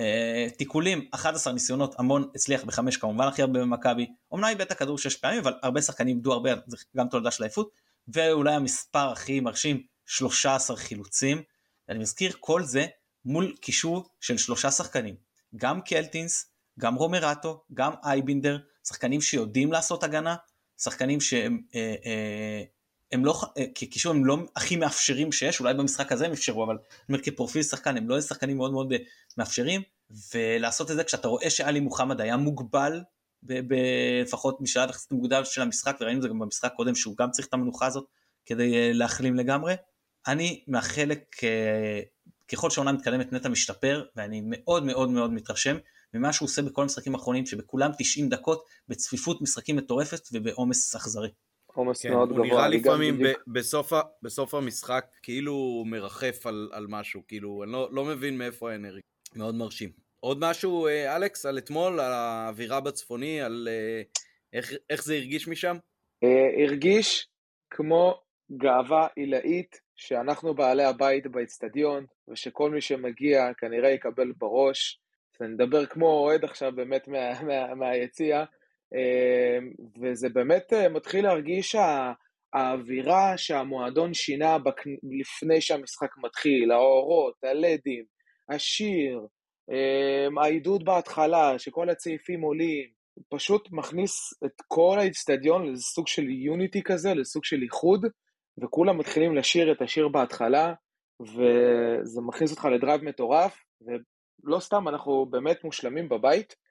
Uh, 0.00 0.56
תיקולים 0.56 1.08
11 1.10 1.52
ניסיונות 1.52 1.94
המון 1.98 2.30
הצליח 2.34 2.64
בחמש 2.64 2.96
כמובן 2.96 3.26
הכי 3.26 3.42
הרבה 3.42 3.60
במכבי. 3.60 4.06
אמנם 4.34 4.44
איבד 4.44 4.60
את 4.60 4.70
הכדור 4.70 4.98
שש 4.98 5.16
פעמים 5.16 5.38
אבל 5.38 5.54
הרבה 5.62 5.82
שחקנים 5.82 6.16
איבדו 6.16 6.32
הרבה 6.32 6.50
זה 6.66 6.76
גם 6.96 7.08
תולדה 7.08 7.30
של 7.30 7.42
עייפות 7.42 7.70
ואולי 8.08 8.54
המספר 8.54 9.12
הכי 9.12 9.40
מרשים 9.40 9.82
13 10.06 10.76
חילוצים. 10.76 11.42
אני 11.88 11.98
מזכיר 11.98 12.32
כל 12.40 12.62
זה 12.62 12.86
מול 13.24 13.56
קישור 13.60 14.08
של 14.20 14.38
שלושה 14.38 14.70
שחקנים. 14.70 15.14
גם 15.56 15.80
קלטינס 15.80 16.52
גם 16.78 16.94
רומרטו 16.94 17.64
גם 17.74 17.92
אייבינדר 18.04 18.58
שחקנים 18.88 19.20
שיודעים 19.20 19.72
לעשות 19.72 20.04
הגנה 20.04 20.36
שחקנים 20.82 21.20
שהם 21.20 21.60
אה, 21.74 21.94
אה, 22.04 22.62
הם 23.12 23.24
לא, 23.24 23.40
אה, 23.58 23.64
כקישור 23.74 24.12
הם 24.12 24.24
לא 24.24 24.38
הכי 24.56 24.76
מאפשרים 24.76 25.32
שיש, 25.32 25.60
אולי 25.60 25.74
במשחק 25.74 26.12
הזה 26.12 26.26
הם 26.26 26.32
אפשרו, 26.32 26.64
אבל 26.64 26.74
אני 26.74 27.04
אומר 27.08 27.20
כפרופיל 27.22 27.62
שחקן 27.62 27.96
הם 27.96 28.08
לא 28.08 28.20
שחקנים 28.20 28.56
מאוד 28.56 28.72
מאוד 28.72 28.92
אה, 28.92 28.98
מאפשרים, 29.38 29.82
ולעשות 30.34 30.90
את 30.90 30.96
זה 30.96 31.04
כשאתה 31.04 31.28
רואה 31.28 31.50
שאלי 31.50 31.80
מוחמד 31.80 32.20
היה 32.20 32.36
מוגבל, 32.36 33.00
לפחות 34.22 34.60
משלב 34.60 34.90
יחסית 34.90 35.12
מוקדם 35.12 35.42
של 35.44 35.62
המשחק, 35.62 35.96
וראינו 36.00 36.18
את 36.18 36.22
זה 36.22 36.28
גם 36.28 36.38
במשחק 36.38 36.72
קודם 36.76 36.94
שהוא 36.94 37.16
גם 37.16 37.30
צריך 37.30 37.48
את 37.48 37.54
המנוחה 37.54 37.86
הזאת 37.86 38.06
כדי 38.46 38.74
אה, 38.74 38.90
להחלים 38.92 39.34
לגמרי. 39.34 39.74
אני 40.26 40.64
מהחלק, 40.66 41.36
ככל 42.48 42.70
שהעונה 42.70 42.92
מתקדמת 42.92 43.32
נטע 43.32 43.48
משתפר, 43.48 44.04
ואני 44.16 44.42
מאוד 44.44 44.84
מאוד 44.84 45.10
מאוד 45.10 45.32
מתרשם 45.32 45.76
ממה 46.14 46.32
שהוא 46.32 46.46
עושה 46.46 46.62
בכל 46.62 46.82
המשחקים 46.82 47.14
האחרונים, 47.14 47.46
שבכולם 47.46 47.90
90 47.98 48.28
דקות, 48.28 48.64
בצפיפות 48.88 49.42
משחקים 49.42 49.76
מטורפת 49.76 50.28
ובעומס 50.32 50.96
אכזרי. 50.96 51.28
עומס 51.74 52.02
כן, 52.02 52.12
מאוד 52.12 52.28
גבוה. 52.28 52.46
הוא 52.46 52.54
נראה 52.54 52.68
לפעמים 52.68 53.14
בדיוק... 53.18 53.38
בסוף, 53.46 53.92
בסוף 54.22 54.54
המשחק 54.54 55.06
כאילו 55.22 55.52
הוא 55.52 55.86
מרחף 55.86 56.46
על, 56.46 56.68
על 56.72 56.86
משהו, 56.88 57.22
כאילו 57.28 57.62
אני 57.64 57.72
לא, 57.72 57.88
לא 57.92 58.04
מבין 58.04 58.38
מאיפה 58.38 58.72
האנרגיה. 58.72 59.00
מאוד 59.36 59.54
מרשים. 59.54 59.90
עוד 60.20 60.38
משהו, 60.40 60.86
אה, 60.86 61.16
אלכס, 61.16 61.46
על 61.46 61.58
אתמול, 61.58 62.00
על 62.00 62.12
האווירה 62.12 62.80
בצפוני, 62.80 63.40
על 63.40 63.68
אה, 63.70 64.02
איך, 64.52 64.72
איך 64.90 65.04
זה 65.04 65.14
הרגיש 65.14 65.48
משם? 65.48 65.76
אה, 66.24 66.64
הרגיש 66.64 67.28
כמו 67.70 68.20
גאווה 68.56 69.06
עילאית 69.16 69.80
שאנחנו 69.96 70.54
בעלי 70.54 70.84
הבית 70.84 71.26
באצטדיון, 71.26 72.06
ושכל 72.28 72.70
מי 72.70 72.80
שמגיע 72.80 73.54
כנראה 73.58 73.90
יקבל 73.90 74.32
בראש. 74.38 75.00
אני 75.40 75.48
מדבר 75.48 75.86
כמו 75.86 76.06
אוהד 76.06 76.44
עכשיו 76.44 76.72
באמת 76.72 77.08
מה, 77.08 77.42
מה, 77.42 77.74
מהיציע, 77.74 78.44
וזה 80.02 80.28
באמת 80.28 80.72
אה, 80.72 80.88
מתחיל 80.88 81.24
להרגיש 81.24 81.76
האווירה 82.54 83.36
שהמועדון 83.36 84.14
שינה 84.14 84.58
בק... 84.58 84.80
לפני 85.20 85.60
שהמשחק 85.60 86.10
מתחיל, 86.18 86.72
האורות, 86.72 87.34
הלדים, 87.44 88.04
השיר, 88.48 89.26
אמ, 89.70 90.38
העידוד 90.38 90.84
בהתחלה, 90.84 91.58
שכל 91.58 91.90
הצעיפים 91.90 92.40
עולים, 92.40 92.88
פשוט 93.28 93.68
מכניס 93.72 94.34
את 94.44 94.52
כל 94.68 94.96
האיצטדיון 94.98 95.72
לסוג 95.72 96.06
של 96.08 96.30
יוניטי 96.30 96.82
כזה, 96.82 97.14
לסוג 97.14 97.44
של 97.44 97.62
איחוד, 97.62 98.06
וכולם 98.62 98.98
מתחילים 98.98 99.36
לשיר 99.36 99.72
את 99.72 99.82
השיר 99.82 100.08
בהתחלה, 100.08 100.72
וזה 101.22 102.20
מכניס 102.20 102.50
אותך 102.50 102.64
לדרייב 102.64 103.04
מטורף, 103.04 103.64
ולא 103.80 104.60
סתם, 104.60 104.88
אנחנו 104.88 105.26
באמת 105.26 105.64
מושלמים 105.64 106.08
בבית, 106.08 106.54
אמ, 106.54 106.69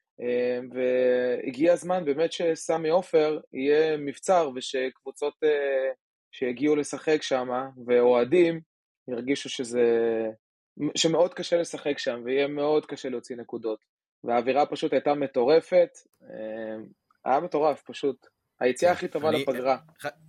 והגיע 0.72 1.74
הזמן 1.74 2.06
באמת 2.06 2.32
שסמי 2.32 2.90
עופר 2.90 3.40
יהיה 3.54 3.98
מבצר, 3.98 4.50
ושקבוצות 4.56 5.34
אה, 5.44 5.92
שיגיעו 6.32 6.76
לשחק 6.76 7.22
שם, 7.22 7.48
ואוהדים, 7.88 8.62
ירגישו 9.08 9.50
שזה... 9.50 9.82
שמאוד 10.96 11.34
קשה 11.34 11.58
לשחק 11.58 12.00
שם, 12.00 12.22
ויהיה 12.26 12.48
מאוד 12.48 12.86
קשה 12.86 13.10
להוציא 13.10 13.36
נקודות. 13.36 13.86
והאווירה 14.24 14.66
פשוט 14.66 14.94
הייתה 14.94 15.14
מטורפת, 15.14 15.90
אמ, 16.24 16.86
היה 17.26 17.40
מטורף, 17.40 17.84
פשוט. 17.86 18.28
היציאה 18.60 18.92
הכי 18.92 19.08
טובה 19.08 19.30
אני, 19.30 19.42
לפגרה. 19.42 19.78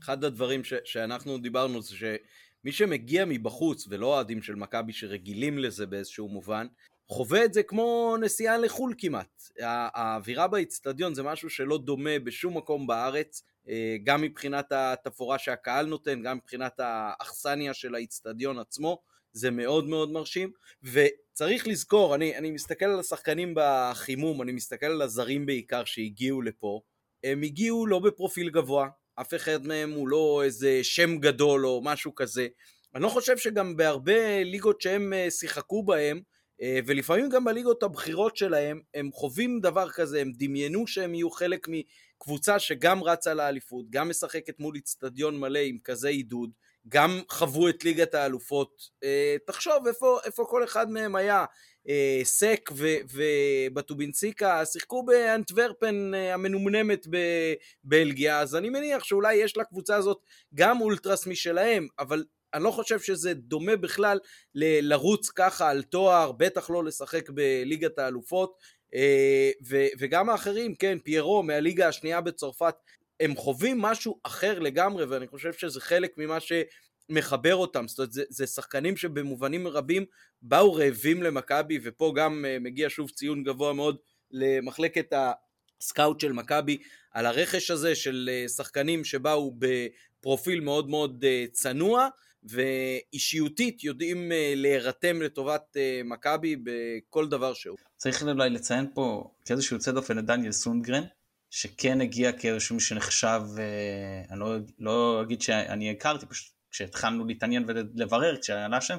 אחד 0.03 0.25
הדברים 0.25 0.65
ש, 0.65 0.75
שאנחנו 0.85 1.39
דיברנו 1.39 1.83
זה 1.83 1.97
שמי 1.97 2.73
שמגיע 2.73 3.25
מבחוץ, 3.25 3.87
ולא 3.91 4.07
אוהדים 4.07 4.43
של 4.43 4.55
מכבי 4.55 4.93
שרגילים 4.93 5.59
לזה 5.59 5.87
באיזשהו 5.87 6.29
מובן, 6.29 6.67
חווה 7.11 7.45
את 7.45 7.55
זה 7.55 7.63
כמו 7.63 8.17
נסיעה 8.21 8.59
לחו"ל 8.59 8.95
כמעט. 8.99 9.43
האווירה 9.61 10.49
באיצטדיון 10.49 11.15
זה 11.15 11.23
משהו 11.23 11.51
שלא 11.51 11.79
דומה 11.79 12.19
בשום 12.25 12.57
מקום 12.57 12.87
בארץ, 12.87 13.43
אה, 13.69 13.97
גם 14.05 14.23
מבחינת 14.23 14.73
התפאורה 14.73 15.39
שהקהל 15.39 15.87
נותן, 15.87 16.23
גם 16.23 16.37
מבחינת 16.37 16.73
האכסניה 16.79 17.75
של 17.75 17.95
האיצטדיון 17.95 18.59
עצמו. 18.59 19.03
זה 19.33 19.51
מאוד 19.51 19.89
מאוד 19.89 20.11
מרשים, 20.11 20.53
וצריך 20.83 21.67
לזכור, 21.67 22.15
אני, 22.15 22.39
אני 22.39 22.51
מסתכל 22.51 22.85
על 22.85 23.01
השחקנים 23.01 23.55
בחימום, 23.57 24.43
אני 24.43 24.53
מסתכל 24.53 24.87
על 24.87 25.03
הזרים 25.03 25.47
בעיקר 25.47 25.85
שהגיעו 25.85 26.43
לפה, 26.43 26.81
הם 27.25 27.43
הגיעו 27.43 27.87
לא 27.87 27.99
בפרופיל 27.99 28.51
גבוה, 28.51 28.89
אף 29.21 29.35
אחד 29.35 29.67
מהם 29.67 29.91
הוא 29.91 30.09
לא 30.09 30.43
איזה 30.45 30.81
שם 30.83 31.19
גדול 31.19 31.67
או 31.67 31.81
משהו 31.85 32.15
כזה. 32.15 32.49
אני 32.95 33.03
לא 33.03 33.09
חושב 33.09 33.37
שגם 33.37 33.77
בהרבה 33.77 34.45
ליגות 34.45 34.81
שהם 34.81 35.13
אה, 35.13 35.31
שיחקו 35.31 35.83
בהם, 35.83 36.21
ולפעמים 36.87 37.29
גם 37.29 37.45
בליגות 37.45 37.83
הבכירות 37.83 38.37
שלהם, 38.37 38.81
הם 38.95 39.11
חווים 39.13 39.61
דבר 39.61 39.91
כזה, 39.91 40.21
הם 40.21 40.33
דמיינו 40.35 40.87
שהם 40.87 41.15
יהיו 41.15 41.31
חלק 41.31 41.69
מקבוצה 41.69 42.59
שגם 42.59 43.05
רצה 43.05 43.35
לאליפות, 43.35 43.87
גם 43.91 44.09
משחקת 44.09 44.61
מול 44.61 44.75
איצטדיון 44.75 45.41
מלא 45.41 45.59
עם 45.59 45.79
כזה 45.85 46.09
עידוד, 46.09 46.51
גם 46.89 47.21
חוו 47.29 47.69
את 47.69 47.85
ליגת 47.85 48.15
האלופות. 48.15 48.83
אה, 49.05 49.37
תחשוב 49.47 49.87
איפה, 49.87 50.19
איפה 50.25 50.45
כל 50.49 50.65
אחד 50.65 50.91
מהם 50.91 51.17
היה. 51.17 51.45
אה, 51.89 52.21
סק 52.25 52.71
ובטובינסיקה 53.13 54.67
שיחקו 54.67 55.03
באנטוורפן 55.03 56.15
אה, 56.15 56.35
המנומנמת 56.35 57.07
בבלגיה, 57.85 58.41
אז 58.41 58.57
אני 58.57 58.71
מניח 58.71 59.05
שאולי 59.05 59.35
יש 59.35 59.57
לקבוצה 59.57 59.97
הזאת 59.97 60.19
גם 60.55 60.81
אולטרס 60.81 61.27
משלהם, 61.27 61.89
אבל 61.99 62.25
אני 62.55 62.65
לא 62.65 62.71
חושב 62.71 63.01
שזה 63.01 63.35
דומה 63.35 63.77
בכלל 63.77 64.19
ל- 64.55 64.89
לרוץ 64.89 65.29
ככה 65.31 65.71
על 65.71 65.83
תואר, 65.83 66.33
בטח 66.33 66.71
לא 66.71 66.85
לשחק 66.85 67.31
בליגת 67.31 67.99
האלופות. 67.99 68.57
ו- 69.69 69.87
וגם 69.99 70.31
האחרים, 70.31 70.75
כן, 70.75 70.99
פיירו 70.99 71.43
מהליגה 71.43 71.89
השנייה 71.89 72.21
בצרפת, 72.21 72.75
הם 73.21 73.37
חווים 73.37 73.81
משהו 73.81 74.21
אחר 74.23 74.59
לגמרי, 74.59 75.05
ואני 75.05 75.27
חושב 75.27 75.53
שזה 75.53 75.81
חלק 75.81 76.11
ממה 76.17 76.39
שמחבר 76.41 77.57
אותם. 77.57 77.89
זאת 77.89 77.99
אומרת, 77.99 78.13
זה, 78.13 78.23
זה 78.29 78.47
שחקנים 78.47 78.97
שבמובנים 78.97 79.69
רבים 79.69 80.05
באו 80.43 80.75
רעבים 80.75 81.23
למכבי, 81.23 81.79
ופה 81.83 82.13
גם 82.17 82.45
uh, 82.45 82.63
מגיע 82.63 82.89
שוב 82.91 83.11
ציון 83.11 83.43
גבוה 83.43 83.73
מאוד 83.73 83.97
למחלקת 84.31 85.13
הסקאוט 85.13 86.21
של 86.21 86.33
מכבי, 86.33 86.79
על 87.11 87.27
הרכש 87.27 87.71
הזה 87.71 87.95
של 87.95 88.31
uh, 88.33 88.49
שחקנים 88.49 89.05
שבאו 89.05 89.55
בפרופיל 89.59 90.61
מאוד 90.61 90.89
מאוד 90.89 91.25
צנוע, 91.53 92.09
ואישיותית 92.43 93.85
יודעים 93.85 94.31
uh, 94.31 94.35
להירתם 94.57 95.23
לטובת 95.23 95.77
uh, 95.77 96.09
מכבי 96.09 96.57
בכל 96.57 97.29
דבר 97.29 97.55
שהוא. 97.55 97.77
צריך 97.97 98.23
אולי 98.23 98.51
לציין 98.51 98.87
פה 98.95 99.31
כאיזשהו 99.45 99.77
יוצא 99.77 99.93
דופן 99.93 100.17
לדניאל 100.17 100.53
סונדגרן, 100.53 101.05
שכן 101.51 102.01
הגיע 102.01 102.33
כאיזשהו 102.33 102.81
שנחשב, 102.81 103.43
אה, 103.59 104.23
אני 104.31 104.41
לא, 104.41 104.57
לא 104.79 105.23
אגיד 105.23 105.43
שאני 105.43 105.91
הכרתי, 105.91 106.27
פשוט 106.27 106.53
כשהתחלנו 106.71 107.27
להתעניין 107.27 107.65
ולברר, 107.69 108.41
כשעלה 108.41 108.81
שם, 108.81 108.99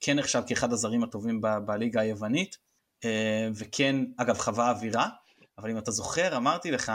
כן 0.00 0.18
נחשב 0.18 0.42
כאחד 0.46 0.72
הזרים 0.72 1.02
הטובים 1.04 1.40
בליגה 1.66 2.00
היוונית, 2.00 2.56
אה, 3.04 3.48
וכן, 3.54 3.96
אגב, 4.16 4.38
חווה 4.38 4.70
אווירה, 4.70 5.08
אבל 5.58 5.70
אם 5.70 5.78
אתה 5.78 5.90
זוכר, 5.90 6.36
אמרתי 6.36 6.70
לך, 6.70 6.92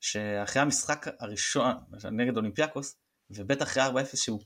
שאחרי 0.00 0.62
המשחק 0.62 1.06
הראשון 1.20 1.72
נגד 2.12 2.36
אולימפיאקוס, 2.36 2.96
ובטח 3.30 3.66
אחרי 3.66 3.82
4-0 3.82 4.16
שהוא, 4.16 4.40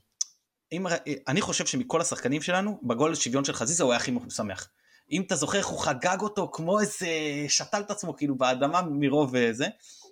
אם, 0.73 0.85
אני 1.27 1.41
חושב 1.41 1.65
שמכל 1.65 2.01
השחקנים 2.01 2.41
שלנו, 2.41 2.79
בגול 2.83 3.15
שוויון 3.15 3.45
של 3.45 3.53
חזיזה 3.53 3.83
הוא 3.83 3.91
היה 3.91 3.97
הכי 3.97 4.11
שמח. 4.29 4.69
אם 5.11 5.21
אתה 5.21 5.35
זוכר 5.35 5.57
איך 5.57 5.67
הוא 5.67 5.79
חגג 5.79 6.17
אותו 6.21 6.49
כמו 6.53 6.79
איזה, 6.79 7.07
שתל 7.47 7.81
את 7.81 7.91
עצמו 7.91 8.15
כאילו 8.15 8.35
באדמה 8.35 8.81
מרוב 8.81 9.51
זה, 9.51 9.67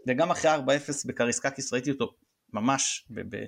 וגם 0.07 0.31
אחרי 0.31 0.55
4-0 0.55 0.57
בקריסקקיס 1.05 1.73
ראיתי 1.73 1.91
אותו 1.91 2.13
ממש, 2.53 3.05
ב- 3.09 3.35
ב- 3.35 3.45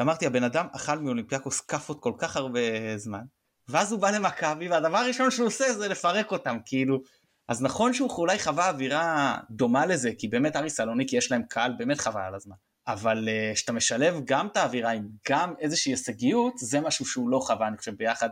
אמרתי 0.00 0.26
הבן 0.26 0.44
אדם 0.44 0.66
אכל 0.72 0.98
מאולימפיאקוס 0.98 1.60
כאפות 1.60 2.00
כל 2.00 2.12
כך 2.18 2.36
הרבה 2.36 2.60
זמן, 2.96 3.22
ואז 3.68 3.92
הוא 3.92 4.00
בא 4.00 4.10
למכבי 4.10 4.68
והדבר 4.68 4.98
הראשון 4.98 5.30
שהוא 5.30 5.46
עושה 5.46 5.72
זה 5.72 5.88
לפרק 5.88 6.32
אותם, 6.32 6.56
כאילו, 6.66 7.02
אז 7.48 7.62
נכון 7.62 7.92
שהוא 7.92 8.10
אולי 8.10 8.38
חווה 8.38 8.68
אווירה 8.68 9.38
דומה 9.50 9.86
לזה, 9.86 10.10
כי 10.18 10.28
באמת 10.28 10.56
ארי 10.56 10.70
סלוניקי 10.70 11.16
יש 11.16 11.32
להם 11.32 11.42
קהל 11.48 11.72
באמת 11.78 12.00
חווה 12.00 12.26
על 12.26 12.34
הזמן. 12.34 12.56
אבל 12.86 13.28
אה, 13.28 13.52
כשאתה 13.54 13.72
משלב 13.72 14.14
גם 14.24 14.46
את 14.46 14.56
האווירה 14.56 14.90
עם 14.90 15.08
גם 15.28 15.54
איזושהי 15.58 15.92
הישגיות, 15.92 16.58
זה 16.58 16.80
משהו 16.80 17.04
שהוא 17.04 17.28
לא 17.28 17.38
חווה, 17.38 17.68
אני 17.68 17.76
חושב, 17.76 17.94
ביחד 17.96 18.28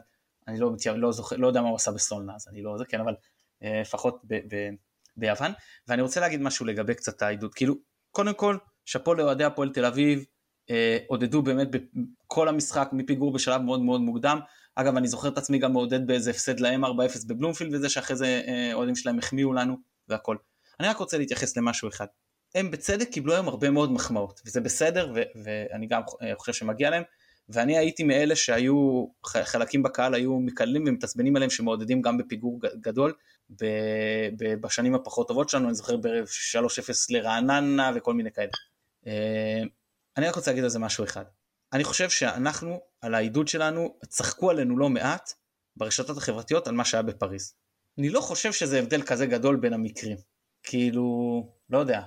אני 0.49 0.61
לא, 0.61 0.71
לא, 0.97 1.13
זוכר, 1.13 1.37
לא 1.37 1.47
יודע 1.47 1.61
מה 1.63 1.69
הוא 1.69 1.77
עשה 1.77 1.91
בסולנה, 1.91 2.35
אז 2.35 2.49
אני 2.49 2.63
לא 2.63 2.79
זה, 2.79 2.85
כן, 2.85 3.01
אבל 3.01 3.15
אה, 3.63 3.81
לפחות 3.81 4.21
ב, 4.25 4.35
ב, 4.35 4.69
ביוון. 5.17 5.53
ואני 5.89 6.03
רוצה 6.03 6.21
להגיד 6.21 6.41
משהו 6.41 6.67
לגבי 6.67 6.95
קצת 6.95 7.23
העידוד, 7.23 7.55
כאילו, 7.55 7.75
קודם 8.11 8.35
כל, 8.35 8.57
שאפו 8.85 9.15
לאוהדי 9.15 9.45
הפועל 9.45 9.73
תל 9.73 9.85
אביב, 9.85 10.25
אה, 10.71 10.99
עודדו 11.07 11.43
באמת 11.43 11.69
בכל 11.71 12.49
המשחק 12.49 12.89
מפיגור 12.93 13.33
בשלב 13.33 13.61
מאוד 13.61 13.81
מאוד 13.81 14.01
מוקדם. 14.01 14.39
אגב, 14.75 14.97
אני 14.97 15.09
זוכר 15.09 15.29
את 15.29 15.39
עצמי 15.39 15.59
גם 15.59 15.73
מעודד 15.73 16.07
באיזה 16.07 16.31
הפסד 16.31 16.61
להם 16.61 16.85
4-0 16.85 16.89
בבלומפילד 17.27 17.75
וזה 17.75 17.89
שאחרי 17.89 18.17
זה 18.17 18.43
אה, 18.49 18.71
אוהדים 18.75 18.97
שלהם 18.97 19.19
החמיאו 19.19 19.53
לנו 19.53 19.77
והכל. 20.09 20.37
אני 20.81 20.89
רק 20.89 20.97
רוצה 20.97 21.19
להתייחס 21.19 21.57
למשהו 21.57 21.89
אחד. 21.89 22.07
הם 22.55 22.71
בצדק 22.71 23.09
קיבלו 23.09 23.35
היום 23.35 23.49
הרבה 23.49 23.71
מאוד 23.71 23.93
מחמאות, 23.93 24.41
וזה 24.47 24.61
בסדר, 24.61 25.13
ו- 25.15 25.23
ואני 25.45 25.87
גם 25.87 26.03
אה, 26.23 26.33
חושב 26.37 26.53
שמגיע 26.53 26.91
להם. 26.91 27.03
ואני 27.49 27.79
הייתי 27.79 28.03
מאלה 28.03 28.37
שהיו, 28.37 29.07
חלקים 29.25 29.83
בקהל 29.83 30.15
היו 30.15 30.39
מקללים 30.39 30.85
ומתעצבנים 30.87 31.37
עליהם 31.37 31.51
שמעודדים 31.51 32.03
גם 32.03 32.19
בפיגור 32.19 32.61
גדול 32.81 33.15
ב, 33.51 33.65
ב, 34.37 34.55
בשנים 34.55 34.95
הפחות 34.95 35.29
טובות 35.29 35.49
שלנו, 35.49 35.67
אני 35.67 35.75
זוכר 35.75 35.97
ב-3-0 35.97 36.91
לרעננה 37.11 37.93
וכל 37.95 38.15
מיני 38.15 38.33
כאלה. 38.33 38.51
אה, 39.07 39.63
אני 40.17 40.29
רק 40.29 40.35
רוצה 40.35 40.51
להגיד 40.51 40.65
על 40.65 40.71
זה 40.71 40.79
משהו 40.79 41.05
אחד. 41.05 41.25
אני 41.73 41.85
חושב 41.85 42.11
שאנחנו, 42.11 42.81
על 43.01 43.15
העידוד 43.15 43.49
שלנו, 43.49 43.95
צחקו 44.09 44.51
עלינו 44.51 44.79
לא 44.79 44.89
מעט 44.89 45.33
ברשתות 45.77 46.17
החברתיות 46.17 46.69
על 46.69 46.75
מה 46.75 46.85
שהיה 46.85 47.03
בפריז. 47.03 47.55
אני 47.99 48.09
לא 48.11 48.21
חושב 48.21 48.53
שזה 48.53 48.79
הבדל 48.79 49.03
כזה 49.03 49.27
גדול 49.27 49.57
בין 49.57 49.73
המקרים. 49.73 50.17
כאילו, 50.63 51.49
לא 51.71 51.79
יודע. 51.79 52.03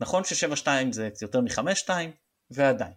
נכון 0.00 0.24
ש-7-2 0.24 0.68
זה 0.90 1.08
יותר 1.22 1.40
מ-5-2, 1.40 1.90
ועדיין. 2.50 2.92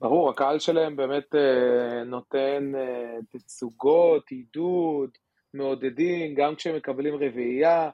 ברור, 0.00 0.30
הקהל 0.30 0.58
שלהם 0.58 0.96
באמת 0.96 1.34
אה, 1.34 2.04
נותן 2.04 2.72
אה, 2.76 3.16
תצוגות, 3.30 4.30
עידוד, 4.30 5.10
מעודדים, 5.54 6.34
גם 6.34 6.54
כשהם 6.54 6.76
מקבלים 6.76 7.14
רביעייה, 7.14 7.90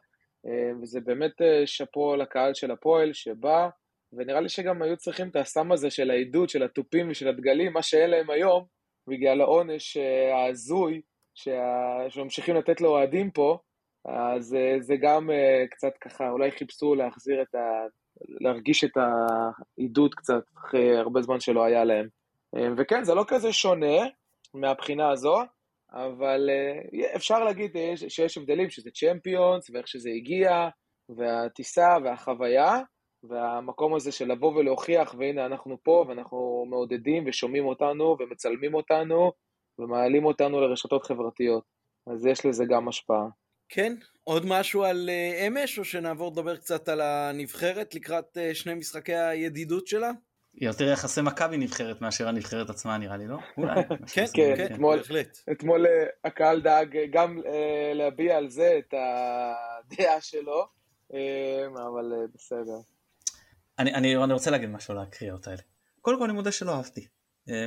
אה, 0.47 0.71
וזה 0.83 1.01
באמת 1.01 1.33
שאפו 1.67 2.17
לקהל 2.17 2.55
של 2.55 2.71
הפועל 2.71 3.13
שבא, 3.13 3.69
ונראה 4.13 4.41
לי 4.41 4.49
שגם 4.49 4.83
היו 4.83 4.97
צריכים 4.97 5.29
את 5.29 5.37
הסם 5.37 5.73
הזה 5.73 5.91
של 5.91 6.11
העידוד, 6.11 6.49
של 6.49 6.63
התופים 6.63 7.11
ושל 7.11 7.29
הדגלים, 7.29 7.73
מה 7.73 7.83
שאין 7.83 8.11
להם 8.11 8.31
היום, 8.31 8.65
בגלל 9.07 9.41
העונש 9.41 9.97
ההזוי 10.33 11.01
שממשיכים 11.35 12.57
לתת 12.57 12.81
לאוהדים 12.81 13.31
פה, 13.31 13.59
אז 14.05 14.57
זה 14.81 14.97
גם 15.03 15.31
קצת 15.71 15.93
ככה, 16.01 16.31
אולי 16.31 16.51
חיפשו 16.51 16.95
להחזיר 16.95 17.43
את 17.43 17.55
ה... 17.55 17.87
להרגיש 18.41 18.85
את 18.85 18.91
העידוד 18.97 20.15
קצת 20.15 20.43
אחרי 20.57 20.99
הרבה 20.99 21.23
זמן 21.23 21.41
שלא 21.41 21.65
היה 21.65 21.85
להם. 21.85 22.09
אה, 22.57 22.69
וכן, 22.77 23.05
זה 23.05 23.15
לא 23.15 23.25
כזה 23.29 23.53
שונה 23.53 23.97
מהבחינה 24.55 25.11
הזו, 25.11 25.37
אבל 25.93 26.51
אה, 26.51 27.17
אפשר 27.17 27.39
להגיד 27.39 27.77
אה, 27.77 27.93
שיש 28.09 28.39
הבדלים, 28.39 28.71
שזה 28.71 28.91
צ'מפיונס, 28.91 29.71
ואיך 29.71 29.89
שזה 29.89 30.11
הגיע, 30.11 30.69
והטיסה 31.09 31.89
והחוויה, 32.05 32.81
והמקום 33.29 33.95
הזה 33.95 34.13
של 34.13 34.33
לבוא 34.33 34.55
ולהוכיח, 34.55 35.15
והנה 35.19 35.47
אנחנו 35.47 35.77
פה, 35.83 36.05
ואנחנו 36.09 36.67
מעודדים 36.71 37.25
ושומעים 37.27 37.67
אותנו 37.67 38.17
ומצלמים 38.21 38.75
אותנו 38.75 39.33
ומעלים 39.79 40.25
אותנו 40.25 40.61
לרשתות 40.61 41.07
חברתיות. 41.07 41.63
אז 42.07 42.27
יש 42.27 42.47
לזה 42.47 42.65
גם 42.69 42.89
השפעה. 42.89 43.27
כן, 43.75 43.95
עוד 44.25 44.47
משהו 44.47 44.85
על 44.85 45.11
uh, 45.11 45.47
אמש, 45.47 45.79
או 45.79 45.85
שנעבור 45.85 46.31
לדבר 46.33 46.57
קצת 46.57 46.89
על 46.89 47.01
הנבחרת 47.01 47.95
לקראת 47.95 48.37
uh, 48.37 48.55
שני 48.55 48.75
משחקי 48.75 49.15
הידידות 49.15 49.87
שלה? 49.87 50.11
יותר 50.55 50.85
יחסי 50.85 51.21
מכבי 51.21 51.57
נבחרת 51.57 52.01
מאשר 52.01 52.29
הנבחרת 52.29 52.71
עצמה 52.71 52.99
נראה 52.99 53.17
לי, 53.17 53.27
לא? 53.27 53.37
אולי. 53.59 53.83
כן, 54.13 54.25
כן, 54.35 54.55
כן, 54.57 54.75
אתמול, 54.75 54.97
בהחלט. 54.97 55.39
אתמול 55.53 55.87
אה, 55.87 56.07
הקהל 56.25 56.61
דאג 56.61 56.99
גם 57.13 57.41
להביע 57.95 58.37
על 58.37 58.51
זה 58.51 58.79
את 58.79 58.95
הדעה 58.95 60.21
שלו, 60.21 60.67
אבל 61.75 62.13
בסדר. 62.35 62.79
אני, 63.79 63.95
אני, 63.95 64.17
אני 64.17 64.33
רוצה 64.33 64.51
להגיד 64.51 64.69
משהו 64.69 64.95
על 64.95 65.01
הקריאות 65.01 65.47
האלה. 65.47 65.63
קודם 66.01 66.19
כל 66.19 66.25
אני 66.25 66.33
מודה 66.33 66.53
שלא 66.53 66.77
אהבתי. 66.77 67.07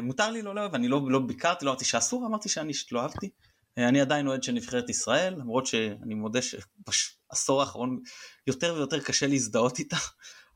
מותר 0.02 0.32
לי 0.32 0.42
לא 0.42 0.56
לאהוב, 0.56 0.76
אני 0.76 0.88
לא, 0.88 1.02
לא 1.08 1.20
ביקרתי, 1.20 1.66
לא 1.66 1.70
אמרתי 1.70 1.86
שאסור, 1.86 2.26
אמרתי 2.26 2.50
שאני 2.50 2.74
לא 2.92 3.02
אהבתי. 3.02 3.30
אני 3.78 4.02
עדיין 4.02 4.28
אוהד 4.28 4.44
של 4.44 4.52
נבחרת 4.52 4.90
ישראל, 4.90 5.34
למרות 5.34 5.66
שאני 5.66 6.14
מודה 6.16 6.40
שבעשור 6.42 7.62
האחרון 7.62 8.00
יותר 8.48 8.74
ויותר 8.74 9.00
קשה 9.00 9.28
להזדהות 9.28 9.80
איתה, 9.80 9.98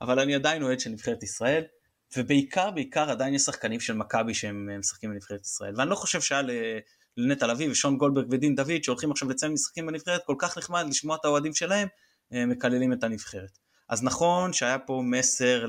אבל 0.01 0.19
אני 0.19 0.36
עדיין 0.36 0.63
אוהד 0.63 0.80
של 0.80 0.89
נבחרת 0.89 1.24
ישראל, 1.24 1.63
ובעיקר 2.17 2.72
בעיקר 2.72 3.09
עדיין 3.09 3.34
יש 3.34 3.41
שחקנים 3.41 3.80
של 3.80 3.93
מכבי 3.93 4.34
שהם 4.34 4.69
אה, 4.72 4.78
משחקים 4.78 5.09
בנבחרת 5.09 5.41
ישראל, 5.41 5.74
ואני 5.78 5.89
לא 5.89 5.95
חושב 5.95 6.22
שהיה 6.22 6.41
לנטע 7.17 7.47
לביא 7.47 7.72
ושון 7.72 7.97
גולדברג 7.97 8.28
ודין 8.32 8.55
דוד 8.55 8.84
שהולכים 8.84 9.11
עכשיו 9.11 9.30
לציין 9.30 9.53
משחקים 9.53 9.88
בנבחרת, 9.88 10.22
כל 10.26 10.36
כך 10.39 10.57
נחמד 10.57 10.86
לשמוע 10.89 11.15
את 11.15 11.26
האוהדים 11.26 11.53
שלהם 11.53 11.88
אה, 12.34 12.45
מקללים 12.45 12.93
את 12.93 13.03
הנבחרת. 13.03 13.57
אז 13.89 14.03
נכון 14.03 14.53
שהיה 14.53 14.80
פה 14.80 15.01
מסר 15.05 15.65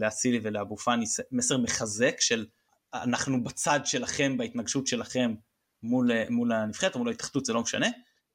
לאצילי 0.00 0.40
ולאבו 0.42 0.76
פאני, 0.76 1.04
מסר 1.32 1.58
מחזק 1.58 2.20
של 2.20 2.46
אנחנו 2.94 3.44
בצד 3.44 3.80
שלכם, 3.84 4.36
בהתנגשות 4.36 4.86
שלכם 4.86 5.34
מול, 5.82 6.12
אה, 6.12 6.24
מול 6.30 6.52
הנבחרת 6.52 6.94
או 6.94 6.98
מול 6.98 7.08
ההתאחדות 7.08 7.44
זה 7.44 7.52
לא 7.52 7.62
משנה, 7.62 7.86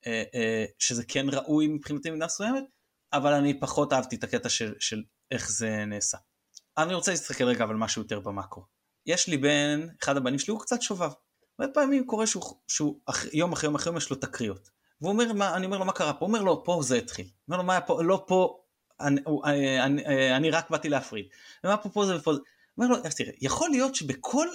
אה, 0.07 0.23
אה, 0.35 0.65
שזה 0.79 1.03
כן 1.07 1.25
ראוי 1.29 1.67
מבחינתי 1.67 2.09
במידה 2.11 2.25
מסוימת, 2.25 2.63
אבל 3.13 3.33
אני 3.33 3.59
פחות 3.59 3.93
אהבתי 3.93 4.15
את 4.15 4.23
הקטע 4.23 4.49
של, 4.49 4.73
של 4.79 5.03
איך 5.31 5.51
זה 5.51 5.85
נעשה. 5.85 6.17
אני 6.77 6.93
רוצה 6.93 7.11
להסתכל 7.11 7.43
רגע 7.43 7.63
על 7.63 7.75
משהו 7.75 8.01
יותר 8.01 8.19
במאקרו. 8.19 8.63
יש 9.05 9.27
לי 9.27 9.37
בן, 9.37 9.87
אחד 10.03 10.17
הבנים 10.17 10.39
שלי 10.39 10.51
הוא 10.51 10.59
קצת 10.59 10.81
שובב. 10.81 11.11
הרבה 11.59 11.73
פעמים 11.73 12.05
קורה 12.05 12.27
שהוא, 12.27 12.43
שהוא 12.67 12.99
יום 13.33 13.51
אחרי 13.51 13.67
יום 13.67 13.75
אחרי 13.75 13.89
יום 13.89 13.97
יש 13.97 14.09
לו 14.09 14.15
תקריות. 14.15 14.69
והוא 15.01 15.11
אומר, 15.11 15.33
מה, 15.33 15.55
אני 15.55 15.65
אומר 15.65 15.77
לו 15.77 15.85
מה 15.85 15.91
קרה 15.91 16.13
פה? 16.13 16.25
הוא 16.25 16.27
אומר 16.27 16.41
לו 16.41 16.63
פה 16.63 16.79
זה 16.83 16.97
התחיל. 16.97 17.25
הוא 17.25 17.33
אומר 17.47 17.57
לו 17.57 17.63
מה 17.63 17.73
היה 17.73 17.81
פה? 17.81 18.03
לא 18.03 18.23
פה, 18.27 18.63
אני, 18.99 19.21
אני, 19.43 19.83
אני, 19.83 20.35
אני 20.35 20.51
רק 20.51 20.69
באתי 20.69 20.89
להפריד. 20.89 21.25
ומה 21.63 21.77
פה 21.77 21.89
פה 21.89 22.05
זה 22.05 22.15
ופה 22.15 22.33
זה. 22.33 22.39
הוא 22.75 22.85
אומר 22.85 22.97
לו, 22.97 23.09
תראה, 23.17 23.31
יכול 23.41 23.69
להיות 23.69 23.95
שבכל 23.95 24.47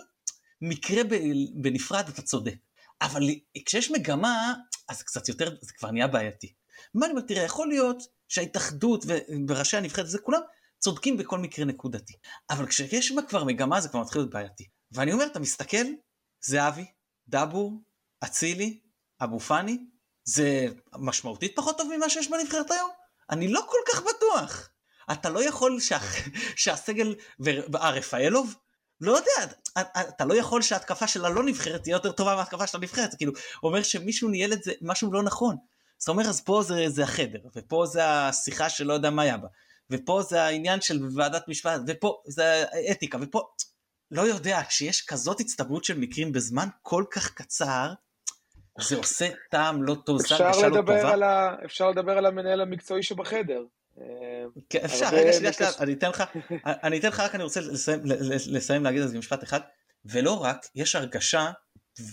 מקרה 0.61 1.03
בנפרד 1.55 2.09
אתה 2.09 2.22
צודק. 2.22 2.55
אבל 3.03 3.22
כשיש 3.66 3.90
מגמה, 3.90 4.55
אז 4.88 5.03
קצת 5.03 5.28
יותר, 5.28 5.57
זה 5.61 5.72
כבר 5.72 5.90
נהיה 5.90 6.07
בעייתי. 6.07 6.53
מה 6.94 7.07
אני 7.07 7.12
אומר, 7.12 7.22
תראה, 7.26 7.42
יכול 7.42 7.68
להיות 7.68 8.03
שההתאחדות 8.28 9.05
וראשי 9.49 9.76
הנבחרת, 9.76 10.09
זה 10.09 10.18
כולם 10.18 10.40
צודקים 10.78 11.16
בכל 11.16 11.38
מקרה 11.38 11.64
נקודתי. 11.64 12.12
אבל 12.51 12.66
כשיש 12.66 13.12
בה 13.12 13.22
כבר 13.22 13.44
מגמה, 13.44 13.80
זה 13.80 13.88
כבר 13.88 14.01
מתחיל 14.01 14.20
להיות 14.20 14.30
בעייתי. 14.30 14.64
ואני 14.92 15.12
אומר, 15.12 15.26
אתה 15.26 15.40
מסתכל, 15.40 15.86
זהבי, 16.40 16.86
דבור, 17.28 17.82
אצילי, 18.24 18.80
אבו 19.20 19.40
פאני, 19.40 19.78
זה 20.24 20.66
משמעותית 20.99 21.57
פחות 21.57 21.78
טוב 21.78 21.90
ממה 21.96 22.11
שיש 22.11 22.30
בנבחרת 22.30 22.70
היום? 22.70 22.90
אני 23.30 23.49
לא 23.49 23.66
כל 23.68 23.92
כך 23.92 24.03
בטוח. 24.03 24.70
אתה 25.12 25.30
לא 25.30 25.44
יכול 25.49 25.80
שה... 25.80 25.99
שהסגל, 26.57 27.14
אה, 27.74 27.90
רפאלוב? 27.90 28.55
לא 29.01 29.16
יודע, 29.16 29.53
אתה 30.09 30.24
לא 30.24 30.34
יכול 30.34 30.62
שההתקפה 30.62 31.07
של 31.07 31.24
הלא 31.24 31.42
נבחרת 31.42 31.82
תהיה 31.82 31.94
יותר 31.94 32.12
טובה 32.12 32.36
מההתקפה 32.36 32.66
של 32.66 32.78
הנבחרת, 32.78 33.14
כאילו, 33.14 33.32
אומר 33.62 33.82
שמישהו 33.82 34.28
ניהל 34.28 34.53
את 34.53 34.62
זה, 34.62 34.72
משהו 34.82 35.12
לא 35.12 35.22
נכון. 35.22 35.57
זאת 35.99 36.09
אומרת, 36.09 36.26
אז 36.26 36.40
פה 36.40 36.62
זה, 36.62 36.88
זה 36.88 37.03
החדר, 37.03 37.38
ופה 37.57 37.86
זה 37.86 38.07
השיחה 38.07 38.68
שלא 38.68 38.92
יודע 38.92 39.11
מה 39.11 39.22
היה 39.22 39.36
בה, 39.36 39.49
ופה 39.90 40.22
זה 40.22 40.42
העניין 40.42 40.80
של 40.80 41.01
ועדת 41.16 41.49
משפט, 41.49 41.80
ופה 41.86 42.22
זה 42.26 42.64
האתיקה, 42.72 43.18
ופה, 43.20 43.42
לא 44.11 44.22
יודע, 44.22 44.61
כשיש 44.68 45.07
כזאת 45.07 45.40
הצטברות 45.40 45.84
של 45.84 45.99
מקרים 45.99 46.32
בזמן 46.32 46.68
כל 46.82 47.05
כך 47.11 47.34
קצר, 47.34 47.92
זה 48.80 48.96
עושה 48.96 49.28
טעם 49.51 49.82
לא 49.82 49.96
טוב, 50.07 50.20
אפשר 50.20 50.51
לדבר, 50.51 51.03
לא 51.03 51.12
על 51.12 51.22
ה... 51.22 51.57
אפשר 51.64 51.90
לדבר 51.90 52.18
על 52.18 52.26
המנהל 52.26 52.61
המקצועי 52.61 53.03
שבחדר. 53.03 53.64
כן, 54.70 54.78
אפשר, 54.84 55.07
רגע, 55.12 55.32
שנייה, 55.32 55.53
שנייה, 55.53 55.72
אני 55.80 55.92
אתן 55.92 56.09
לך, 56.09 56.22
אני 56.66 56.99
אתן 56.99 57.09
לך 57.09 57.20
רק, 57.20 57.34
אני 57.34 57.42
רוצה 57.42 57.61
לסיים, 57.61 58.01
לסיים 58.51 58.84
להגיד 58.84 59.03
על 59.03 59.09
זה 59.09 59.18
משפט 59.18 59.42
אחד, 59.42 59.61
ולא 60.05 60.42
רק, 60.42 60.66
יש 60.74 60.94
הרגשה, 60.94 61.51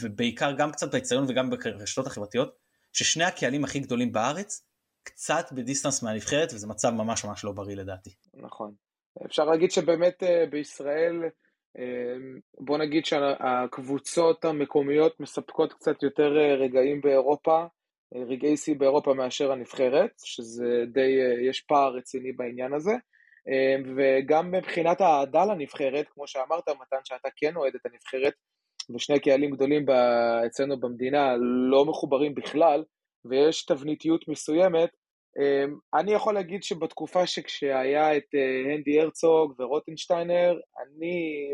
ובעיקר 0.01 0.51
גם 0.51 0.71
קצת 0.71 0.91
באצטדיון 0.93 1.25
וגם 1.29 1.49
ברשתות 1.49 2.07
החברתיות, 2.07 2.55
ששני 2.93 3.23
הקהלים 3.23 3.63
הכי 3.63 3.79
גדולים 3.79 4.11
בארץ, 4.11 4.65
קצת 5.03 5.51
בדיסטנס 5.51 6.03
מהנבחרת, 6.03 6.53
וזה 6.53 6.67
מצב 6.67 6.89
ממש 6.89 7.25
ממש 7.25 7.43
לא 7.43 7.51
בריא 7.51 7.75
לדעתי. 7.75 8.09
נכון. 8.33 8.73
אפשר 9.25 9.45
להגיד 9.45 9.71
שבאמת 9.71 10.23
אה, 10.23 10.45
בישראל, 10.49 11.23
אה, 11.77 12.15
בוא 12.59 12.77
נגיד 12.77 13.05
שהקבוצות 13.05 14.45
המקומיות 14.45 15.19
מספקות 15.19 15.73
קצת 15.73 16.03
יותר 16.03 16.37
אה, 16.37 16.55
רגעים 16.55 17.01
באירופה, 17.01 17.65
רגעי 18.27 18.57
שיא 18.57 18.75
באירופה 18.75 19.13
מאשר 19.13 19.51
הנבחרת, 19.51 20.11
שזה 20.23 20.83
די, 20.93 21.21
אה, 21.21 21.49
יש 21.49 21.61
פער 21.61 21.93
רציני 21.95 22.31
בעניין 22.31 22.73
הזה. 22.73 22.93
אה, 23.49 23.75
וגם 23.95 24.51
מבחינת 24.51 25.01
האהדה 25.01 25.45
לנבחרת, 25.45 26.05
כמו 26.09 26.27
שאמרת, 26.27 26.69
מתן, 26.69 26.97
שאתה 27.03 27.29
כן 27.35 27.55
אוהד 27.55 27.75
את 27.75 27.85
הנבחרת, 27.85 28.33
ושני 28.95 29.19
קהלים 29.19 29.51
גדולים 29.51 29.85
אצלנו 30.45 30.79
במדינה 30.79 31.35
לא 31.69 31.85
מחוברים 31.85 32.35
בכלל, 32.35 32.83
ויש 33.25 33.65
תבניתיות 33.65 34.27
מסוימת, 34.27 34.89
אה, 35.39 35.65
אני 35.99 36.13
יכול 36.13 36.33
להגיד 36.33 36.63
שבתקופה 36.63 37.27
שכשהיה 37.27 38.17
את 38.17 38.23
הנדי 38.65 39.01
הרצוג 39.01 39.53
ורוטנשטיינר, 39.59 40.59
אני 40.83 41.49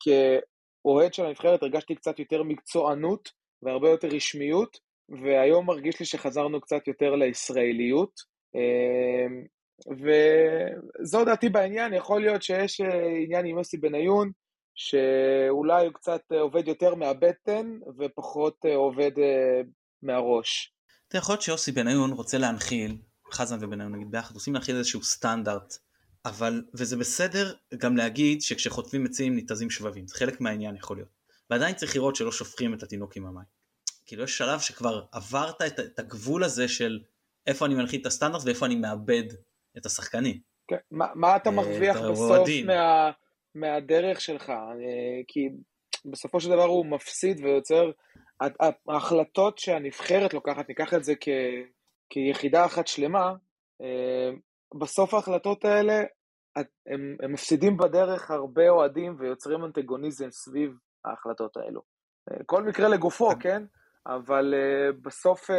כאוהד 0.00 1.14
של 1.14 1.26
הנבחרת 1.26 1.62
הרגשתי 1.62 1.94
קצת 1.94 2.18
יותר 2.18 2.42
מקצוענות 2.42 3.28
והרבה 3.62 3.88
יותר 3.88 4.08
רשמיות, 4.08 4.78
והיום 5.08 5.66
מרגיש 5.66 6.00
לי 6.00 6.06
שחזרנו 6.06 6.60
קצת 6.60 6.88
יותר 6.88 7.14
לישראליות. 7.14 8.20
אמ, 8.54 9.44
וזו 9.90 11.24
דעתי 11.24 11.48
בעניין, 11.48 11.92
יכול 11.92 12.20
להיות 12.20 12.42
שיש 12.42 12.80
אה, 12.80 13.06
עניין 13.24 13.46
עם 13.46 13.58
יוסי 13.58 13.76
בניון, 13.76 14.30
שאולי 14.74 15.86
הוא 15.86 15.94
קצת 15.94 16.20
עובד 16.40 16.68
יותר 16.68 16.94
מהבטן 16.94 17.78
ופחות 17.98 18.56
אה, 18.66 18.76
עובד 18.76 19.18
אה, 19.18 19.60
מהראש. 20.02 20.74
אתה 21.08 21.18
יכול 21.18 21.32
להיות 21.32 21.42
שיוסי 21.42 21.72
בניון 21.72 22.10
רוצה 22.12 22.38
להנחיל, 22.38 22.96
חזן 23.32 23.56
ובניון 23.60 23.94
נגיד 23.94 24.10
ביחד, 24.10 24.34
רוצים 24.34 24.54
להנחיל 24.54 24.76
איזשהו 24.76 25.02
סטנדרט, 25.02 25.74
אבל, 26.24 26.64
וזה 26.74 26.96
בסדר 26.96 27.54
גם 27.76 27.96
להגיד 27.96 28.42
שכשחוטפים 28.42 29.06
עצים 29.06 29.34
ניתזים 29.34 29.70
שבבים, 29.70 30.06
זה 30.06 30.14
חלק 30.14 30.40
מהעניין 30.40 30.76
יכול 30.76 30.96
להיות. 30.96 31.08
ועדיין 31.50 31.74
צריך 31.74 31.96
לראות 31.96 32.16
שלא 32.16 32.32
שופכים 32.32 32.74
את 32.74 32.82
התינוק 32.82 33.16
עם 33.16 33.26
המים. 33.26 33.63
כאילו 34.06 34.24
יש 34.24 34.38
שלב 34.38 34.60
שכבר 34.60 35.04
עברת 35.12 35.62
את, 35.62 35.80
את 35.80 35.98
הגבול 35.98 36.44
הזה 36.44 36.68
של 36.68 37.00
איפה 37.46 37.66
אני 37.66 37.74
מנחית 37.74 38.00
את 38.00 38.06
הסטנדרט 38.06 38.42
ואיפה 38.44 38.66
אני 38.66 38.76
מאבד 38.76 39.24
את 39.76 39.86
השחקנים. 39.86 40.40
כן, 40.68 40.76
מה, 40.90 41.06
מה 41.14 41.36
אתה 41.36 41.50
אה, 41.50 41.54
מרוויח 41.54 41.96
בסוף 41.96 42.48
מה, 42.66 43.10
מהדרך 43.54 44.20
שלך? 44.20 44.50
אה, 44.50 45.22
כי 45.28 45.48
בסופו 46.10 46.40
של 46.40 46.50
דבר 46.50 46.64
הוא 46.64 46.86
מפסיד 46.86 47.40
ויוצר, 47.40 47.90
ההחלטות 48.88 49.58
שהנבחרת 49.58 50.34
לוקחת, 50.34 50.68
ניקח 50.68 50.94
את 50.94 51.04
זה 51.04 51.14
כ, 51.20 51.28
כיחידה 52.10 52.64
אחת 52.66 52.86
שלמה, 52.86 53.32
אה, 53.82 54.30
בסוף 54.80 55.14
ההחלטות 55.14 55.64
האלה, 55.64 56.02
הם, 56.86 57.16
הם 57.22 57.32
מפסידים 57.32 57.76
בדרך 57.76 58.30
הרבה 58.30 58.68
אוהדים 58.68 59.16
ויוצרים 59.18 59.64
אנטגוניזם 59.64 60.30
סביב 60.30 60.70
ההחלטות 61.04 61.56
האלו. 61.56 61.80
כל 62.46 62.62
מקרה 62.62 62.88
לגופו, 62.88 63.30
כן? 63.40 63.62
אבל 64.06 64.54
uh, 64.54 64.96
בסוף 65.02 65.50
uh, 65.50 65.54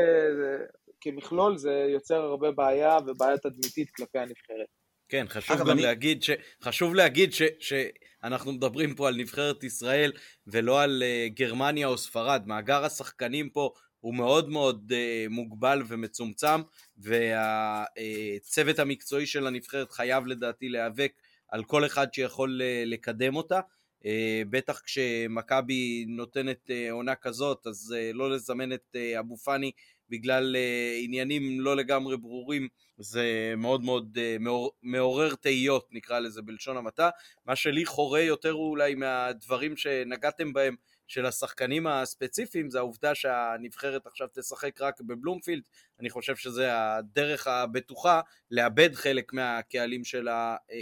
כמכלול 1.01 1.57
זה 1.57 1.87
יוצר 1.93 2.21
הרבה 2.21 2.51
בעיה 2.51 2.97
ובעיה 3.07 3.37
תדמיתית 3.37 3.89
כלפי 3.89 4.19
הנבחרת. 4.19 4.67
כן, 5.09 5.25
חשוב 5.29 5.57
גם 5.57 5.69
אני... 5.69 5.81
להגיד, 5.81 6.23
ש... 6.23 6.29
חשוב 6.63 6.95
להגיד 6.95 7.33
ש... 7.33 7.41
שאנחנו 7.59 8.51
מדברים 8.53 8.95
פה 8.95 9.07
על 9.07 9.15
נבחרת 9.15 9.63
ישראל 9.63 10.11
ולא 10.47 10.81
על 10.81 11.03
uh, 11.03 11.33
גרמניה 11.33 11.87
או 11.87 11.97
ספרד. 11.97 12.43
מאגר 12.45 12.85
השחקנים 12.85 13.49
פה 13.49 13.71
הוא 13.99 14.15
מאוד 14.15 14.49
מאוד 14.49 14.91
uh, 14.91 15.29
מוגבל 15.29 15.83
ומצומצם, 15.87 16.61
והצוות 16.97 18.79
uh, 18.79 18.81
המקצועי 18.81 19.25
של 19.25 19.47
הנבחרת 19.47 19.91
חייב 19.91 20.27
לדעתי 20.27 20.69
להיאבק 20.69 21.11
על 21.49 21.63
כל 21.63 21.85
אחד 21.85 22.13
שיכול 22.13 22.61
uh, 22.61 22.89
לקדם 22.89 23.35
אותה. 23.35 23.59
אה, 24.05 24.41
בטח 24.49 24.81
כשמכבי 24.85 26.05
נותנת 26.07 26.71
אה, 26.71 26.91
עונה 26.91 27.15
כזאת, 27.15 27.67
אז 27.67 27.95
אה, 27.97 28.11
לא 28.13 28.31
לזמן 28.31 28.73
את 28.73 28.95
אבו 29.19 29.37
פאני 29.37 29.71
בגלל 30.09 30.55
עניינים 31.03 31.61
לא 31.61 31.75
לגמרי 31.75 32.17
ברורים, 32.17 32.67
זה 32.97 33.53
מאוד 33.57 33.83
מאוד 33.83 34.17
מעור, 34.39 34.71
מעורר 34.83 35.35
תהיות 35.35 35.87
נקרא 35.91 36.19
לזה 36.19 36.41
בלשון 36.41 36.77
המעטה. 36.77 37.09
מה 37.45 37.55
שלי 37.55 37.85
חורה 37.85 38.21
יותר 38.21 38.53
אולי 38.53 38.95
מהדברים 38.95 39.77
שנגעתם 39.77 40.53
בהם 40.53 40.75
של 41.07 41.25
השחקנים 41.25 41.87
הספציפיים 41.87 42.69
זה 42.69 42.77
העובדה 42.77 43.15
שהנבחרת 43.15 44.07
עכשיו 44.07 44.27
תשחק 44.33 44.81
רק 44.81 45.01
בבלומפילד, 45.01 45.63
אני 45.99 46.09
חושב 46.09 46.35
שזה 46.35 46.69
הדרך 46.73 47.47
הבטוחה 47.47 48.21
לאבד 48.51 48.93
חלק 48.93 49.33
מהקהלים 49.33 50.03
של 50.03 50.27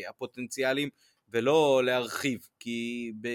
הפוטנציאלים 0.09 0.89
ולא 1.34 1.81
להרחיב, 1.86 2.47
כי 2.59 3.11
ב... 3.21 3.27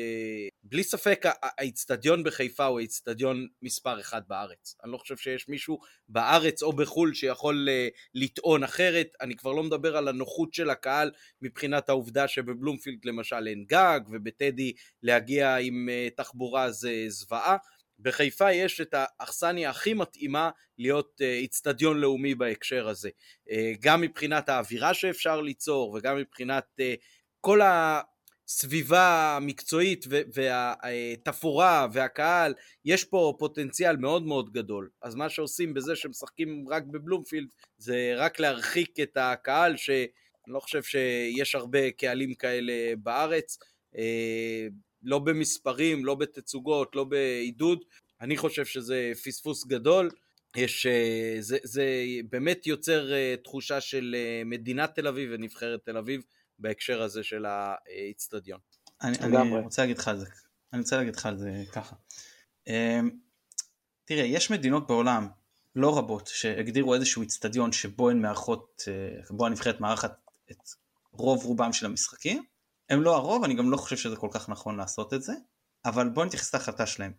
בלי 0.63 0.85
ספק 0.85 1.25
האיצטדיון 1.43 2.25
בחיפה 2.25 2.65
הוא 2.65 2.79
האיצטדיון 2.79 3.47
מספר 3.63 4.01
אחד 4.01 4.23
בארץ. 4.29 4.77
אני 4.85 4.93
לא 4.93 4.99
חושב 4.99 5.17
שיש 5.17 5.49
מישהו 5.49 5.79
בארץ 6.09 6.63
או 6.63 6.73
בחו"ל 6.73 7.15
שיכול 7.15 7.69
uh, 7.69 7.99
לטעון 8.15 8.65
אחרת, 8.65 9.09
אני 9.21 9.37
כבר 9.37 9.53
לא 9.53 9.63
מדבר 9.63 9.97
על 9.97 10.09
הנוחות 10.09 10.55
של 10.55 10.71
הקהל 10.71 11.11
מבחינת 11.43 11.89
העובדה 11.89 12.29
שבבלומפילד 12.29 13.05
למשל 13.05 13.47
אין 13.47 13.65
גג, 13.69 14.01
ובטדי 14.11 14.73
להגיע 15.03 15.57
עם 15.57 15.89
uh, 15.89 16.17
תחבורה 16.17 16.71
זה 16.71 17.05
זוועה. 17.09 17.57
בחיפה 18.01 18.53
יש 18.53 18.81
את 18.81 18.95
האכסניה 18.95 19.71
הכי 19.71 19.95
מתאימה 19.95 20.51
להיות 20.79 21.21
אה, 21.21 21.33
איצטדיון 21.33 21.99
לאומי 21.99 22.35
בהקשר 22.35 22.89
הזה. 22.89 23.11
גם 23.81 24.01
מבחינת 24.01 24.49
האווירה 24.49 24.95
שאפשר 24.95 25.41
ליצור 25.41 25.95
וגם 25.95 26.17
מבחינת 26.17 26.65
כל 27.41 27.61
הסביבה 28.49 29.37
המקצועית 29.37 30.05
והתפאורה 30.35 31.87
והקהל, 31.93 32.55
יש 32.85 33.05
פה 33.05 33.35
פוטנציאל 33.39 33.97
מאוד 33.97 34.27
מאוד 34.27 34.53
גדול. 34.53 34.89
אז 35.03 35.15
מה 35.15 35.29
שעושים 35.29 35.75
בזה 35.75 35.97
שמשחקים 35.97 36.69
רק 36.69 36.83
בבלומפילד, 36.85 37.49
זה 37.79 38.15
רק 38.17 38.41
להרחיק 38.41 39.01
את 39.01 39.17
הקהל, 39.17 39.77
שאני 39.77 40.07
לא 40.47 40.61
חושב 40.61 40.83
שיש 40.83 41.55
הרבה 41.55 41.91
קהלים 41.91 42.35
כאלה 42.35 42.97
בארץ, 42.97 43.59
אה, 43.97 44.67
לא 45.03 45.19
במספרים, 45.19 46.05
לא 46.05 46.15
בתצוגות, 46.15 46.97
לא 46.97 47.05
בעידוד. 47.05 47.85
אני 48.21 48.37
חושב 48.37 48.65
שזה 48.65 49.13
פספוס 49.25 49.67
גדול. 49.67 50.11
יש, 50.57 50.87
אה, 50.87 51.37
זה, 51.41 51.59
זה 51.63 52.05
באמת 52.31 52.67
יוצר 52.67 53.13
אה, 53.13 53.35
תחושה 53.45 53.81
של 53.81 54.17
מדינת 54.45 54.95
תל 54.95 55.07
אביב 55.07 55.31
ונבחרת 55.33 55.81
תל 55.85 55.97
אביב 55.97 56.23
בהקשר 56.59 57.03
הזה 57.03 57.23
של 57.23 57.47
האיצטדיון. 57.47 58.61
אני, 59.03 59.19
אני 59.19 59.61
רוצה 59.61 59.83
להגיד 59.83 59.99
לך 59.99 60.09
על 60.09 60.19
זה, 60.19 60.27
אני 60.73 60.81
רוצה 60.81 60.97
להגיד 60.97 61.17
לך 61.17 61.27
על 61.27 61.37
זה 61.37 61.65
ככה. 61.73 61.97
אמ, 62.67 63.11
תראה, 64.05 64.25
יש 64.25 64.51
מדינות 64.51 64.87
בעולם, 64.87 65.29
לא 65.75 65.99
רבות, 65.99 66.27
שהגדירו 66.27 66.95
איזשהו 66.95 67.23
איצטדיון 67.23 67.73
שבו 67.73 68.11
הן 68.11 68.23
מארחות, 68.23 68.83
אה, 68.89 69.37
בו 69.37 69.47
הנבחרת 69.47 69.81
מארחת 69.81 70.21
את 70.51 70.69
רוב 71.13 71.45
רובם 71.45 71.73
של 71.73 71.87
המשחקים. 71.87 72.45
הם 72.91 73.03
לא 73.03 73.17
הרוב, 73.17 73.45
אני 73.45 73.55
גם 73.55 73.71
לא 73.71 73.77
חושב 73.77 73.97
שזה 73.97 74.17
כל 74.17 74.29
כך 74.33 74.49
נכון 74.49 74.77
לעשות 74.77 75.15
את 75.15 75.23
זה, 75.23 75.33
אבל 75.85 76.09
בוא 76.09 76.25
נתייחס 76.25 76.55
להחלטה 76.55 76.87
שלהם. 76.87 77.13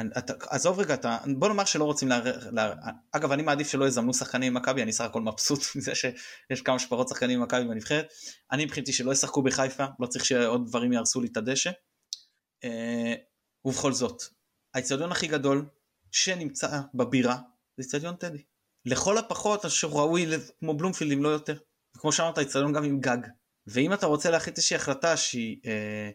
אה, 0.00 0.04
עזוב 0.48 0.80
רגע, 0.80 0.94
אתה, 0.94 1.18
בוא 1.38 1.48
נאמר 1.48 1.64
שלא 1.64 1.84
רוצים 1.84 2.08
לערער, 2.08 2.50
לה, 2.52 2.74
אגב 3.12 3.32
אני 3.32 3.42
מעדיף 3.42 3.68
שלא 3.68 3.84
יזמנו 3.84 4.14
שחקנים 4.14 4.54
ממכבי, 4.54 4.82
אני 4.82 4.92
סך 4.92 5.04
הכל 5.04 5.20
מבסוט 5.20 5.60
מזה 5.76 5.94
שיש 5.94 6.62
כמה 6.64 6.78
שפחות 6.78 7.08
שחקנים 7.08 7.40
ממכבי 7.40 7.64
בנבחרת, 7.64 8.12
אני 8.52 8.64
מבחינתי 8.64 8.92
שלא 8.92 9.12
ישחקו 9.12 9.42
בחיפה, 9.42 9.84
לא 10.00 10.06
צריך 10.06 10.24
שעוד 10.24 10.66
דברים 10.66 10.92
יהרסו 10.92 11.20
לי 11.20 11.28
את 11.32 11.36
הדשא, 11.36 11.70
אה, 12.64 13.14
ובכל 13.64 13.92
זאת, 13.92 14.22
האצטדיון 14.74 15.12
הכי 15.12 15.26
גדול 15.26 15.66
שנמצא 16.10 16.80
בבירה 16.94 17.38
זה 17.76 17.82
אצטדיון 17.82 18.16
טדי, 18.16 18.42
לכל 18.86 19.18
הפחות 19.18 19.64
אשר 19.64 19.88
ראוי 19.88 20.26
כמו 20.60 20.76
בלומפילד 20.76 21.12
אם 21.12 21.22
לא 21.22 21.28
יותר, 21.28 21.58
וכמו 21.96 22.12
שאמרת 22.12 22.38
אצטדיון 22.38 22.72
גם 22.72 22.84
עם 22.84 23.00
גג, 23.00 23.18
ואם 23.66 23.92
אתה 23.92 24.06
רוצה 24.06 24.30
להחליט 24.30 24.56
איזושהי 24.56 24.76
החלטה 24.76 25.16
שהיא 25.16 25.60
אה, 25.66 26.10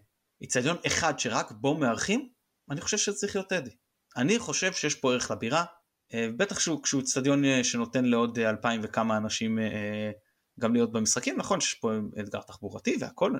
אחד 0.87 1.19
שרק 1.19 1.51
בו 1.51 1.77
מארחים, 1.77 2.29
אני 2.71 2.81
חושב 2.81 2.97
שזה 2.97 3.15
צריך 3.15 3.35
להיות 3.35 3.49
טדי. 3.49 3.75
אני 4.17 4.39
חושב 4.39 4.73
שיש 4.73 4.95
פה 4.95 5.13
ערך 5.13 5.31
לבירה, 5.31 5.65
אה, 6.13 6.27
בטח 6.37 6.57
כשהוא 6.83 7.01
אצטדיון 7.01 7.45
אה, 7.45 7.63
שנותן 7.63 8.05
לעוד 8.05 8.39
אה, 8.39 8.49
אלפיים 8.49 8.81
וכמה 8.83 9.17
אנשים 9.17 9.59
גם 10.59 10.73
להיות 10.73 10.91
במשחקים, 10.91 11.37
נכון 11.37 11.61
שיש 11.61 11.73
פה 11.73 11.91
אתגר 12.19 12.41
תחבורתי 12.41 12.97
והכל, 12.99 13.33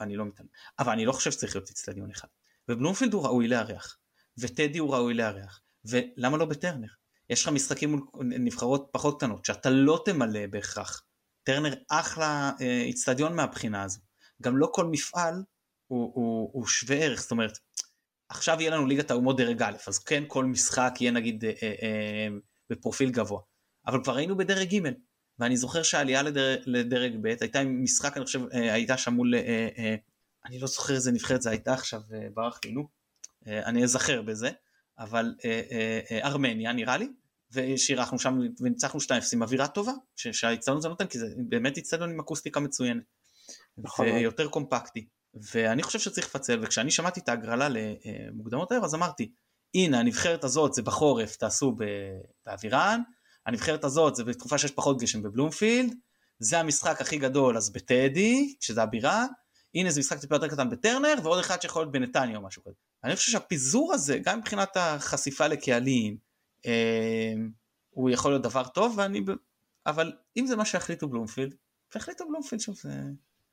אני 0.00 0.16
לא 0.16 0.24
מתעניין, 0.24 0.52
אבל 0.78 0.92
אני 0.92 1.04
לא 1.04 1.12
חושב 1.12 1.30
שצריך 1.30 1.56
להיות 1.56 1.70
אצטדיון 1.70 2.10
אחד. 2.10 2.28
ובלומפילד 2.68 3.12
הוא 3.12 3.24
ראוי 3.24 3.48
לארח, 3.48 3.98
וטדי 4.38 4.78
הוא 4.78 4.94
ראוי 4.94 5.14
לארח, 5.14 5.60
ולמה 5.84 6.36
לא 6.36 6.44
בטרנר? 6.44 6.88
יש 7.30 7.42
לך 7.42 7.48
משחקים 7.48 7.90
מול 7.90 8.02
נבחרות 8.22 8.88
פחות 8.92 9.18
קטנות 9.18 9.44
שאתה 9.44 9.70
לא 9.70 10.02
תמלא 10.04 10.46
בהכרח. 10.46 11.02
טרנר 11.44 11.74
אחלה 11.90 12.52
איצטדיון 12.60 13.36
מהבחינה 13.36 13.82
הזו. 13.82 14.00
גם 14.42 14.56
לא 14.56 14.70
כל 14.72 14.86
מפעל 14.86 15.34
הוא, 15.86 16.12
הוא, 16.14 16.50
הוא 16.52 16.66
שווה 16.66 16.96
ערך, 16.96 17.20
זאת 17.20 17.30
אומרת, 17.30 17.58
עכשיו 18.34 18.56
יהיה 18.60 18.70
לנו 18.70 18.86
ליגת 18.86 19.10
האומות 19.10 19.36
דרג 19.36 19.62
א', 19.62 19.76
אז 19.88 19.98
כן 19.98 20.24
כל 20.28 20.44
משחק 20.44 20.94
יהיה 21.00 21.10
נגיד 21.10 21.44
אה, 21.44 21.52
אה, 21.62 21.74
אה, 21.82 22.28
בפרופיל 22.70 23.10
גבוה, 23.10 23.40
אבל 23.86 24.04
כבר 24.04 24.16
היינו 24.16 24.36
בדרג 24.36 24.74
ג', 24.74 24.88
ואני 25.38 25.56
זוכר 25.56 25.82
שהעלייה 25.82 26.22
לדרג, 26.22 26.58
לדרג 26.66 27.16
ב' 27.22 27.26
הייתה 27.26 27.60
עם 27.60 27.82
משחק, 27.82 28.16
אני 28.16 28.24
חושב, 28.24 28.40
אה, 28.52 28.72
הייתה 28.72 28.96
שם 28.96 29.14
מול, 29.14 29.34
אה, 29.34 29.68
אה, 29.78 29.94
אני 30.46 30.58
לא 30.58 30.66
זוכר 30.66 30.94
איזה 30.94 31.12
נבחרת 31.12 31.42
זה 31.42 31.50
הייתה 31.50 31.72
עכשיו, 31.72 32.00
אה, 32.12 32.26
ברח 32.34 32.60
לי, 32.64 32.72
נו, 32.72 32.88
אה, 33.46 33.66
אני 33.66 33.84
אזכר 33.84 34.22
בזה, 34.22 34.50
אבל 34.98 35.34
אה, 35.44 35.60
אה, 35.72 36.00
אה, 36.10 36.28
ארמניה 36.28 36.72
נראה 36.72 36.96
לי, 36.96 37.08
ושירחנו 37.52 38.18
שם 38.18 38.38
וניצחנו 38.60 39.00
2-0 39.00 39.12
עם 39.32 39.42
אווירה 39.42 39.68
טובה, 39.68 39.92
שהאיצטדיון 40.16 40.80
זה 40.80 40.88
נותן, 40.88 41.06
כי 41.06 41.18
זה 41.18 41.26
באמת 41.36 41.76
איצטדיון 41.76 42.10
עם 42.10 42.20
אקוסטיקה 42.20 42.60
מצוינת, 42.60 43.02
נכון. 43.78 44.06
ויותר 44.06 44.48
קומפקטי. 44.48 45.06
ואני 45.34 45.82
חושב 45.82 45.98
שצריך 45.98 46.26
לפצל, 46.26 46.60
וכשאני 46.62 46.90
שמעתי 46.90 47.20
את 47.20 47.28
ההגרלה 47.28 47.68
למוקדמות 47.68 48.72
הערב 48.72 48.84
אז 48.84 48.94
אמרתי, 48.94 49.32
הנה 49.74 50.00
הנבחרת 50.00 50.44
הזאת 50.44 50.74
זה 50.74 50.82
בחורף 50.82 51.36
תעשו 51.36 51.76
באווירן, 52.46 53.00
הנבחרת 53.46 53.84
הזאת 53.84 54.16
זה 54.16 54.24
בתקופה 54.24 54.58
שיש 54.58 54.70
פחות 54.70 55.00
גשם 55.00 55.22
בבלומפילד, 55.22 55.94
זה 56.38 56.58
המשחק 56.60 57.00
הכי 57.00 57.18
גדול 57.18 57.56
אז 57.56 57.72
בטדי, 57.72 58.54
שזה 58.60 58.82
הבירה, 58.82 59.26
הנה 59.74 59.90
זה 59.90 60.00
משחק 60.00 60.18
טיפה 60.18 60.34
יותר 60.34 60.48
קטן 60.48 60.70
בטרנר, 60.70 61.14
ועוד 61.22 61.38
אחד 61.38 61.62
שיכול 61.62 61.82
להיות 61.82 61.92
בנתניה 61.92 62.36
או 62.36 62.42
משהו 62.42 62.62
כזה. 62.64 62.74
אני 63.04 63.16
חושב 63.16 63.32
שהפיזור 63.32 63.92
הזה, 63.92 64.18
גם 64.24 64.38
מבחינת 64.38 64.76
החשיפה 64.76 65.46
לקהלים, 65.46 66.16
אה, 66.66 67.32
הוא 67.90 68.10
יכול 68.10 68.30
להיות 68.30 68.42
דבר 68.42 68.68
טוב, 68.68 68.94
ואני, 68.98 69.24
אבל 69.86 70.12
אם 70.36 70.46
זה 70.46 70.56
מה 70.56 70.64
שהחליטו 70.64 71.08
בלומפילד, 71.08 71.54
והחליטו 71.94 72.28
בלומפילד 72.28 72.60
שוב. 72.60 72.76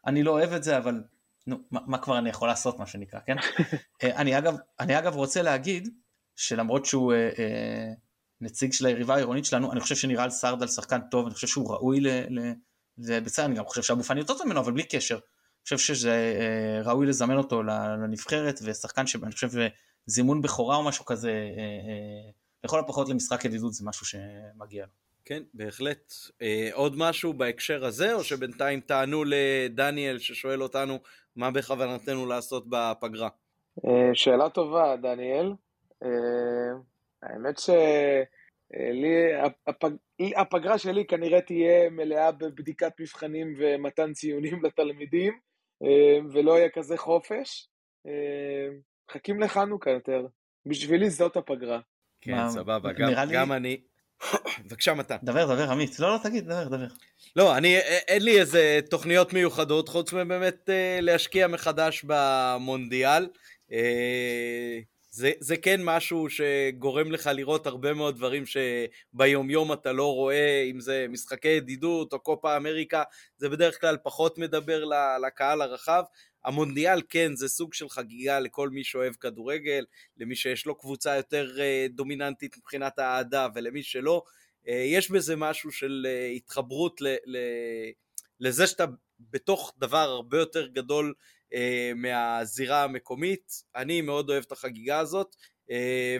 אני 0.06 0.24
לא 0.24 0.32
אוהב 0.32 0.54
את 0.54 0.64
זה, 0.64 0.78
אבל 0.78 1.04
נו, 1.50 1.58
מה, 1.72 1.80
מה 1.88 1.98
כבר 1.98 2.18
אני 2.18 2.30
יכול 2.30 2.48
לעשות 2.48 2.80
מה 2.80 2.86
שנקרא, 2.88 3.20
כן? 3.26 3.36
אה, 4.04 4.16
אני, 4.16 4.38
אגב, 4.38 4.56
אני 4.80 5.00
אגב 5.00 5.16
רוצה 5.16 5.42
להגיד 5.42 5.90
שלמרות 6.36 6.86
שהוא 6.86 7.14
אה, 7.14 7.30
אה, 7.40 7.94
נציג 8.42 8.74
של 8.74 8.86
היריבה 8.86 9.16
העירונית 9.16 9.46
שלנו, 9.46 9.72
אני 9.72 9.80
חושב 9.80 9.96
שנראה 9.96 10.30
סרדל 10.30 10.68
שחקן 10.68 11.00
טוב, 11.12 11.26
אני 11.26 11.36
חושב 11.36 11.48
שהוא 11.48 11.74
ראוי 11.74 12.00
ל... 12.00 12.08
ל 12.08 12.54
זה 13.02 13.22
בסדר, 13.22 13.46
אני 13.46 13.56
גם 13.56 13.66
חושב 13.66 13.82
שאבו 13.82 14.04
פאני 14.04 14.20
יותר 14.20 14.34
טוב 14.34 14.48
ממנו, 14.48 14.60
אבל 14.60 14.72
בלי 14.72 14.84
קשר. 14.84 15.16
אני 15.16 15.64
חושב 15.64 15.78
שזה 15.78 16.36
אה, 16.40 16.92
ראוי 16.92 17.08
לזמן 17.08 17.38
אותו 17.38 17.64
לנבחרת, 17.64 18.60
ושחקן 18.64 19.08
שאני 19.08 19.32
חושב 19.32 19.50
זימון 20.06 20.42
בכורה 20.42 20.76
או 20.76 20.84
משהו 20.84 21.06
כזה, 21.06 21.30
אה, 21.30 21.64
אה, 21.64 22.32
לכל 22.64 22.80
הפחות 22.80 23.10
למשחק 23.10 23.46
ידידות 23.46 23.74
זה 23.74 23.86
משהו 23.86 24.06
שמגיע 24.06 24.86
לו. 24.86 24.92
כן, 25.30 25.44
בהחלט. 25.54 26.14
אה, 26.42 26.70
עוד 26.74 26.94
משהו 26.98 27.34
בהקשר 27.34 27.86
הזה, 27.86 28.14
או 28.14 28.24
שבינתיים 28.24 28.80
תענו 28.80 29.24
לדניאל 29.26 30.20
ששואל 30.20 30.64
אותנו 30.64 31.00
מה 31.36 31.52
בכוונתנו 31.52 32.26
לעשות 32.26 32.66
בפגרה? 32.70 33.30
אה, 33.86 34.10
שאלה 34.14 34.50
טובה, 34.50 34.96
דניאל. 35.02 35.54
אה, 36.04 36.10
האמת 37.24 37.58
שלי, 37.58 39.16
הפג... 39.68 39.90
הפגרה 40.36 40.78
שלי 40.78 41.06
כנראה 41.06 41.42
תהיה 41.42 41.90
מלאה 41.90 42.32
בבדיקת 42.32 43.00
מבחנים 43.00 43.56
ומתן 43.58 44.14
ציונים 44.14 44.64
לתלמידים, 44.66 45.40
אה, 45.84 46.20
ולא 46.34 46.58
יהיה 46.58 46.70
כזה 46.70 46.98
חופש. 46.98 47.70
מחכים 49.10 49.40
לחנוכה 49.40 49.90
יותר. 49.90 50.26
בשבילי 50.66 51.10
זאת 51.10 51.38
הפגרה. 51.38 51.80
כן, 52.22 52.50
סבבה, 52.50 52.94
גם, 52.94 53.12
גם 53.34 53.52
אני. 53.52 53.82
בבקשה 54.66 54.94
מתן. 54.94 55.16
דבר, 55.24 55.46
דבר, 55.46 55.72
עמית. 55.72 56.00
לא, 56.00 56.14
לא, 56.14 56.18
תגיד, 56.24 56.46
דבר, 56.46 56.68
דבר. 56.68 56.88
לא, 57.36 57.58
אני, 57.58 57.78
אין 58.08 58.24
לי 58.24 58.40
איזה 58.40 58.80
תוכניות 58.90 59.34
מיוחדות, 59.34 59.90
חוץ 59.90 60.14
מבאמת 60.14 60.70
אה, 60.70 61.00
להשקיע 61.02 61.48
מחדש 61.48 62.06
במונדיאל. 62.08 63.28
אה, 63.72 64.80
זה, 65.12 65.32
זה 65.40 65.58
כן 65.58 65.82
משהו 65.84 66.28
שגורם 66.30 67.12
לך 67.12 67.30
לראות 67.34 67.68
הרבה 67.68 67.94
מאוד 67.94 68.16
דברים 68.16 68.44
שביומיום 68.46 69.74
אתה 69.74 69.92
לא 69.92 70.14
רואה, 70.14 70.64
אם 70.72 70.80
זה 70.80 71.06
משחקי 71.10 71.48
ידידות 71.48 72.14
או 72.14 72.20
קופה 72.20 72.58
אמריקה, 72.58 73.04
זה 73.38 73.50
בדרך 73.50 73.82
כלל 73.82 73.98
פחות 74.04 74.38
מדבר 74.38 74.84
לקהל 75.28 75.62
הרחב. 75.62 76.04
המונדיאל 76.46 77.02
כן 77.10 77.36
זה 77.36 77.48
סוג 77.48 77.74
של 77.74 77.90
חגיגה 77.90 78.40
לכל 78.40 78.70
מי 78.70 78.84
שאוהב 78.84 79.14
כדורגל, 79.14 79.86
למי 80.18 80.36
שיש 80.36 80.66
לו 80.66 80.78
קבוצה 80.78 81.16
יותר 81.16 81.60
אה, 81.60 81.86
דומיננטית 81.90 82.58
מבחינת 82.58 83.00
האהדה 83.00 83.48
ולמי 83.56 83.84
שלא. 83.84 84.24
אה, 84.68 84.74
יש 84.74 85.12
בזה 85.12 85.36
משהו 85.36 85.72
של 85.72 86.08
אה, 86.10 86.28
התחברות 86.28 87.02
ל, 87.02 87.08
ל, 87.08 87.38
לזה 88.40 88.68
שאתה 88.68 88.86
בתוך 89.20 89.74
דבר 89.78 89.98
הרבה 89.98 90.38
יותר 90.38 90.68
גדול 90.68 91.14
מהזירה 91.96 92.84
המקומית. 92.84 93.64
אני 93.76 94.02
מאוד 94.02 94.30
אוהב 94.30 94.44
את 94.48 94.52
החגיגה 94.52 95.00
הזאת, 95.00 95.36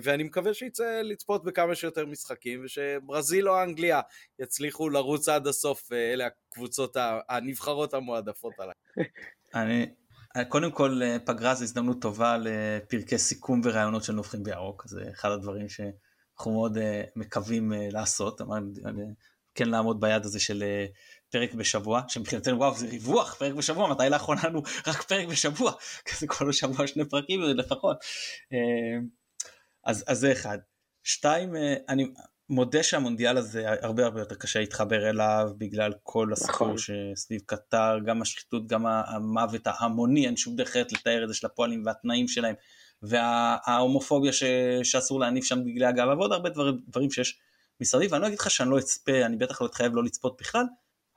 ואני 0.04 0.24
מקווה 0.24 0.54
שיצא 0.54 1.02
לצפות 1.02 1.44
בכמה 1.44 1.76
שיותר 1.76 2.06
משחקים, 2.06 2.66
ושברזיל 2.66 3.50
או 3.50 3.64
אנגליה 3.64 4.02
יצליחו 4.40 4.90
לרוץ 4.90 5.30
עד 5.30 5.48
הסוף, 5.48 5.92
אלה 5.92 6.26
הקבוצות 6.26 6.98
הנבחרות 7.30 7.94
המועדפות 7.94 8.54
עליי. 8.60 8.74
אני, 9.56 9.86
קודם 10.50 10.72
כל 10.72 11.02
פגרה 11.26 11.56
זו 11.56 11.64
הזדמנות 11.64 12.02
טובה 12.02 12.38
לפרקי 12.38 13.18
סיכום 13.18 13.62
ורעיונות 13.64 14.04
של 14.04 14.14
נובחים 14.14 14.44
בירוק, 14.44 14.84
זה 14.88 15.10
אחד 15.12 15.32
הדברים 15.32 15.70
שאנחנו 15.70 16.52
מאוד 16.52 16.78
מקווים 17.16 17.72
לעשות, 17.92 18.42
כן 19.56 19.70
לעמוד 19.70 20.02
ביד 20.02 20.26
הזה 20.26 20.40
של 20.40 20.64
פרק 21.32 21.54
בשבוע, 21.54 22.02
שמבחינתנו 22.08 22.58
וואו 22.58 22.76
זה 22.76 22.88
ריווח, 22.88 23.36
פרק 23.36 23.54
בשבוע, 23.54 23.92
מתי 23.92 24.10
לאחרונה 24.10 24.42
לנו 24.44 24.62
רק 24.88 25.02
פרק 25.02 25.28
בשבוע, 25.28 25.72
כזה 26.08 26.28
כל 26.28 26.50
השבוע 26.50 26.88
שני 26.88 27.10
פרקים 27.10 27.42
לפחות. 27.42 27.98
אה, 28.54 29.00
אז, 29.84 30.04
אז 30.08 30.20
זה 30.20 30.32
אחד. 30.32 30.58
שתיים, 31.04 31.56
אה, 31.56 31.76
אני 31.90 32.08
מודה 32.50 32.84
שהמונדיאל 32.84 33.38
הזה 33.38 33.66
הרבה 33.82 34.06
הרבה 34.06 34.20
יותר 34.20 34.36
קשה 34.36 34.60
להתחבר 34.60 35.10
אליו 35.10 35.52
בגלל 35.58 35.94
כל 36.04 36.34
הסיפור 36.34 36.74
נכון. 36.74 36.76
שסביב 36.78 37.42
קטר, 37.46 37.98
גם 38.06 38.22
השחיתות, 38.22 38.68
גם 38.68 38.86
המוות 38.86 39.62
ההמוני, 39.66 40.26
אין 40.26 40.38
שום 40.38 40.56
דרך 40.56 40.70
אחרת 40.70 40.92
לתאר 40.92 41.24
את 41.24 41.28
זה 41.28 41.34
של 41.34 41.46
הפועלים 41.46 41.86
והתנאים 41.86 42.28
שלהם, 42.28 42.56
וההומופוביה 43.02 44.34
ש, 44.34 44.44
שאסור 44.84 45.20
להניף 45.20 45.46
שם 45.46 45.66
בגלל 45.66 45.88
הגאווה 45.88 46.18
ועוד 46.18 46.32
הרבה 46.32 46.50
דברים, 46.50 46.80
דברים 46.88 47.12
שיש 47.12 47.40
מסביב, 47.82 48.12
ואני 48.12 48.22
לא 48.22 48.28
אגיד 48.28 48.40
לך 48.40 48.50
שאני 48.50 48.70
לא 48.70 48.80
אצפה, 48.80 49.26
אני 49.26 49.38
בטח 49.38 49.62
לא 49.62 49.68
אתחייב 49.68 49.96
לא 49.96 50.04
לצפות 50.04 50.38
בכלל, 50.40 50.66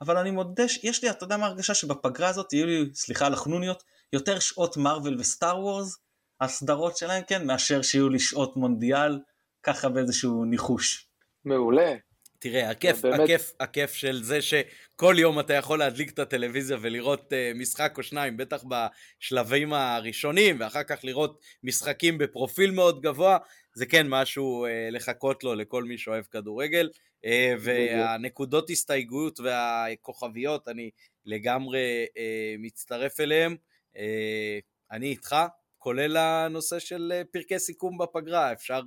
אבל 0.01 0.17
אני 0.17 0.31
מודה 0.31 0.67
שיש 0.67 1.03
לי, 1.03 1.09
אתה 1.09 1.23
יודע 1.23 1.37
מה 1.37 1.45
הרגשה 1.45 1.73
שבפגרה 1.73 2.29
הזאת 2.29 2.53
יהיו 2.53 2.65
לי, 2.65 2.89
סליחה 2.93 3.25
על 3.25 3.33
החנוניות, 3.33 3.83
יותר 4.13 4.39
שעות 4.39 4.77
מארוול 4.77 5.19
וסטאר 5.19 5.59
וורס, 5.59 5.97
הסדרות 6.41 6.97
שלהם 6.97 7.23
כן, 7.27 7.47
מאשר 7.47 7.81
שיהיו 7.81 8.09
לי 8.09 8.19
שעות 8.19 8.57
מונדיאל, 8.57 9.19
ככה 9.63 9.89
באיזשהו 9.89 10.45
ניחוש. 10.45 11.12
מעולה. 11.45 11.95
תראה, 12.39 12.69
הכיף, 12.69 13.01
באמת... 13.01 13.19
הכיף, 13.19 13.51
הכיף 13.59 13.93
של 13.93 14.23
זה 14.23 14.39
שכל 14.41 15.15
יום 15.17 15.39
אתה 15.39 15.53
יכול 15.53 15.79
להדליק 15.79 16.09
את 16.09 16.19
הטלוויזיה 16.19 16.77
ולראות 16.81 17.33
uh, 17.33 17.57
משחק 17.57 17.93
או 17.97 18.03
שניים, 18.03 18.37
בטח 18.37 18.63
בשלבים 18.63 19.73
הראשונים, 19.73 20.59
ואחר 20.59 20.83
כך 20.83 20.99
לראות 21.03 21.39
משחקים 21.63 22.17
בפרופיל 22.17 22.71
מאוד 22.71 23.01
גבוה, 23.01 23.37
זה 23.73 23.85
כן 23.85 24.07
משהו 24.09 24.65
uh, 24.65 24.69
לחכות 24.91 25.43
לו 25.43 25.55
לכל 25.55 25.83
מי 25.83 25.97
שאוהב 25.97 26.23
כדורגל. 26.23 26.89
אה, 27.25 27.53
והנקודות 27.59 28.69
הסתייגות 28.69 29.39
והכוכביות, 29.39 30.67
אני 30.67 30.89
לגמרי 31.25 32.05
אה, 32.17 32.55
מצטרף 32.59 33.19
אליהם. 33.19 33.55
אה, 33.97 34.59
אני 34.91 35.07
איתך, 35.07 35.35
כולל 35.83 36.17
הנושא 36.17 36.79
של 36.79 37.21
פרקי 37.31 37.59
סיכום 37.59 37.97
בפגרה. 37.97 38.51
אפשר 38.51 38.81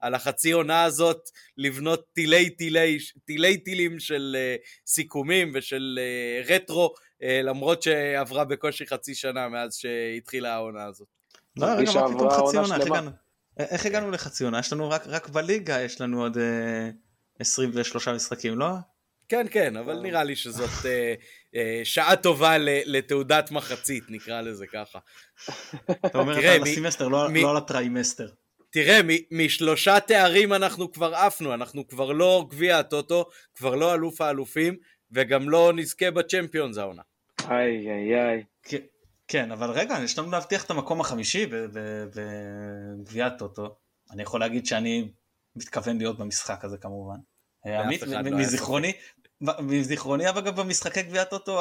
על 0.00 0.14
החצי 0.14 0.52
עונה 0.52 0.84
הזאת 0.84 1.30
לבנות 1.56 2.04
תילי 2.12 2.50
תילי, 2.50 2.98
תילי 3.24 3.56
תילים 3.56 4.00
של 4.00 4.36
סיכומים 4.86 5.52
ושל 5.54 5.98
רטרו, 6.48 6.94
למרות 7.20 7.82
שעברה 7.82 8.44
בקושי 8.44 8.86
חצי 8.86 9.14
שנה 9.14 9.48
מאז 9.48 9.74
שהתחילה 9.74 10.54
העונה 10.54 10.84
הזאת. 10.84 11.08
לא, 11.56 11.66
רגע, 11.66 11.92
מה 11.92 12.14
פתאום 12.14 12.30
חצי 12.30 12.56
עונה? 12.56 13.10
איך 13.58 13.86
הגענו 13.86 14.10
לחצי 14.10 14.44
עונה? 14.44 14.58
יש 14.58 14.72
לנו 14.72 14.90
רק 14.90 15.28
בליגה, 15.28 15.80
יש 15.80 16.00
לנו 16.00 16.22
עוד... 16.22 16.36
23 17.38 18.08
משחקים, 18.08 18.58
לא? 18.58 18.66
כן, 19.30 19.46
כן, 19.50 19.76
אבל 19.76 19.96
אה. 19.96 20.02
נראה 20.02 20.24
לי 20.24 20.36
שזאת 20.36 20.86
אה, 20.86 21.14
אה, 21.54 21.80
שעה 21.84 22.16
טובה 22.16 22.56
לתעודת 22.86 23.50
מחצית, 23.50 24.04
נקרא 24.08 24.40
לזה 24.40 24.66
ככה. 24.66 24.98
אתה 26.06 26.18
אומר 26.18 26.38
אתה 26.38 26.52
על 26.52 26.62
הסמסטר, 26.62 27.08
לא, 27.08 27.32
לא 27.32 27.50
על 27.50 27.56
הטריימסטר. 27.56 28.28
תראה, 28.70 29.00
משלושה 29.30 30.00
תארים 30.00 30.52
אנחנו 30.52 30.92
כבר 30.92 31.14
עפנו, 31.14 31.54
אנחנו 31.54 31.88
כבר 31.88 32.12
לא 32.12 32.46
גביע 32.50 32.78
הטוטו, 32.78 33.26
כבר 33.54 33.74
לא 33.74 33.94
אלוף 33.94 34.20
האלופים, 34.20 34.76
וגם 35.12 35.50
לא 35.50 35.72
נזכה 35.76 36.10
בצ'מפיונס 36.10 36.78
העונה. 36.78 37.02
איי 37.50 37.90
איי 37.90 38.14
איי. 38.14 38.44
כן, 39.28 39.52
אבל 39.52 39.70
רגע, 39.70 39.98
יש 40.04 40.18
לנו 40.18 40.30
להבטיח 40.30 40.64
את 40.64 40.70
המקום 40.70 41.00
החמישי 41.00 41.46
בגביע 42.14 43.26
הטוטו. 43.26 43.76
אני 44.10 44.22
יכול 44.22 44.40
להגיד 44.40 44.66
שאני 44.66 45.08
מתכוון 45.56 45.98
להיות 45.98 46.18
במשחק 46.18 46.64
הזה 46.64 46.78
כמובן. 46.78 47.16
עמית, 47.64 48.02
לא 48.02 48.22
מזיכרוני, 48.22 48.92
מזיכרוני 49.40 50.28
אבל 50.28 50.40
גם 50.40 50.56
במשחקי 50.56 51.02
גביעת 51.02 51.32
אוטו, 51.32 51.60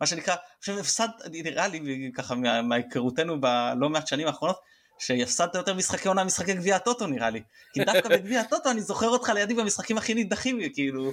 מה 0.00 0.06
שנקרא, 0.06 0.34
עכשיו 0.58 0.78
הפסד, 0.78 1.08
נראה 1.30 1.68
לי 1.68 2.10
ככה 2.14 2.34
מהיכרותנו 2.62 3.40
בלא 3.40 3.88
מעט 3.88 4.06
שנים 4.06 4.26
האחרונות, 4.26 4.56
שהפסדת 4.98 5.54
יותר 5.54 5.74
משחקי 5.74 6.08
עונה 6.08 6.24
משחקי 6.24 6.54
גביע 6.54 6.76
הטוטו 6.76 7.06
נראה 7.06 7.30
לי. 7.30 7.42
כי 7.72 7.84
דווקא 7.84 8.08
בגביע 8.08 8.40
הטוטו 8.40 8.70
אני 8.70 8.80
זוכר 8.80 9.08
אותך 9.08 9.28
לידי 9.28 9.54
במשחקים 9.54 9.98
הכי 9.98 10.14
נידחים, 10.14 10.58
כאילו, 10.74 11.10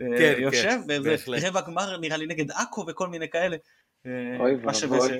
אה, 0.00 0.18
כן, 0.18 0.34
יושב, 0.38 0.78
ורבע 1.26 1.60
גמר 1.60 1.96
נראה 1.96 2.16
לי 2.16 2.26
נגד 2.26 2.50
עכו 2.50 2.84
וכל 2.88 3.08
מיני 3.08 3.28
כאלה. 3.28 3.56
אה, 4.06 4.10
אוי 4.40 4.54
ואבוי. 4.54 5.10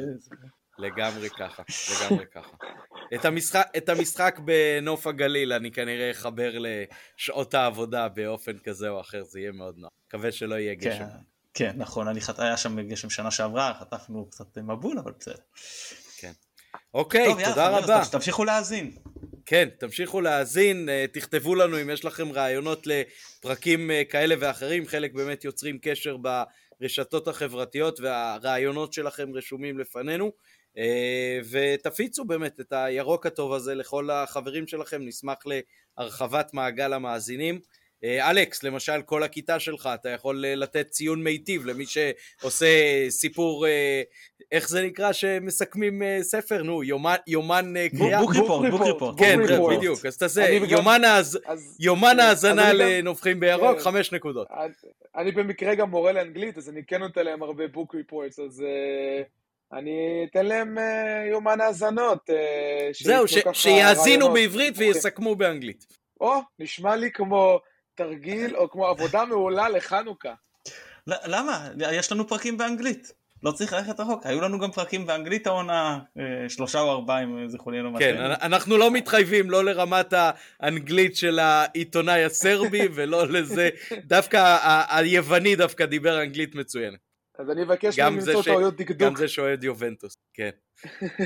לגמרי 0.79 1.31
ככה, 1.31 1.63
לגמרי 1.91 2.25
ככה. 2.27 2.57
את 3.15 3.25
המשחק, 3.25 3.67
את 3.77 3.89
המשחק 3.89 4.41
בנוף 4.45 5.07
הגליל 5.07 5.53
אני 5.53 5.71
כנראה 5.71 6.11
אחבר 6.11 6.53
לשעות 6.59 7.55
העבודה 7.55 8.09
באופן 8.09 8.59
כזה 8.59 8.89
או 8.89 9.01
אחר, 9.01 9.25
זה 9.25 9.41
יהיה 9.41 9.53
מאוד 9.53 9.75
נוח. 9.79 9.91
מקווה 10.09 10.33
שלא 10.33 10.55
יהיה 10.55 10.75
כן, 10.81 10.91
גשם. 10.91 11.05
כן, 11.55 11.73
נכון, 11.77 12.09
אני 12.09 12.21
חט... 12.21 12.41
היה 12.41 12.57
שם 12.57 12.81
גשם 12.81 13.11
שנה 13.11 13.31
שעברה, 13.31 13.75
חטפנו 13.81 14.27
קצת 14.31 14.59
מבול, 14.59 14.99
אבל 14.99 15.13
בסדר. 15.21 15.35
כן. 16.19 16.33
אוקיי, 16.95 17.27
טוב, 17.27 17.45
תודה 17.45 17.63
יאללה, 17.63 17.79
רבה. 17.79 18.03
תמשיכו 18.13 18.45
להאזין. 18.45 18.93
כן, 19.47 19.69
תמשיכו 19.79 20.21
להאזין, 20.21 20.89
אה, 20.89 21.05
תכתבו 21.13 21.55
לנו 21.55 21.83
אם 21.83 21.91
יש 21.91 22.05
לכם 22.05 22.33
רעיונות 22.33 22.87
לפרקים 22.87 23.91
אה, 23.91 24.03
כאלה 24.05 24.35
ואחרים, 24.41 24.87
חלק 24.87 25.13
באמת 25.13 25.45
יוצרים 25.45 25.79
קשר 25.83 26.17
ברשתות 26.81 27.29
החברתיות 27.29 28.01
והרעיונות 28.01 28.93
שלכם 28.93 29.29
רשומים 29.35 29.79
לפנינו. 29.79 30.33
אה, 30.79 31.39
ותפיצו 31.51 32.25
באמת 32.25 32.61
את 32.61 32.73
הירוק 32.73 33.27
הטוב 33.27 33.53
הזה 33.53 33.75
לכל 33.75 34.11
החברים 34.11 34.67
שלכם, 34.67 35.03
נשמח 35.03 35.39
להרחבת 35.99 36.55
מעגל 36.55 36.93
המאזינים. 36.93 37.61
אה, 38.05 38.31
אלכס, 38.31 38.63
למשל, 38.63 39.03
כל 39.03 39.23
הכיתה 39.23 39.61
שלך, 39.61 39.89
אתה 39.95 40.09
יכול 40.09 40.45
אה, 40.45 40.55
לתת 40.55 40.87
ציון 40.91 41.25
מיטיב 41.25 41.67
למי 41.67 41.85
שעושה 41.87 42.67
סיפור, 43.09 43.67
איך 44.53 44.69
זה 44.69 44.83
נקרא 44.83 45.13
שמסכמים 45.13 46.03
ספר? 46.21 46.63
נו, 46.63 46.83
יומן, 46.83 47.15
יומן 47.27 47.75
קריאה? 47.99 48.21
בוק 48.21 48.37
ריפורט, 48.37 48.71
בוק 48.71 48.83
ריפורט. 48.83 49.19
כן, 49.19 49.39
בדיוק, 49.77 50.07
אז 50.07 50.17
תעשה 50.17 50.59
יומן 51.81 52.19
האזנה 52.21 52.73
לנובחים 52.73 53.41
בירוק, 53.41 53.79
חמש 53.79 54.13
נקודות. 54.13 54.49
אני 55.17 55.33
במקרה 55.33 55.75
גם 55.75 55.91
מורה 55.91 56.13
לאנגלית, 56.13 56.59
אז 56.59 56.69
אני 56.69 56.85
כן 56.85 56.99
נותן 57.03 57.25
להם 57.25 57.43
הרבה 57.43 57.69
בוק 57.69 57.95
ריפורטס, 57.95 58.39
אז... 58.39 58.63
אני 59.73 60.27
אתן 60.31 60.47
להם 60.47 60.79
uh, 60.79 61.31
יומן 61.31 61.61
האזנות. 61.61 62.31
Uh, 62.31 63.05
זהו, 63.05 63.29
ש- 63.29 63.39
שיאזינו 63.53 64.33
בעברית 64.33 64.73
אוקיי. 64.75 64.89
ויסכמו 64.89 65.37
באנגלית. 65.37 65.87
או, 66.21 66.35
נשמע 66.59 66.97
לי 66.97 67.11
כמו 67.13 67.61
תרגיל 67.95 68.57
או 68.57 68.71
כמו 68.71 68.87
עבודה 68.87 69.25
מעולה 69.25 69.69
לחנוכה. 69.69 70.35
למה? 71.07 71.69
יש 71.93 72.13
לנו 72.13 72.29
פרקים 72.29 72.59
באנגלית. 72.59 73.13
לא 73.43 73.53
צריך 73.53 73.73
ללכת 73.73 74.01
רחוק, 74.01 74.27
היו 74.27 74.41
לנו 74.41 74.59
גם 74.59 74.71
פרקים 74.71 75.07
באנגלית 75.07 75.47
העונה, 75.47 75.99
אה, 76.19 76.49
שלושה 76.49 76.81
או 76.81 76.91
ארבעה 76.91 77.23
אם 77.23 77.49
זכרוני 77.49 77.83
לא 77.83 77.91
כן, 77.99 78.17
אנחנו 78.19 78.77
לא 78.79 78.91
מתחייבים 78.91 79.51
לא 79.51 79.65
לרמת 79.65 80.15
האנגלית 80.61 81.17
של 81.17 81.39
העיתונאי 81.39 82.25
הסרבי 82.25 82.89
ולא 82.95 83.29
לזה, 83.29 83.69
דווקא 84.05 84.59
היווני 84.91 85.57
דווקא 85.57 85.87
דיבר 85.87 86.23
אנגלית 86.23 86.55
מצוינת. 86.55 87.06
אז 87.39 87.51
אני 87.51 87.63
אבקש 87.63 87.99
מהם 87.99 88.17
למצוא 88.17 88.43
טעויות 88.43 88.77
דקדוק. 88.77 88.99
גם 88.99 89.17
זה 89.17 89.29
שאוהד 89.29 89.65
יובנטוס, 89.65 90.17
כן. 90.35 90.51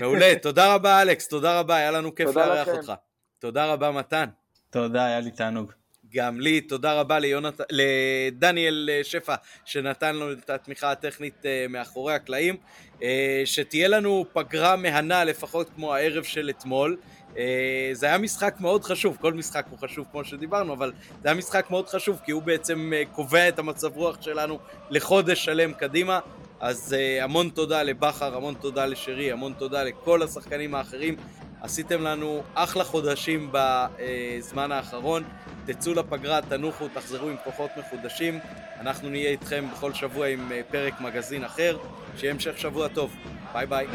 מעולה, 0.01 0.33
תודה 0.43 0.75
רבה 0.75 1.03
אלכס, 1.03 1.29
תודה 1.29 1.61
רבה, 1.61 1.77
היה 1.77 1.91
לנו 1.91 2.15
כיף 2.15 2.37
לארח 2.37 2.69
אותך. 2.69 2.93
תודה 3.39 3.73
רבה 3.73 3.91
מתן. 3.91 4.27
תודה, 4.71 5.07
היה 5.07 5.21
לי 5.21 5.31
תענוג. 5.31 5.73
גם 6.15 6.41
לי, 6.41 6.61
תודה 6.61 7.01
רבה 7.01 7.19
ליונת... 7.19 7.61
לדניאל 7.71 8.91
אה, 8.93 9.05
שפע 9.05 9.35
שנתן 9.65 10.17
לנו 10.17 10.33
את 10.33 10.51
התמיכה 10.51 10.93
הטכנית 10.93 11.47
אה, 11.47 11.67
מאחורי 11.69 12.15
הקלעים. 12.15 12.57
אה, 13.03 13.43
שתהיה 13.45 13.89
לנו 13.89 14.25
פגרה 14.33 14.77
מהנה 14.77 15.25
לפחות 15.25 15.71
כמו 15.75 15.95
הערב 15.95 16.25
של 16.25 16.51
אתמול. 16.51 16.97
אה, 17.39 17.91
זה 17.93 18.07
היה 18.07 18.19
משחק 18.19 18.55
מאוד 18.61 18.85
חשוב, 18.85 19.17
כל 19.21 19.33
משחק 19.33 19.67
הוא 19.71 19.79
חשוב 19.79 20.07
כמו 20.13 20.25
שדיברנו, 20.25 20.73
אבל 20.73 20.93
זה 21.23 21.29
היה 21.29 21.35
משחק 21.35 21.71
מאוד 21.71 21.89
חשוב 21.89 22.19
כי 22.25 22.33
הוא 22.33 22.43
בעצם 22.43 22.93
אה, 22.97 23.03
קובע 23.13 23.49
את 23.49 23.59
המצב 23.59 23.97
רוח 23.97 24.17
שלנו 24.21 24.59
לחודש 24.91 25.45
שלם 25.45 25.73
קדימה. 25.73 26.21
אז 26.61 26.97
uh, 26.99 27.25
המון 27.25 27.49
תודה 27.49 27.83
לבכר, 27.83 28.37
המון 28.37 28.55
תודה 28.61 28.87
לשרי, 28.87 29.33
המון 29.33 29.53
תודה 29.59 29.85
לכל 29.85 30.23
השחקנים 30.23 30.75
האחרים. 30.75 31.17
עשיתם 31.61 32.03
לנו 32.03 32.43
אחלה 32.55 32.85
חודשים 32.85 33.53
בזמן 33.53 34.73
האחרון. 34.73 35.23
תצאו 35.67 35.95
לפגרה, 35.95 36.41
תנוחו, 36.49 36.89
תחזרו 36.95 37.29
עם 37.29 37.37
כוחות 37.45 37.71
מחודשים. 37.77 38.39
אנחנו 38.81 39.11
נהיה 39.11 39.31
איתכם 39.31 39.65
בכל 39.73 39.93
שבוע 39.95 40.27
עם 40.27 40.53
פרק 40.71 41.01
מגזין 41.01 41.45
אחר. 41.45 41.77
שיהיה 42.17 42.33
המשך 42.33 42.59
שבוע 42.59 42.89
טוב. 42.89 43.17
ביי 43.53 43.67
ביי. 43.67 43.87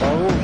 Oh. 0.00 0.38